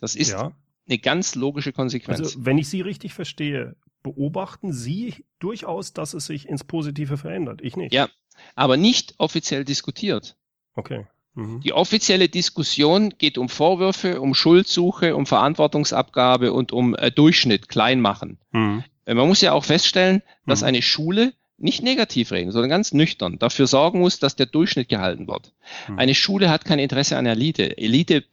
Das 0.00 0.14
ist 0.14 0.32
ja. 0.32 0.52
eine 0.88 0.98
ganz 0.98 1.34
logische 1.34 1.72
Konsequenz. 1.72 2.20
Also, 2.20 2.44
wenn 2.44 2.58
ich 2.58 2.68
Sie 2.68 2.80
richtig 2.80 3.12
verstehe, 3.12 3.76
beobachten 4.02 4.72
Sie 4.72 5.24
durchaus, 5.38 5.92
dass 5.92 6.14
es 6.14 6.26
sich 6.26 6.48
ins 6.48 6.64
Positive 6.64 7.16
verändert. 7.16 7.60
Ich 7.62 7.76
nicht. 7.76 7.92
Ja, 7.92 8.08
aber 8.54 8.76
nicht 8.76 9.14
offiziell 9.18 9.64
diskutiert. 9.64 10.36
Okay. 10.74 11.06
Mhm. 11.38 11.60
Die 11.60 11.72
offizielle 11.72 12.28
Diskussion 12.28 13.14
geht 13.16 13.38
um 13.38 13.48
Vorwürfe, 13.48 14.20
um 14.20 14.34
Schuldsuche, 14.34 15.14
um 15.14 15.24
Verantwortungsabgabe 15.24 16.52
und 16.52 16.72
um 16.72 16.96
äh, 16.96 17.12
Durchschnitt, 17.12 17.68
Kleinmachen. 17.68 18.38
Mhm. 18.50 18.82
Äh, 19.04 19.14
man 19.14 19.28
muss 19.28 19.40
ja 19.40 19.52
auch 19.52 19.64
feststellen, 19.64 20.22
dass 20.46 20.62
mhm. 20.62 20.66
eine 20.66 20.82
Schule 20.82 21.32
nicht 21.56 21.82
negativ 21.82 22.32
reden, 22.32 22.50
sondern 22.50 22.70
ganz 22.70 22.92
nüchtern 22.92 23.38
dafür 23.38 23.68
sorgen 23.68 24.00
muss, 24.00 24.18
dass 24.18 24.34
der 24.34 24.46
Durchschnitt 24.46 24.88
gehalten 24.88 25.26
wird. 25.26 25.52
Hm. 25.86 25.98
Eine 25.98 26.14
Schule 26.14 26.50
hat 26.50 26.64
kein 26.64 26.78
Interesse 26.78 27.18
an 27.18 27.26
Elite. 27.26 27.76
Elite 27.76 28.24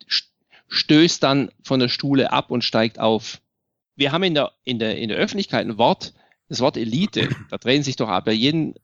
stößt 0.67 1.23
dann 1.23 1.49
von 1.63 1.79
der 1.79 1.89
Schule 1.89 2.31
ab 2.31 2.51
und 2.51 2.63
steigt 2.63 2.99
auf. 2.99 3.41
Wir 3.95 4.11
haben 4.11 4.21
in 4.21 4.35
der, 4.35 4.51
in 4.63 4.77
der, 4.77 4.99
in 4.99 5.09
der 5.09 5.17
Öffentlichkeit 5.17 5.65
ein 5.65 5.79
Wort, 5.79 6.13
das 6.49 6.59
Wort 6.59 6.77
Elite. 6.77 7.29
Da 7.49 7.57
drehen 7.57 7.81
sich 7.81 7.95
doch 7.95 8.09
aber 8.09 8.31
jeden 8.31 8.75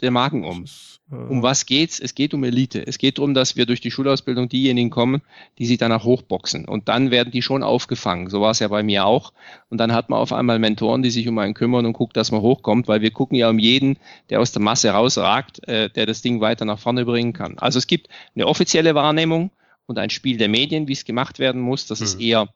der 0.00 0.10
Magen 0.10 0.44
um. 0.44 0.64
Äh, 1.10 1.14
um 1.14 1.42
was 1.42 1.66
geht's? 1.66 2.00
Es 2.00 2.14
geht 2.14 2.34
um 2.34 2.44
Elite. 2.44 2.86
Es 2.86 2.98
geht 2.98 3.18
darum, 3.18 3.34
dass 3.34 3.56
wir 3.56 3.66
durch 3.66 3.80
die 3.80 3.90
Schulausbildung 3.90 4.48
diejenigen 4.48 4.90
kommen, 4.90 5.22
die 5.58 5.66
sich 5.66 5.78
danach 5.78 6.04
hochboxen. 6.04 6.66
Und 6.66 6.88
dann 6.88 7.10
werden 7.10 7.30
die 7.30 7.42
schon 7.42 7.62
aufgefangen. 7.62 8.28
So 8.30 8.40
war 8.40 8.50
es 8.50 8.58
ja 8.58 8.68
bei 8.68 8.82
mir 8.82 9.06
auch. 9.06 9.32
Und 9.68 9.78
dann 9.78 9.92
hat 9.92 10.10
man 10.10 10.18
auf 10.18 10.32
einmal 10.32 10.58
Mentoren, 10.58 11.02
die 11.02 11.10
sich 11.10 11.28
um 11.28 11.38
einen 11.38 11.54
kümmern 11.54 11.86
und 11.86 11.92
guckt, 11.92 12.16
dass 12.16 12.30
man 12.30 12.40
hochkommt, 12.40 12.88
weil 12.88 13.00
wir 13.00 13.10
gucken 13.10 13.36
ja 13.36 13.48
um 13.48 13.58
jeden, 13.58 13.98
der 14.28 14.40
aus 14.40 14.52
der 14.52 14.62
Masse 14.62 14.90
rausragt, 14.90 15.66
äh, 15.68 15.90
der 15.90 16.06
das 16.06 16.22
Ding 16.22 16.40
weiter 16.40 16.64
nach 16.64 16.78
vorne 16.78 17.04
bringen 17.04 17.32
kann. 17.32 17.58
Also 17.58 17.78
es 17.78 17.86
gibt 17.86 18.08
eine 18.34 18.46
offizielle 18.46 18.94
Wahrnehmung 18.94 19.50
und 19.86 19.98
ein 19.98 20.10
Spiel 20.10 20.36
der 20.36 20.48
Medien, 20.48 20.88
wie 20.88 20.92
es 20.92 21.04
gemacht 21.04 21.38
werden 21.38 21.60
muss. 21.60 21.86
Das 21.86 22.00
mhm. 22.00 22.04
ist 22.04 22.20
eher 22.20 22.48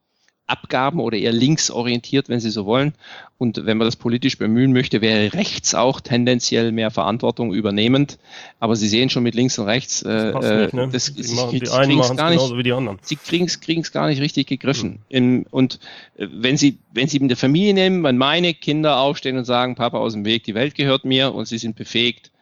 Abgaben 0.46 1.00
oder 1.00 1.16
eher 1.16 1.32
linksorientiert, 1.32 2.28
wenn 2.28 2.38
Sie 2.38 2.50
so 2.50 2.66
wollen. 2.66 2.92
Und 3.38 3.64
wenn 3.64 3.78
man 3.78 3.86
das 3.86 3.96
politisch 3.96 4.36
bemühen 4.36 4.74
möchte, 4.74 5.00
wäre 5.00 5.32
rechts 5.32 5.74
auch 5.74 6.02
tendenziell 6.02 6.70
mehr 6.70 6.90
Verantwortung 6.90 7.54
übernehmend. 7.54 8.18
Aber 8.60 8.76
Sie 8.76 8.88
sehen 8.88 9.08
schon 9.08 9.22
mit 9.22 9.34
links 9.34 9.58
und 9.58 9.64
rechts, 9.64 10.02
äh, 10.02 10.32
das, 10.32 10.44
äh, 10.44 10.62
nicht, 10.62 10.74
ne? 10.74 10.88
das 10.92 11.14
die, 11.14 11.34
machen, 11.34 11.58
die 11.58 11.68
einen 11.70 11.96
machen 11.96 12.16
gar 12.18 12.28
nicht, 12.28 12.56
wie 12.56 12.62
die 12.62 12.72
anderen. 12.72 12.98
Sie 13.00 13.16
kriegen 13.16 13.46
es 13.46 13.92
gar 13.92 14.08
nicht 14.08 14.20
richtig 14.20 14.46
gegriffen. 14.46 14.90
Mhm. 14.90 14.98
Im, 15.08 15.46
und 15.50 15.80
äh, 16.16 16.26
wenn 16.30 16.58
Sie 16.58 16.78
wenn 16.92 17.08
Sie 17.08 17.16
in 17.16 17.28
der 17.28 17.38
Familie 17.38 17.72
nehmen, 17.72 18.04
wenn 18.04 18.18
meine 18.18 18.52
Kinder 18.52 18.98
aufstehen 18.98 19.38
und 19.38 19.46
sagen, 19.46 19.76
Papa 19.76 19.96
aus 19.96 20.12
dem 20.12 20.26
Weg, 20.26 20.44
die 20.44 20.54
Welt 20.54 20.74
gehört 20.74 21.06
mir 21.06 21.34
und 21.34 21.48
Sie 21.48 21.58
sind 21.58 21.74
befähigt, 21.74 22.32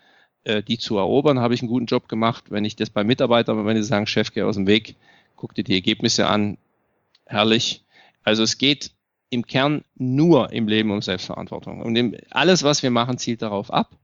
äh, 0.42 0.60
die 0.60 0.76
zu 0.76 0.96
erobern, 0.96 1.38
habe 1.38 1.54
ich 1.54 1.62
einen 1.62 1.70
guten 1.70 1.86
Job 1.86 2.08
gemacht. 2.08 2.46
Wenn 2.48 2.64
ich 2.64 2.74
das 2.74 2.90
bei 2.90 3.04
Mitarbeitern, 3.04 3.64
wenn 3.64 3.76
Sie 3.76 3.84
sagen, 3.84 4.08
Chef, 4.08 4.32
geh 4.32 4.42
aus 4.42 4.56
dem 4.56 4.66
Weg, 4.66 4.96
guck 5.36 5.54
dir 5.54 5.62
die 5.62 5.74
Ergebnisse 5.74 6.26
an, 6.26 6.58
herrlich 7.26 7.82
also 8.22 8.42
es 8.42 8.58
geht 8.58 8.92
im 9.30 9.46
Kern 9.46 9.82
nur 9.94 10.52
im 10.52 10.68
Leben 10.68 10.90
um 10.90 11.00
Selbstverantwortung. 11.00 11.80
Und 11.80 12.16
alles, 12.30 12.62
was 12.62 12.82
wir 12.82 12.90
machen, 12.90 13.18
zielt 13.18 13.42
darauf 13.42 13.72
ab. 13.72 13.96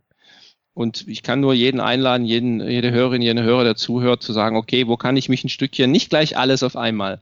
Und 0.73 1.07
ich 1.09 1.23
kann 1.23 1.41
nur 1.41 1.55
jeden 1.55 1.81
einladen, 1.81 2.25
jeden, 2.25 2.61
jede 2.61 2.93
Hörerin, 2.93 3.21
jede 3.21 3.43
Hörer, 3.43 3.65
der 3.65 3.75
zuhört, 3.75 4.23
zu 4.23 4.33
sagen, 4.33 4.57
okay, 4.57 4.87
wo 4.87 4.97
kann 4.97 5.17
ich 5.17 5.29
mich 5.29 5.45
ein 5.45 5.49
Stückchen, 5.49 5.91
nicht 5.91 6.09
gleich 6.09 6.39
alles 6.39 6.63
auf 6.63 6.77
einmal, 6.77 7.21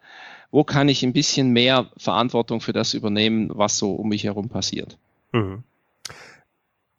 wo 0.50 0.62
kann 0.62 0.88
ich 0.88 1.02
ein 1.02 1.14
bisschen 1.14 1.50
mehr 1.50 1.90
Verantwortung 1.96 2.60
für 2.60 2.72
das 2.72 2.94
übernehmen, 2.94 3.50
was 3.52 3.78
so 3.78 3.92
um 3.92 4.10
mich 4.10 4.24
herum 4.24 4.48
passiert? 4.48 4.98
Mhm. 5.32 5.64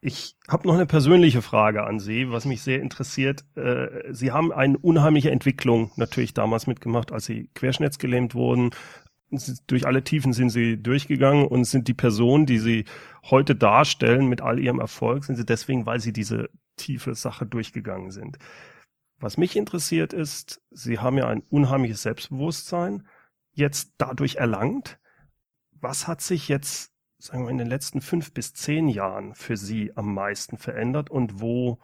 Ich 0.00 0.36
habe 0.48 0.68
noch 0.68 0.74
eine 0.74 0.86
persönliche 0.86 1.42
Frage 1.42 1.84
an 1.84 1.98
Sie, 1.98 2.30
was 2.30 2.44
mich 2.44 2.62
sehr 2.62 2.80
interessiert. 2.80 3.44
Äh, 3.56 4.12
Sie 4.12 4.30
haben 4.30 4.52
eine 4.52 4.78
unheimliche 4.78 5.30
Entwicklung 5.30 5.90
natürlich 5.96 6.34
damals 6.34 6.66
mitgemacht, 6.66 7.12
als 7.12 7.24
Sie 7.26 7.50
querschnittsgelähmt 7.54 8.34
wurden, 8.34 8.70
durch 9.66 9.86
alle 9.86 10.04
Tiefen 10.04 10.32
sind 10.32 10.50
sie 10.50 10.82
durchgegangen 10.82 11.46
und 11.46 11.64
sind 11.64 11.88
die 11.88 11.94
Person, 11.94 12.46
die 12.46 12.58
sie 12.58 12.84
heute 13.24 13.54
darstellen 13.54 14.28
mit 14.28 14.40
all 14.40 14.58
ihrem 14.58 14.80
Erfolg, 14.80 15.24
sind 15.24 15.36
sie 15.36 15.44
deswegen, 15.44 15.86
weil 15.86 16.00
sie 16.00 16.12
diese 16.12 16.48
tiefe 16.76 17.14
Sache 17.14 17.44
durchgegangen 17.44 18.10
sind. 18.10 18.38
Was 19.20 19.36
mich 19.36 19.56
interessiert 19.56 20.12
ist, 20.12 20.62
sie 20.70 20.98
haben 20.98 21.18
ja 21.18 21.26
ein 21.26 21.42
unheimliches 21.50 22.02
Selbstbewusstsein 22.02 23.06
jetzt 23.52 23.94
dadurch 23.98 24.36
erlangt. 24.36 24.98
Was 25.72 26.06
hat 26.06 26.20
sich 26.20 26.48
jetzt, 26.48 26.92
sagen 27.18 27.44
wir, 27.44 27.50
in 27.50 27.58
den 27.58 27.66
letzten 27.66 28.00
fünf 28.00 28.32
bis 28.32 28.54
zehn 28.54 28.88
Jahren 28.88 29.34
für 29.34 29.56
Sie 29.56 29.96
am 29.96 30.14
meisten 30.14 30.56
verändert 30.56 31.10
und 31.10 31.40
wo 31.40 31.78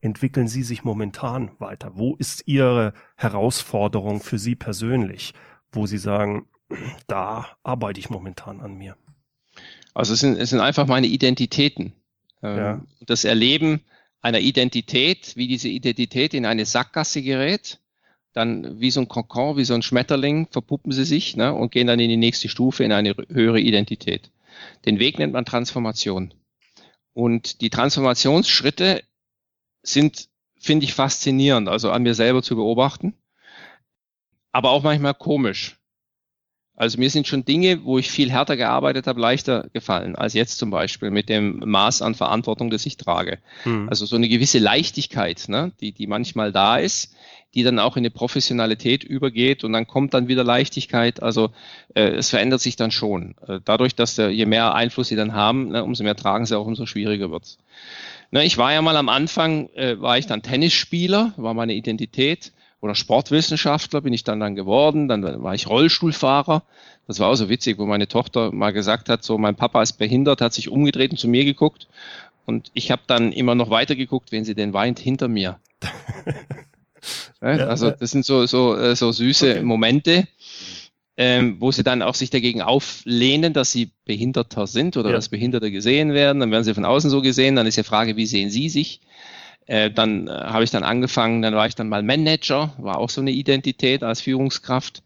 entwickeln 0.00 0.48
Sie 0.48 0.64
sich 0.64 0.82
momentan 0.82 1.52
weiter? 1.60 1.92
Wo 1.94 2.16
ist 2.16 2.46
Ihre 2.46 2.92
Herausforderung 3.16 4.20
für 4.20 4.38
Sie 4.38 4.56
persönlich, 4.56 5.32
wo 5.70 5.86
Sie 5.86 5.98
sagen, 5.98 6.48
da 7.06 7.46
arbeite 7.62 8.00
ich 8.00 8.10
momentan 8.10 8.60
an 8.60 8.74
mir. 8.74 8.96
Also 9.94 10.14
es 10.14 10.20
sind, 10.20 10.38
es 10.38 10.50
sind 10.50 10.60
einfach 10.60 10.86
meine 10.86 11.06
Identitäten. 11.06 11.92
Ähm, 12.42 12.56
ja. 12.56 12.80
Das 13.00 13.24
Erleben 13.24 13.82
einer 14.22 14.40
Identität, 14.40 15.36
wie 15.36 15.48
diese 15.48 15.68
Identität 15.68 16.34
in 16.34 16.46
eine 16.46 16.66
Sackgasse 16.66 17.22
gerät, 17.22 17.80
dann 18.32 18.80
wie 18.80 18.90
so 18.90 19.00
ein 19.00 19.08
Kokon, 19.08 19.56
wie 19.56 19.64
so 19.64 19.74
ein 19.74 19.82
Schmetterling 19.82 20.46
verpuppen 20.50 20.92
sie 20.92 21.04
sich 21.04 21.36
ne, 21.36 21.52
und 21.52 21.72
gehen 21.72 21.86
dann 21.86 21.98
in 21.98 22.08
die 22.08 22.16
nächste 22.16 22.48
Stufe, 22.48 22.84
in 22.84 22.92
eine 22.92 23.14
höhere 23.28 23.60
Identität. 23.60 24.30
Den 24.84 24.98
Weg 24.98 25.18
nennt 25.18 25.32
man 25.32 25.44
Transformation. 25.44 26.34
Und 27.12 27.60
die 27.60 27.70
Transformationsschritte 27.70 29.02
sind, 29.82 30.28
finde 30.58 30.84
ich, 30.84 30.94
faszinierend, 30.94 31.68
also 31.68 31.90
an 31.90 32.02
mir 32.02 32.14
selber 32.14 32.42
zu 32.42 32.54
beobachten, 32.54 33.14
aber 34.52 34.70
auch 34.70 34.82
manchmal 34.82 35.14
komisch. 35.14 35.79
Also 36.80 36.96
mir 36.96 37.10
sind 37.10 37.26
schon 37.26 37.44
Dinge, 37.44 37.84
wo 37.84 37.98
ich 37.98 38.10
viel 38.10 38.30
härter 38.30 38.56
gearbeitet 38.56 39.06
habe, 39.06 39.20
leichter 39.20 39.68
gefallen 39.74 40.16
als 40.16 40.32
jetzt 40.32 40.56
zum 40.56 40.70
Beispiel 40.70 41.10
mit 41.10 41.28
dem 41.28 41.62
Maß 41.62 42.00
an 42.00 42.14
Verantwortung, 42.14 42.70
das 42.70 42.86
ich 42.86 42.96
trage. 42.96 43.38
Mhm. 43.66 43.90
Also 43.90 44.06
so 44.06 44.16
eine 44.16 44.30
gewisse 44.30 44.60
Leichtigkeit, 44.60 45.44
ne, 45.48 45.72
die, 45.82 45.92
die 45.92 46.06
manchmal 46.06 46.52
da 46.52 46.78
ist, 46.78 47.14
die 47.52 47.64
dann 47.64 47.78
auch 47.78 47.98
in 47.98 48.00
eine 48.00 48.10
Professionalität 48.10 49.04
übergeht 49.04 49.62
und 49.62 49.74
dann 49.74 49.86
kommt 49.86 50.14
dann 50.14 50.26
wieder 50.28 50.42
Leichtigkeit. 50.42 51.22
Also 51.22 51.50
äh, 51.94 52.12
es 52.12 52.30
verändert 52.30 52.62
sich 52.62 52.76
dann 52.76 52.90
schon. 52.90 53.34
Äh, 53.46 53.60
dadurch, 53.62 53.94
dass 53.94 54.14
der, 54.14 54.30
je 54.30 54.46
mehr 54.46 54.74
Einfluss 54.74 55.08
sie 55.08 55.16
dann 55.16 55.34
haben, 55.34 55.68
ne, 55.68 55.84
umso 55.84 56.02
mehr 56.02 56.16
tragen 56.16 56.46
sie 56.46 56.56
auch, 56.56 56.66
umso 56.66 56.86
schwieriger 56.86 57.30
wird's. 57.30 57.58
Ne, 58.30 58.42
ich 58.46 58.56
war 58.56 58.72
ja 58.72 58.80
mal 58.80 58.96
am 58.96 59.10
Anfang, 59.10 59.68
äh, 59.74 60.00
war 60.00 60.16
ich 60.16 60.26
dann 60.26 60.40
Tennisspieler, 60.40 61.34
war 61.36 61.52
meine 61.52 61.74
Identität 61.74 62.52
oder 62.80 62.94
Sportwissenschaftler 62.94 64.00
bin 64.00 64.12
ich 64.12 64.24
dann 64.24 64.40
dann 64.40 64.54
geworden. 64.54 65.08
Dann 65.08 65.42
war 65.42 65.54
ich 65.54 65.68
Rollstuhlfahrer. 65.68 66.62
Das 67.06 67.18
war 67.18 67.28
auch 67.28 67.34
so 67.34 67.48
witzig, 67.48 67.78
wo 67.78 67.86
meine 67.86 68.08
Tochter 68.08 68.52
mal 68.52 68.72
gesagt 68.72 69.08
hat, 69.08 69.22
so 69.22 69.36
mein 69.36 69.56
Papa 69.56 69.82
ist 69.82 69.94
behindert, 69.94 70.40
hat 70.40 70.54
sich 70.54 70.68
umgedreht 70.68 71.10
und 71.10 71.18
zu 71.18 71.28
mir 71.28 71.44
geguckt. 71.44 71.88
Und 72.46 72.70
ich 72.74 72.90
habe 72.90 73.02
dann 73.06 73.32
immer 73.32 73.54
noch 73.54 73.70
weiter 73.70 73.96
geguckt, 73.96 74.32
wenn 74.32 74.44
sie 74.44 74.54
denn 74.54 74.72
weint, 74.72 74.98
hinter 74.98 75.28
mir. 75.28 75.58
also 77.40 77.90
das 77.90 78.10
sind 78.10 78.24
so, 78.24 78.46
so, 78.46 78.76
äh, 78.76 78.96
so 78.96 79.12
süße 79.12 79.50
okay. 79.50 79.62
Momente, 79.62 80.28
ähm, 81.16 81.56
wo 81.60 81.70
sie 81.70 81.82
dann 81.82 82.02
auch 82.02 82.14
sich 82.14 82.30
dagegen 82.30 82.62
auflehnen, 82.62 83.52
dass 83.52 83.72
sie 83.72 83.90
behinderter 84.04 84.66
sind 84.66 84.96
oder 84.96 85.10
ja. 85.10 85.16
dass 85.16 85.28
Behinderte 85.28 85.70
gesehen 85.70 86.14
werden. 86.14 86.40
Dann 86.40 86.50
werden 86.50 86.64
sie 86.64 86.74
von 86.74 86.84
außen 86.84 87.10
so 87.10 87.20
gesehen. 87.22 87.56
Dann 87.56 87.66
ist 87.66 87.76
die 87.76 87.82
Frage, 87.82 88.16
wie 88.16 88.26
sehen 88.26 88.50
sie 88.50 88.68
sich? 88.68 89.00
Äh, 89.70 89.92
dann 89.92 90.26
äh, 90.26 90.30
habe 90.32 90.64
ich 90.64 90.72
dann 90.72 90.82
angefangen, 90.82 91.42
dann 91.42 91.54
war 91.54 91.64
ich 91.64 91.76
dann 91.76 91.88
mal 91.88 92.02
Manager, 92.02 92.72
war 92.78 92.98
auch 92.98 93.08
so 93.08 93.20
eine 93.20 93.30
Identität 93.30 94.02
als 94.02 94.20
Führungskraft. 94.20 95.04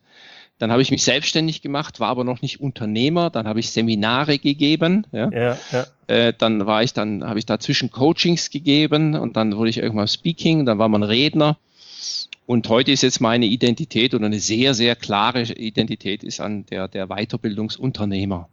Dann 0.59 0.73
habe 0.73 0.81
ich 0.81 0.91
mich 0.91 1.05
selbstständig 1.05 1.61
gemacht, 1.61 2.01
war 2.01 2.09
aber 2.09 2.25
noch 2.25 2.41
nicht 2.41 2.61
Unternehmer. 2.61 3.29
Dann 3.29 3.47
habe 3.47 3.61
ich 3.61 3.71
Seminare 3.73 4.39
gegeben. 4.39 5.07
Ja. 5.13 5.31
ja, 5.31 5.59
ja. 5.71 5.87
Äh, 6.07 6.33
dann 6.33 6.65
war 6.65 6.83
ich 6.83 6.95
dann, 6.95 7.25
habe 7.25 7.39
ich 7.39 7.45
dazwischen 7.45 7.91
Coachings 7.91 8.49
gegeben 8.49 9.15
und 9.17 9.37
dann 9.37 9.55
wurde 9.55 9.69
ich 9.69 9.77
irgendwann 9.77 10.09
Speaking, 10.09 10.65
dann 10.65 10.79
war 10.79 10.89
man 10.89 11.03
Redner. 11.03 11.59
Und 12.47 12.67
heute 12.71 12.91
ist 12.91 13.03
jetzt 13.03 13.21
meine 13.21 13.45
Identität 13.45 14.15
oder 14.15 14.25
eine 14.25 14.41
sehr, 14.41 14.73
sehr 14.73 14.97
klare 14.97 15.43
Identität 15.43 16.25
ist 16.25 16.41
an 16.41 16.65
der, 16.67 16.89
der 16.89 17.09
Weiterbildungsunternehmer. 17.09 18.49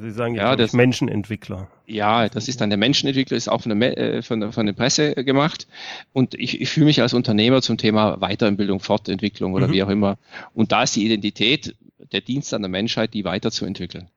Sie 0.00 0.10
sagen 0.10 0.34
ja, 0.34 0.56
das 0.56 0.72
Menschenentwickler. 0.72 1.68
Ja, 1.86 2.28
das 2.28 2.48
ist 2.48 2.60
dann 2.60 2.68
der 2.68 2.78
Menschenentwickler, 2.78 3.36
ist 3.36 3.48
auch 3.48 3.62
von 3.62 3.78
der, 3.78 3.96
äh, 3.96 4.22
von 4.22 4.40
der, 4.40 4.52
von 4.52 4.66
der 4.66 4.72
Presse 4.72 5.14
gemacht. 5.14 5.68
Und 6.12 6.34
ich, 6.34 6.60
ich 6.60 6.68
fühle 6.68 6.86
mich 6.86 7.00
als 7.00 7.14
Unternehmer 7.14 7.62
zum 7.62 7.78
Thema 7.78 8.20
Weiterentwicklung, 8.20 8.80
Fortentwicklung 8.80 9.52
oder 9.52 9.68
mhm. 9.68 9.72
wie 9.72 9.82
auch 9.84 9.88
immer. 9.88 10.18
Und 10.52 10.72
da 10.72 10.82
ist 10.82 10.96
die 10.96 11.06
Identität 11.06 11.76
der 12.10 12.20
Dienst 12.20 12.52
an 12.54 12.62
der 12.62 12.68
Menschheit, 12.68 13.14
die 13.14 13.24
weiterzuentwickeln. 13.24 14.08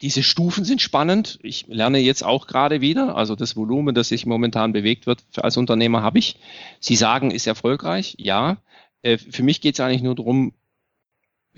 Diese 0.00 0.22
Stufen 0.22 0.64
sind 0.64 0.80
spannend. 0.80 1.40
Ich 1.42 1.66
lerne 1.66 1.98
jetzt 1.98 2.22
auch 2.24 2.46
gerade 2.46 2.80
wieder. 2.80 3.16
Also 3.16 3.34
das 3.34 3.56
Volumen, 3.56 3.96
das 3.96 4.08
sich 4.08 4.26
momentan 4.26 4.72
bewegt 4.72 5.06
wird 5.08 5.24
als 5.36 5.56
Unternehmer, 5.56 6.02
habe 6.02 6.20
ich. 6.20 6.36
Sie 6.78 6.94
sagen, 6.94 7.32
ist 7.32 7.48
erfolgreich. 7.48 8.14
Ja. 8.18 8.58
Äh, 9.02 9.18
für 9.18 9.42
mich 9.42 9.60
geht 9.60 9.74
es 9.74 9.80
eigentlich 9.80 10.02
nur 10.02 10.14
darum, 10.14 10.52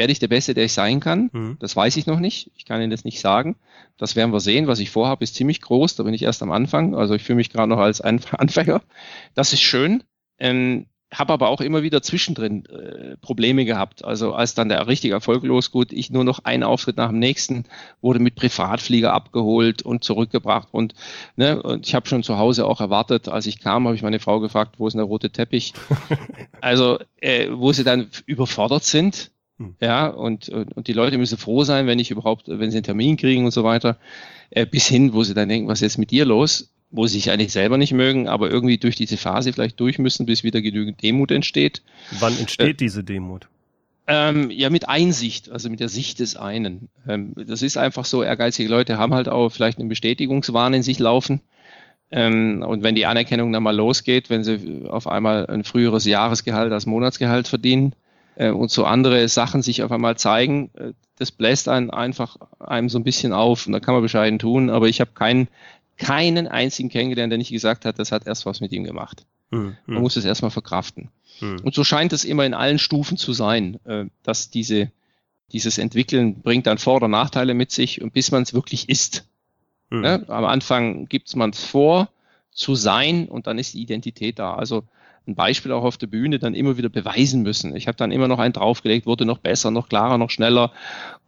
werde 0.03 0.11
ich 0.11 0.19
der 0.19 0.27
Beste, 0.27 0.53
der 0.53 0.65
ich 0.65 0.73
sein 0.73 0.99
kann? 0.99 1.31
Mhm. 1.33 1.57
Das 1.61 1.77
weiß 1.77 1.97
ich 1.97 2.07
noch 2.07 2.19
nicht. 2.19 2.51
Ich 2.57 2.65
kann 2.65 2.83
Ihnen 2.83 2.91
das 2.91 3.05
nicht 3.05 3.21
sagen. 3.21 3.55
Das 3.99 4.17
werden 4.17 4.33
wir 4.33 4.41
sehen. 4.41 4.67
Was 4.67 4.81
ich 4.81 4.91
vorhabe, 4.91 5.23
ist 5.23 5.37
ziemlich 5.37 5.61
groß. 5.61 5.95
Da 5.95 6.03
bin 6.03 6.13
ich 6.13 6.23
erst 6.23 6.43
am 6.43 6.51
Anfang. 6.51 6.97
Also 6.97 7.15
ich 7.15 7.23
fühle 7.23 7.37
mich 7.37 7.51
gerade 7.51 7.69
noch 7.69 7.79
als 7.79 8.01
Anfänger. 8.01 8.83
Das 9.37 9.53
ist 9.53 9.63
schön. 9.63 10.03
Ähm, 10.41 10.87
habe 11.15 11.35
aber 11.35 11.51
auch 11.51 11.61
immer 11.61 11.85
wieder 11.85 12.03
zwischendrin 12.03 12.67
äh, 12.67 13.17
Probleme 13.19 13.65
gehabt. 13.65 14.05
Also 14.05 14.35
als 14.35 14.57
dann 14.57 14.71
der 14.71 14.89
richtige 14.89 15.15
Erfolg 15.15 15.45
losgut, 15.45 15.93
ich 15.93 16.11
nur 16.11 16.25
noch 16.25 16.41
einen 16.41 16.65
Auftritt 16.65 16.97
nach 16.97 17.11
dem 17.11 17.21
nächsten, 17.21 17.63
wurde 18.01 18.19
mit 18.19 18.35
Privatflieger 18.35 19.13
abgeholt 19.13 19.83
und 19.83 20.03
zurückgebracht. 20.03 20.67
Und, 20.73 20.95
ne, 21.37 21.63
und 21.63 21.87
ich 21.87 21.95
habe 21.95 22.09
schon 22.09 22.25
zu 22.25 22.39
Hause 22.39 22.67
auch 22.67 22.81
erwartet, 22.81 23.29
als 23.29 23.47
ich 23.47 23.61
kam, 23.61 23.87
habe 23.87 23.95
ich 23.95 24.03
meine 24.03 24.19
Frau 24.19 24.41
gefragt, 24.41 24.81
wo 24.81 24.89
ist 24.89 24.95
der 24.95 25.05
rote 25.05 25.31
Teppich? 25.31 25.75
also 26.61 26.99
äh, 27.21 27.51
wo 27.53 27.73
sie 27.73 27.85
dann 27.85 28.09
überfordert 28.27 28.83
sind 28.83 29.31
hm. 29.63 29.75
Ja, 29.81 30.07
und, 30.09 30.49
und 30.49 30.89
die 30.89 30.93
Leute 30.93 31.19
müssen 31.19 31.39
froh 31.39 31.65
sein, 31.65 31.87
wenn 31.87 31.99
ich 31.99 32.11
überhaupt, 32.11 32.45
wenn 32.49 32.71
sie 32.71 32.79
einen 32.79 32.85
Termin 32.85 33.17
kriegen 33.17 33.45
und 33.45 33.51
so 33.51 33.65
weiter, 33.65 33.99
äh, 34.51 34.67
bis 34.67 34.87
hin, 34.87 35.13
wo 35.13 35.23
sie 35.23 35.35
dann 35.35 35.49
denken, 35.49 35.69
was 35.69 35.79
ist 35.79 35.83
jetzt 35.83 35.99
mit 35.99 36.11
dir 36.11 36.25
los? 36.25 36.69
wo 36.93 37.07
sie 37.07 37.15
sich 37.15 37.31
eigentlich 37.31 37.53
selber 37.53 37.79
nicht 37.79 37.95
mögen, 37.95 38.29
aber 38.29 38.51
irgendwie 38.51 38.77
durch 38.77 38.97
diese 38.97 39.17
Phase 39.17 39.53
vielleicht 39.53 39.81
durch 39.81 39.99
müssen, 39.99 40.27
bis 40.27 40.45
wieder 40.45 40.61
genügend 40.61 41.03
Demut 41.03 41.31
entsteht. 41.31 41.83
Wann 42.21 42.39
entsteht 42.39 42.69
äh, 42.69 42.75
diese 42.75 43.03
Demut? 43.03 43.49
Ähm, 44.07 44.51
ja, 44.51 44.69
mit 44.69 44.89
Einsicht, 44.89 45.51
also 45.51 45.71
mit 45.71 45.81
der 45.81 45.89
Sicht 45.89 46.21
des 46.21 46.37
einen. 46.37 46.91
Ähm, 47.09 47.33
das 47.35 47.63
ist 47.63 47.79
einfach 47.79 48.05
so, 48.05 48.23
ehrgeizige 48.23 48.69
Leute 48.69 48.99
haben 48.99 49.15
halt 49.15 49.29
auch 49.29 49.49
vielleicht 49.49 49.79
einen 49.79 49.89
Bestätigungswahn 49.89 50.75
in 50.75 50.83
sich 50.83 50.99
laufen. 50.99 51.41
Ähm, 52.11 52.63
und 52.67 52.83
wenn 52.83 52.95
die 52.95 53.07
Anerkennung 53.07 53.53
dann 53.53 53.63
mal 53.63 53.75
losgeht, 53.75 54.29
wenn 54.29 54.45
sie 54.45 54.85
auf 54.87 55.07
einmal 55.07 55.47
ein 55.47 55.65
früheres 55.65 56.05
Jahresgehalt 56.05 56.73
als 56.73 56.85
Monatsgehalt 56.85 57.49
verdienen 57.49 57.95
und 58.37 58.71
so 58.71 58.85
andere 58.85 59.29
Sachen 59.29 59.63
sich 59.63 59.83
auf 59.83 59.93
einmal 59.93 60.17
zeigen, 60.17 60.71
äh, 60.75 60.93
das 61.19 61.31
bläst 61.31 61.69
einen 61.69 61.91
einfach 61.91 62.37
einem 62.59 62.89
so 62.89 62.99
ein 62.99 63.05
bisschen 63.05 63.33
auf. 63.33 63.67
Und 63.67 63.73
da 63.73 63.81
kann 63.81 63.95
man 63.95 64.03
bescheiden 64.03 64.39
tun, 64.39 64.71
aber 64.71 64.89
ich 64.89 65.01
habe 65.01 65.13
keinen, 65.13 65.49
keinen 65.97 66.49
einzigen 66.49 66.89
kennengelernt, 66.89 67.31
der 67.31 67.39
nicht 67.39 67.53
gesagt 67.53 67.85
hat, 67.85 67.99
das 67.99 68.13
hat 68.13 68.27
erst 68.27 68.47
was 68.47 68.61
mit 68.61 68.73
ihm 68.73 68.85
gemacht. 68.85 69.25
Mhm. 69.51 69.77
Man 69.87 70.03
muss 70.03 70.17
es 70.17 70.25
erstmal 70.25 70.51
verkraften. 70.51 71.11
Mhm. 71.41 71.61
Und 71.63 71.75
so 71.75 71.85
scheint 71.85 72.13
es 72.13 72.25
immer 72.25 72.47
in 72.47 72.55
allen 72.55 72.79
Stufen 72.79 73.17
zu 73.17 73.33
sein, 73.33 73.79
äh, 73.85 74.07
dass 74.23 74.51
diese, 74.51 74.91
dieses 75.53 75.79
Entwickeln 75.79 76.41
bringt 76.41 76.67
dann 76.67 76.79
Vor- 76.79 76.97
oder 76.97 77.09
Nachteile 77.09 77.55
mit 77.55 77.71
sich 77.71 78.01
und 78.01 78.13
bis 78.13 78.31
man 78.31 78.43
es 78.43 78.55
wirklich 78.55 78.89
ist. 78.89 79.29
Mhm. 79.91 80.05
Ja, 80.05 80.29
am 80.29 80.45
Anfang 80.47 81.07
gibt 81.07 81.37
man 81.37 81.51
es 81.51 81.63
vor 81.63 82.09
zu 82.51 82.75
sein 82.75 83.29
und 83.29 83.47
dann 83.47 83.59
ist 83.59 83.75
die 83.75 83.83
Identität 83.83 84.39
da. 84.39 84.55
Also 84.55 84.85
ein 85.27 85.35
Beispiel 85.35 85.73
auch 85.73 85.85
auf 85.85 85.97
der 85.97 86.09
Bühne 86.09 86.39
dann 86.39 86.55
immer 86.55 86.77
wieder 86.77 86.89
beweisen 86.89 87.43
müssen. 87.43 87.77
Ich 87.77 87.87
habe 87.87 87.97
dann 87.97 88.11
immer 88.11 88.29
noch 88.29 88.39
einen 88.39 88.53
draufgelegt, 88.53 89.07
wurde 89.07 89.25
noch 89.25 89.39
besser, 89.39 89.71
noch 89.71 89.89
klarer, 89.89 90.19
noch 90.19 90.31
schneller 90.31 90.73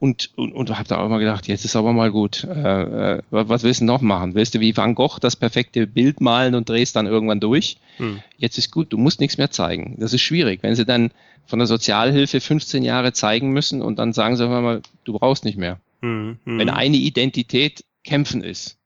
und, 0.00 0.30
und, 0.36 0.52
und 0.52 0.70
habe 0.70 0.88
da 0.88 0.98
auch 0.98 1.08
mal 1.08 1.18
gedacht, 1.18 1.46
jetzt 1.46 1.64
ist 1.64 1.76
aber 1.76 1.92
mal 1.92 2.10
gut. 2.10 2.44
Äh, 2.44 3.16
äh, 3.16 3.22
was 3.30 3.62
willst 3.62 3.80
du 3.80 3.84
noch 3.84 4.00
machen? 4.00 4.34
Willst 4.34 4.54
du 4.54 4.60
wie 4.60 4.76
Van 4.76 4.94
Gogh 4.94 5.18
das 5.20 5.36
perfekte 5.36 5.86
Bild 5.86 6.20
malen 6.20 6.54
und 6.54 6.68
drehst 6.68 6.96
dann 6.96 7.06
irgendwann 7.06 7.40
durch? 7.40 7.78
Hm. 7.98 8.20
Jetzt 8.36 8.58
ist 8.58 8.72
gut, 8.72 8.92
du 8.92 8.98
musst 8.98 9.20
nichts 9.20 9.38
mehr 9.38 9.50
zeigen. 9.50 9.96
Das 9.98 10.12
ist 10.12 10.22
schwierig. 10.22 10.62
Wenn 10.62 10.74
sie 10.74 10.84
dann 10.84 11.10
von 11.46 11.58
der 11.58 11.66
Sozialhilfe 11.66 12.40
15 12.40 12.82
Jahre 12.82 13.12
zeigen 13.12 13.52
müssen 13.52 13.82
und 13.82 13.98
dann 13.98 14.12
sagen 14.12 14.36
sie 14.36 14.48
mal, 14.48 14.82
du 15.04 15.12
brauchst 15.12 15.44
nicht 15.44 15.58
mehr. 15.58 15.78
Hm, 16.00 16.38
hm. 16.44 16.58
Wenn 16.58 16.70
eine 16.70 16.96
Identität 16.96 17.84
kämpfen 18.02 18.42
ist, 18.42 18.78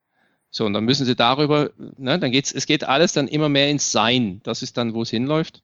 so, 0.51 0.64
und 0.64 0.72
dann 0.72 0.84
müssen 0.84 1.05
sie 1.05 1.14
darüber, 1.14 1.70
ne, 1.99 2.18
dann 2.18 2.32
geht's, 2.32 2.53
es 2.53 2.66
geht 2.66 2.84
alles 2.84 3.12
dann 3.12 3.28
immer 3.28 3.49
mehr 3.49 3.68
ins 3.68 3.92
Sein. 3.92 4.40
Das 4.44 4.62
ist 4.62 4.76
dann, 4.76 4.94
wo 4.94 5.03
es 5.03 5.11
hinläuft. 5.11 5.62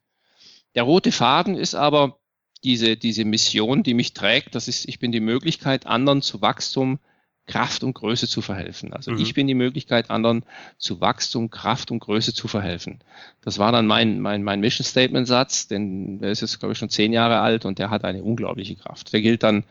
Der 0.75 0.83
rote 0.83 1.11
Faden 1.11 1.55
ist 1.55 1.75
aber 1.75 2.19
diese, 2.63 2.97
diese 2.97 3.25
Mission, 3.25 3.83
die 3.83 3.93
mich 3.93 4.13
trägt. 4.13 4.55
Das 4.55 4.67
ist, 4.67 4.87
ich 4.87 4.99
bin 4.99 5.11
die 5.11 5.19
Möglichkeit, 5.19 5.87
anderen 5.87 6.21
zu 6.21 6.41
Wachstum, 6.41 6.99
Kraft 7.47 7.83
und 7.83 7.93
Größe 7.93 8.27
zu 8.27 8.41
verhelfen. 8.41 8.93
Also 8.93 9.11
mhm. 9.11 9.19
ich 9.19 9.33
bin 9.33 9.47
die 9.47 9.53
Möglichkeit, 9.53 10.09
anderen 10.09 10.43
zu 10.77 10.99
Wachstum, 10.99 11.49
Kraft 11.49 11.91
und 11.91 11.99
Größe 11.99 12.33
zu 12.33 12.47
verhelfen. 12.47 12.99
Das 13.41 13.59
war 13.59 13.71
dann 13.71 13.85
mein, 13.85 14.19
mein, 14.19 14.43
mein 14.43 14.59
Mission 14.59 14.85
Statement 14.85 15.27
Satz, 15.27 15.67
denn 15.67 16.19
der 16.19 16.31
ist 16.31 16.41
jetzt, 16.41 16.59
glaube 16.59 16.73
ich, 16.73 16.79
schon 16.79 16.89
zehn 16.89 17.13
Jahre 17.13 17.39
alt 17.39 17.65
und 17.65 17.77
der 17.77 17.91
hat 17.91 18.03
eine 18.03 18.23
unglaubliche 18.23 18.75
Kraft. 18.75 19.13
Der 19.13 19.21
gilt 19.21 19.43
dann 19.43 19.63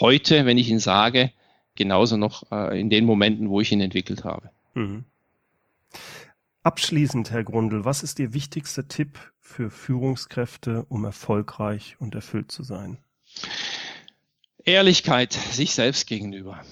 heute, 0.00 0.44
wenn 0.44 0.58
ich 0.58 0.68
ihn 0.68 0.80
sage, 0.80 1.30
genauso 1.76 2.16
noch 2.16 2.50
äh, 2.50 2.80
in 2.80 2.90
den 2.90 3.04
Momenten, 3.04 3.48
wo 3.48 3.60
ich 3.60 3.70
ihn 3.70 3.80
entwickelt 3.80 4.24
habe. 4.24 4.50
Mhm. 4.74 5.04
Abschließend, 6.62 7.30
Herr 7.30 7.44
Grundl, 7.44 7.84
was 7.84 8.02
ist 8.02 8.18
Ihr 8.18 8.34
wichtigster 8.34 8.86
Tipp 8.86 9.18
für 9.40 9.70
Führungskräfte, 9.70 10.84
um 10.88 11.04
erfolgreich 11.04 11.96
und 11.98 12.14
erfüllt 12.14 12.52
zu 12.52 12.62
sein? 12.62 12.98
Ehrlichkeit 14.64 15.32
sich 15.32 15.72
selbst 15.72 16.06
gegenüber. 16.06 16.62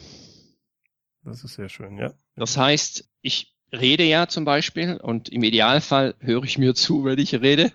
Das 1.24 1.42
ist 1.42 1.54
sehr 1.54 1.68
schön, 1.68 1.96
ja. 1.98 2.12
Das 2.36 2.56
heißt, 2.56 3.08
ich 3.22 3.54
rede 3.72 4.04
ja 4.04 4.28
zum 4.28 4.44
Beispiel 4.44 4.96
und 4.96 5.28
im 5.28 5.42
Idealfall 5.42 6.14
höre 6.20 6.44
ich 6.44 6.58
mir 6.58 6.74
zu, 6.74 7.04
wenn 7.04 7.18
ich 7.18 7.34
rede. 7.34 7.72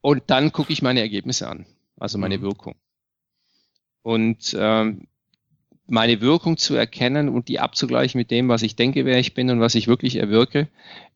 Und 0.00 0.24
dann 0.30 0.52
gucke 0.52 0.72
ich 0.72 0.82
meine 0.82 1.00
Ergebnisse 1.00 1.48
an, 1.48 1.66
also 1.96 2.18
meine 2.18 2.38
mhm. 2.38 2.42
Wirkung. 2.42 2.76
Und 4.02 4.56
ähm, 4.58 5.08
meine 5.86 6.20
Wirkung 6.20 6.56
zu 6.56 6.74
erkennen 6.74 7.28
und 7.28 7.48
die 7.48 7.60
abzugleichen 7.60 8.18
mit 8.18 8.30
dem, 8.30 8.48
was 8.48 8.62
ich 8.62 8.76
denke, 8.76 9.04
wer 9.04 9.18
ich 9.18 9.34
bin 9.34 9.50
und 9.50 9.60
was 9.60 9.74
ich 9.74 9.86
wirklich 9.86 10.16
erwirke, 10.16 10.68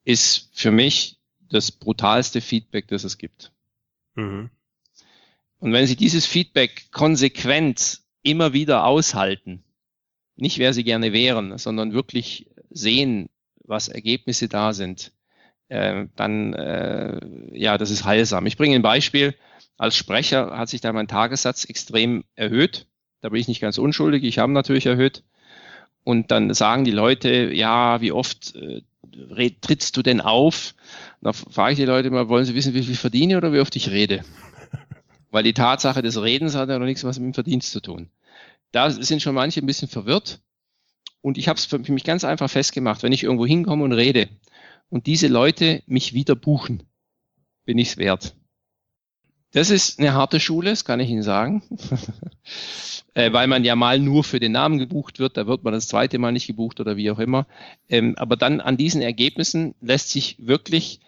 ist 0.05 0.51
für 0.53 0.71
mich 0.71 1.19
das 1.51 1.73
brutalste 1.73 2.41
Feedback, 2.41 2.89
das 2.89 3.05
es 3.05 3.19
gibt. 3.19 3.53
Mhm. 4.15 4.51
Und 5.59 5.73
wenn 5.73 5.87
Sie 5.87 5.97
dieses 5.97 6.27
Feedback 6.27 6.91
konsequent 6.91 8.01
immer 8.23 8.53
wieder 8.53 8.85
aushalten, 8.85 9.63
nicht 10.37 10.59
wer 10.59 10.73
Sie 10.73 10.85
gerne 10.85 11.13
wären, 11.13 11.59
sondern 11.59 11.93
wirklich 11.93 12.51
sehen, 12.71 13.29
was 13.65 13.89
Ergebnisse 13.89 14.49
da 14.49 14.73
sind, 14.73 15.13
äh, 15.69 16.07
dann, 16.17 16.55
äh, 16.55 17.21
ja, 17.53 17.79
das 17.79 17.91
ist 17.91 18.05
heilsam. 18.05 18.47
Ich 18.47 18.57
bringe 18.57 18.75
ein 18.75 18.83
Beispiel. 18.83 19.35
Als 19.77 19.97
Sprecher 19.97 20.57
hat 20.57 20.69
sich 20.69 20.81
da 20.81 20.93
mein 20.93 21.09
Tagessatz 21.09 21.65
extrem 21.65 22.25
erhöht. 22.35 22.87
Da 23.21 23.29
bin 23.29 23.41
ich 23.41 23.49
nicht 23.49 23.61
ganz 23.61 23.79
unschuldig. 23.79 24.25
Ich 24.25 24.39
habe 24.39 24.53
natürlich 24.53 24.87
erhöht. 24.87 25.23
Und 26.05 26.31
dann 26.31 26.55
sagen 26.55 26.85
die 26.85 26.91
Leute, 26.91 27.53
ja, 27.53 28.01
wie 28.01 28.13
oft 28.13 28.55
äh, 28.57 28.83
trittst 29.61 29.97
du 29.97 30.03
denn 30.03 30.21
auf? 30.21 30.75
Da 31.21 31.33
frage 31.33 31.73
ich 31.73 31.79
die 31.79 31.85
Leute 31.85 32.11
mal, 32.11 32.29
wollen 32.29 32.45
sie 32.45 32.55
wissen, 32.55 32.75
wie 32.75 32.83
viel 32.83 32.93
ich 32.93 32.99
verdiene 32.99 33.37
oder 33.37 33.53
wie 33.53 33.61
oft 33.61 33.77
ich 33.77 33.91
rede? 33.91 34.25
Weil 35.31 35.43
die 35.43 35.53
Tatsache 35.53 36.03
des 36.03 36.21
Redens 36.23 36.55
hat 36.55 36.71
ja 36.71 36.79
noch 36.79 36.87
nichts 36.87 37.05
was 37.05 37.19
mit 37.19 37.27
dem 37.27 37.35
Verdienst 37.35 37.73
zu 37.73 37.81
tun. 37.81 38.09
Da 38.73 38.91
sind 38.91 39.21
schon 39.21 39.35
manche 39.35 39.61
ein 39.61 39.67
bisschen 39.67 39.89
verwirrt. 39.89 40.41
Und 41.21 41.37
ich 41.37 41.49
habe 41.49 41.59
es 41.59 41.67
für 41.67 41.79
mich 41.79 42.05
ganz 42.05 42.25
einfach 42.25 42.49
festgemacht, 42.49 43.03
wenn 43.03 43.13
ich 43.13 43.25
irgendwo 43.25 43.45
hinkomme 43.45 43.85
und 43.85 43.93
rede 43.93 44.29
und 44.89 45.07
diese 45.07 45.29
Leute 45.29 45.83
mich 45.87 46.15
wieder 46.15 46.35
buchen, 46.35 46.83
bin 47.65 47.79
ich 47.79 47.89
es 47.89 47.97
wert. 47.99 48.35
Das 49.53 49.71
ist 49.71 49.99
eine 49.99 50.15
harte 50.15 50.39
Schule, 50.39 50.71
das 50.71 50.85
kann 50.85 51.01
ich 51.01 51.11
Ihnen 51.11 51.23
sagen. 51.23 51.63
äh, 53.15 53.33
weil 53.33 53.49
man 53.49 53.65
ja 53.65 53.75
mal 53.75 53.99
nur 53.99 54.23
für 54.23 54.39
den 54.39 54.53
Namen 54.53 54.79
gebucht 54.79 55.19
wird, 55.19 55.37
da 55.37 55.47
wird 55.47 55.65
man 55.65 55.73
das 55.73 55.89
zweite 55.89 56.19
Mal 56.19 56.33
nicht 56.33 56.47
gebucht 56.47 56.81
oder 56.81 56.97
wie 56.97 57.11
auch 57.11 57.19
immer. 57.19 57.47
Ähm, 57.89 58.15
aber 58.17 58.37
dann 58.37 58.61
an 58.61 58.77
diesen 58.77 59.03
Ergebnissen 59.03 59.75
lässt 59.81 60.11
sich 60.11 60.37
wirklich 60.39 61.01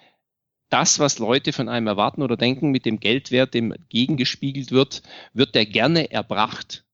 das, 0.70 0.98
was 0.98 1.18
Leute 1.18 1.52
von 1.52 1.68
einem 1.68 1.86
erwarten 1.86 2.22
oder 2.22 2.36
denken, 2.36 2.70
mit 2.70 2.86
dem 2.86 2.98
Geldwert, 2.98 3.54
dem 3.54 3.74
gegengespiegelt 3.90 4.72
wird, 4.72 5.02
wird 5.34 5.54
der 5.54 5.66
gerne 5.66 6.10
erbracht. 6.10 6.84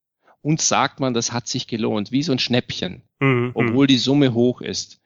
Und 0.42 0.60
sagt 0.60 1.00
man, 1.00 1.14
das 1.14 1.32
hat 1.32 1.48
sich 1.48 1.66
gelohnt, 1.66 2.12
wie 2.12 2.22
so 2.22 2.32
ein 2.32 2.38
Schnäppchen, 2.38 3.02
mhm. 3.20 3.50
obwohl 3.54 3.86
die 3.86 3.98
Summe 3.98 4.34
hoch 4.34 4.60
ist. 4.60 5.00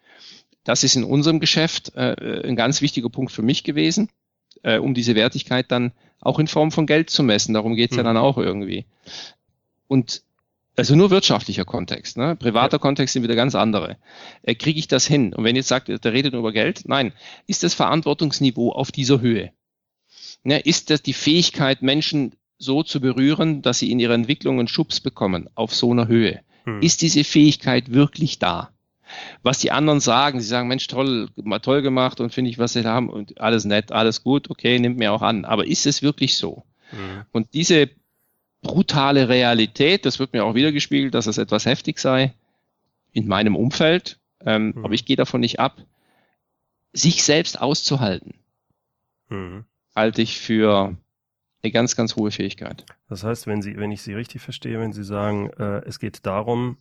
Das 0.64 0.84
ist 0.84 0.95
in 0.95 1.05
unserem 1.05 1.40
Geschäft 1.40 1.95
äh, 1.97 2.47
ein 2.47 2.55
ganz 2.55 2.80
wichtiger 2.82 3.09
Punkt 3.09 3.32
für 3.32 3.43
mich 3.43 3.64
gewesen, 3.64 4.09
äh, 4.62 4.78
um 4.78 4.94
diese 4.94 5.14
Wertigkeit 5.14 5.70
dann 5.70 5.92
auch 6.20 6.38
in 6.38 6.46
Form 6.46 6.70
von 6.70 6.86
Geld 6.86 7.10
zu 7.10 7.22
messen. 7.22 7.54
Darum 7.54 7.74
geht's 7.74 7.92
mhm. 7.92 7.98
ja 7.98 8.04
dann 8.04 8.16
auch 8.16 8.38
irgendwie. 8.38 8.86
Und 9.88 10.22
also 10.76 10.96
nur 10.96 11.10
wirtschaftlicher 11.10 11.64
Kontext. 11.64 12.16
Ne? 12.16 12.36
Privater 12.36 12.76
ja. 12.76 12.78
Kontext 12.78 13.12
sind 13.12 13.22
wieder 13.22 13.34
ganz 13.34 13.54
andere. 13.54 13.98
Äh, 14.42 14.54
Kriege 14.54 14.78
ich 14.78 14.88
das 14.88 15.06
hin? 15.06 15.34
Und 15.34 15.44
wenn 15.44 15.56
jetzt 15.56 15.68
sagt, 15.68 15.88
der 15.88 16.12
redet 16.12 16.32
nur 16.32 16.40
über 16.40 16.52
Geld, 16.52 16.82
nein, 16.86 17.12
ist 17.46 17.62
das 17.62 17.74
Verantwortungsniveau 17.74 18.72
auf 18.72 18.90
dieser 18.90 19.20
Höhe? 19.20 19.52
Ne? 20.44 20.60
Ist 20.60 20.90
das 20.90 21.02
die 21.02 21.12
Fähigkeit, 21.12 21.82
Menschen 21.82 22.34
so 22.58 22.82
zu 22.82 23.00
berühren, 23.00 23.60
dass 23.60 23.80
sie 23.80 23.90
in 23.90 24.00
ihrer 24.00 24.14
Entwicklung 24.14 24.58
einen 24.58 24.68
Schubs 24.68 25.00
bekommen 25.00 25.48
auf 25.54 25.74
so 25.74 25.90
einer 25.90 26.08
Höhe? 26.08 26.40
Hm. 26.64 26.80
Ist 26.80 27.02
diese 27.02 27.24
Fähigkeit 27.24 27.92
wirklich 27.92 28.38
da? 28.38 28.72
Was 29.42 29.58
die 29.58 29.72
anderen 29.72 30.00
sagen, 30.00 30.40
sie 30.40 30.46
sagen, 30.46 30.68
Mensch, 30.68 30.86
toll, 30.86 31.28
toll 31.62 31.82
gemacht 31.82 32.20
und 32.20 32.32
finde 32.32 32.50
ich, 32.50 32.58
was 32.58 32.72
sie 32.72 32.84
haben 32.84 33.08
und 33.08 33.40
alles 33.40 33.64
nett, 33.64 33.92
alles 33.92 34.22
gut, 34.22 34.50
okay, 34.50 34.78
nimmt 34.78 34.98
mir 34.98 35.12
auch 35.12 35.22
an. 35.22 35.44
Aber 35.44 35.66
ist 35.66 35.86
es 35.86 36.02
wirklich 36.02 36.36
so? 36.36 36.64
Mhm. 36.92 37.22
Und 37.32 37.54
diese 37.54 37.90
brutale 38.62 39.28
Realität, 39.28 40.06
das 40.06 40.18
wird 40.18 40.32
mir 40.32 40.44
auch 40.44 40.54
wieder 40.54 40.72
gespiegelt, 40.72 41.14
dass 41.14 41.26
es 41.26 41.38
etwas 41.38 41.66
heftig 41.66 41.98
sei 41.98 42.32
in 43.12 43.26
meinem 43.26 43.56
Umfeld, 43.56 44.18
ähm, 44.44 44.72
mhm. 44.74 44.84
aber 44.84 44.94
ich 44.94 45.04
gehe 45.04 45.16
davon 45.16 45.40
nicht 45.40 45.60
ab, 45.60 45.82
sich 46.92 47.24
selbst 47.24 47.60
auszuhalten, 47.60 48.34
mhm. 49.28 49.64
halte 49.94 50.22
ich 50.22 50.38
für 50.38 50.96
eine 51.62 51.72
ganz, 51.72 51.96
ganz 51.96 52.16
hohe 52.16 52.30
Fähigkeit. 52.30 52.84
Das 53.08 53.24
heißt, 53.24 53.46
wenn 53.46 53.62
Sie, 53.62 53.76
wenn 53.76 53.92
ich 53.92 54.02
Sie 54.02 54.14
richtig 54.14 54.42
verstehe, 54.42 54.80
wenn 54.80 54.92
Sie 54.92 55.04
sagen, 55.04 55.50
äh, 55.58 55.82
es 55.86 55.98
geht 55.98 56.26
darum, 56.26 56.78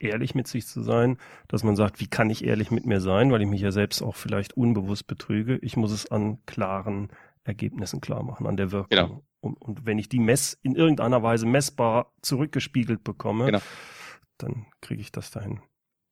ehrlich 0.00 0.34
mit 0.34 0.46
sich 0.46 0.66
zu 0.66 0.82
sein, 0.82 1.18
dass 1.48 1.64
man 1.64 1.76
sagt, 1.76 2.00
wie 2.00 2.06
kann 2.06 2.30
ich 2.30 2.44
ehrlich 2.44 2.70
mit 2.70 2.86
mir 2.86 3.00
sein, 3.00 3.32
weil 3.32 3.42
ich 3.42 3.48
mich 3.48 3.60
ja 3.60 3.72
selbst 3.72 4.02
auch 4.02 4.16
vielleicht 4.16 4.56
unbewusst 4.56 5.06
betrüge. 5.06 5.58
Ich 5.62 5.76
muss 5.76 5.92
es 5.92 6.10
an 6.10 6.38
klaren 6.46 7.08
Ergebnissen 7.44 8.00
klar 8.00 8.22
machen, 8.22 8.46
an 8.46 8.56
der 8.56 8.72
Wirkung. 8.72 8.90
Genau. 8.90 9.22
Und, 9.40 9.60
und 9.60 9.86
wenn 9.86 9.98
ich 9.98 10.08
die 10.08 10.18
mess 10.18 10.58
in 10.62 10.74
irgendeiner 10.74 11.22
Weise 11.22 11.46
messbar 11.46 12.12
zurückgespiegelt 12.22 13.04
bekomme, 13.04 13.46
genau. 13.46 13.60
dann 14.38 14.66
kriege 14.80 15.00
ich 15.00 15.12
das 15.12 15.30
dahin. 15.30 15.60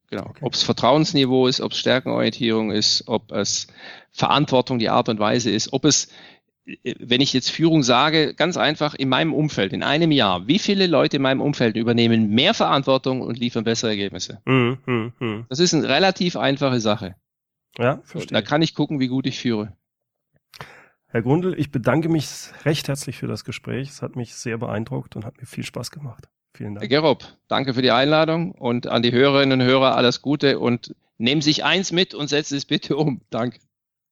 Genau. 0.09 0.27
Okay. 0.27 0.45
Ob 0.45 0.53
es 0.53 0.63
Vertrauensniveau 0.63 1.47
ist, 1.47 1.59
ob 1.59 1.73
es 1.73 1.79
Stärkenorientierung 1.79 2.71
ist, 2.71 3.03
ob 3.07 3.31
es 3.31 3.67
Verantwortung 4.11 4.79
die 4.79 4.89
Art 4.89 5.09
und 5.09 5.19
Weise 5.19 5.51
ist, 5.51 5.73
ob 5.73 5.83
es 5.83 6.09
wenn 6.99 7.21
ich 7.21 7.33
jetzt 7.33 7.49
Führung 7.49 7.83
sage, 7.83 8.33
ganz 8.33 8.57
einfach 8.57 8.93
in 8.93 9.09
meinem 9.09 9.33
Umfeld, 9.33 9.71
in 9.73 9.83
einem 9.83 10.11
Jahr, 10.11 10.47
wie 10.47 10.59
viele 10.59 10.87
Leute 10.87 11.17
in 11.17 11.21
meinem 11.21 11.41
Umfeld 11.41 11.77
übernehmen 11.77 12.29
mehr 12.29 12.53
Verantwortung 12.53 13.21
und 13.21 13.39
liefern 13.39 13.63
bessere 13.63 13.91
Ergebnisse? 13.91 14.41
Mm, 14.45 14.73
mm, 14.85 15.13
mm. 15.19 15.45
Das 15.49 15.59
ist 15.59 15.73
eine 15.73 15.87
relativ 15.87 16.35
einfache 16.35 16.79
Sache. 16.79 17.15
Ja, 17.77 18.01
verstehe. 18.03 18.33
Da 18.33 18.41
kann 18.41 18.61
ich 18.61 18.73
gucken, 18.73 18.99
wie 18.99 19.07
gut 19.07 19.25
ich 19.27 19.39
führe. 19.39 19.73
Herr 21.07 21.21
Grundl, 21.21 21.55
ich 21.57 21.71
bedanke 21.71 22.09
mich 22.09 22.27
recht 22.65 22.89
herzlich 22.89 23.17
für 23.17 23.27
das 23.27 23.45
Gespräch. 23.45 23.89
Es 23.89 24.01
hat 24.01 24.15
mich 24.17 24.35
sehr 24.35 24.57
beeindruckt 24.57 25.15
und 25.15 25.23
hat 25.23 25.37
mir 25.39 25.45
viel 25.45 25.63
Spaß 25.63 25.91
gemacht. 25.91 26.27
Vielen 26.53 26.75
Dank. 26.75 26.81
Herr 26.81 26.89
Gerob, 26.89 27.23
danke 27.47 27.73
für 27.73 27.81
die 27.81 27.91
Einladung 27.91 28.51
und 28.51 28.87
an 28.87 29.03
die 29.03 29.13
Hörerinnen 29.13 29.61
und 29.61 29.65
Hörer 29.65 29.95
alles 29.95 30.21
Gute 30.21 30.59
und 30.59 30.95
nehmen 31.17 31.41
sich 31.41 31.63
eins 31.63 31.93
mit 31.93 32.13
und 32.13 32.27
setzen 32.27 32.57
es 32.57 32.65
bitte 32.65 32.97
um. 32.97 33.21
Danke. 33.29 33.59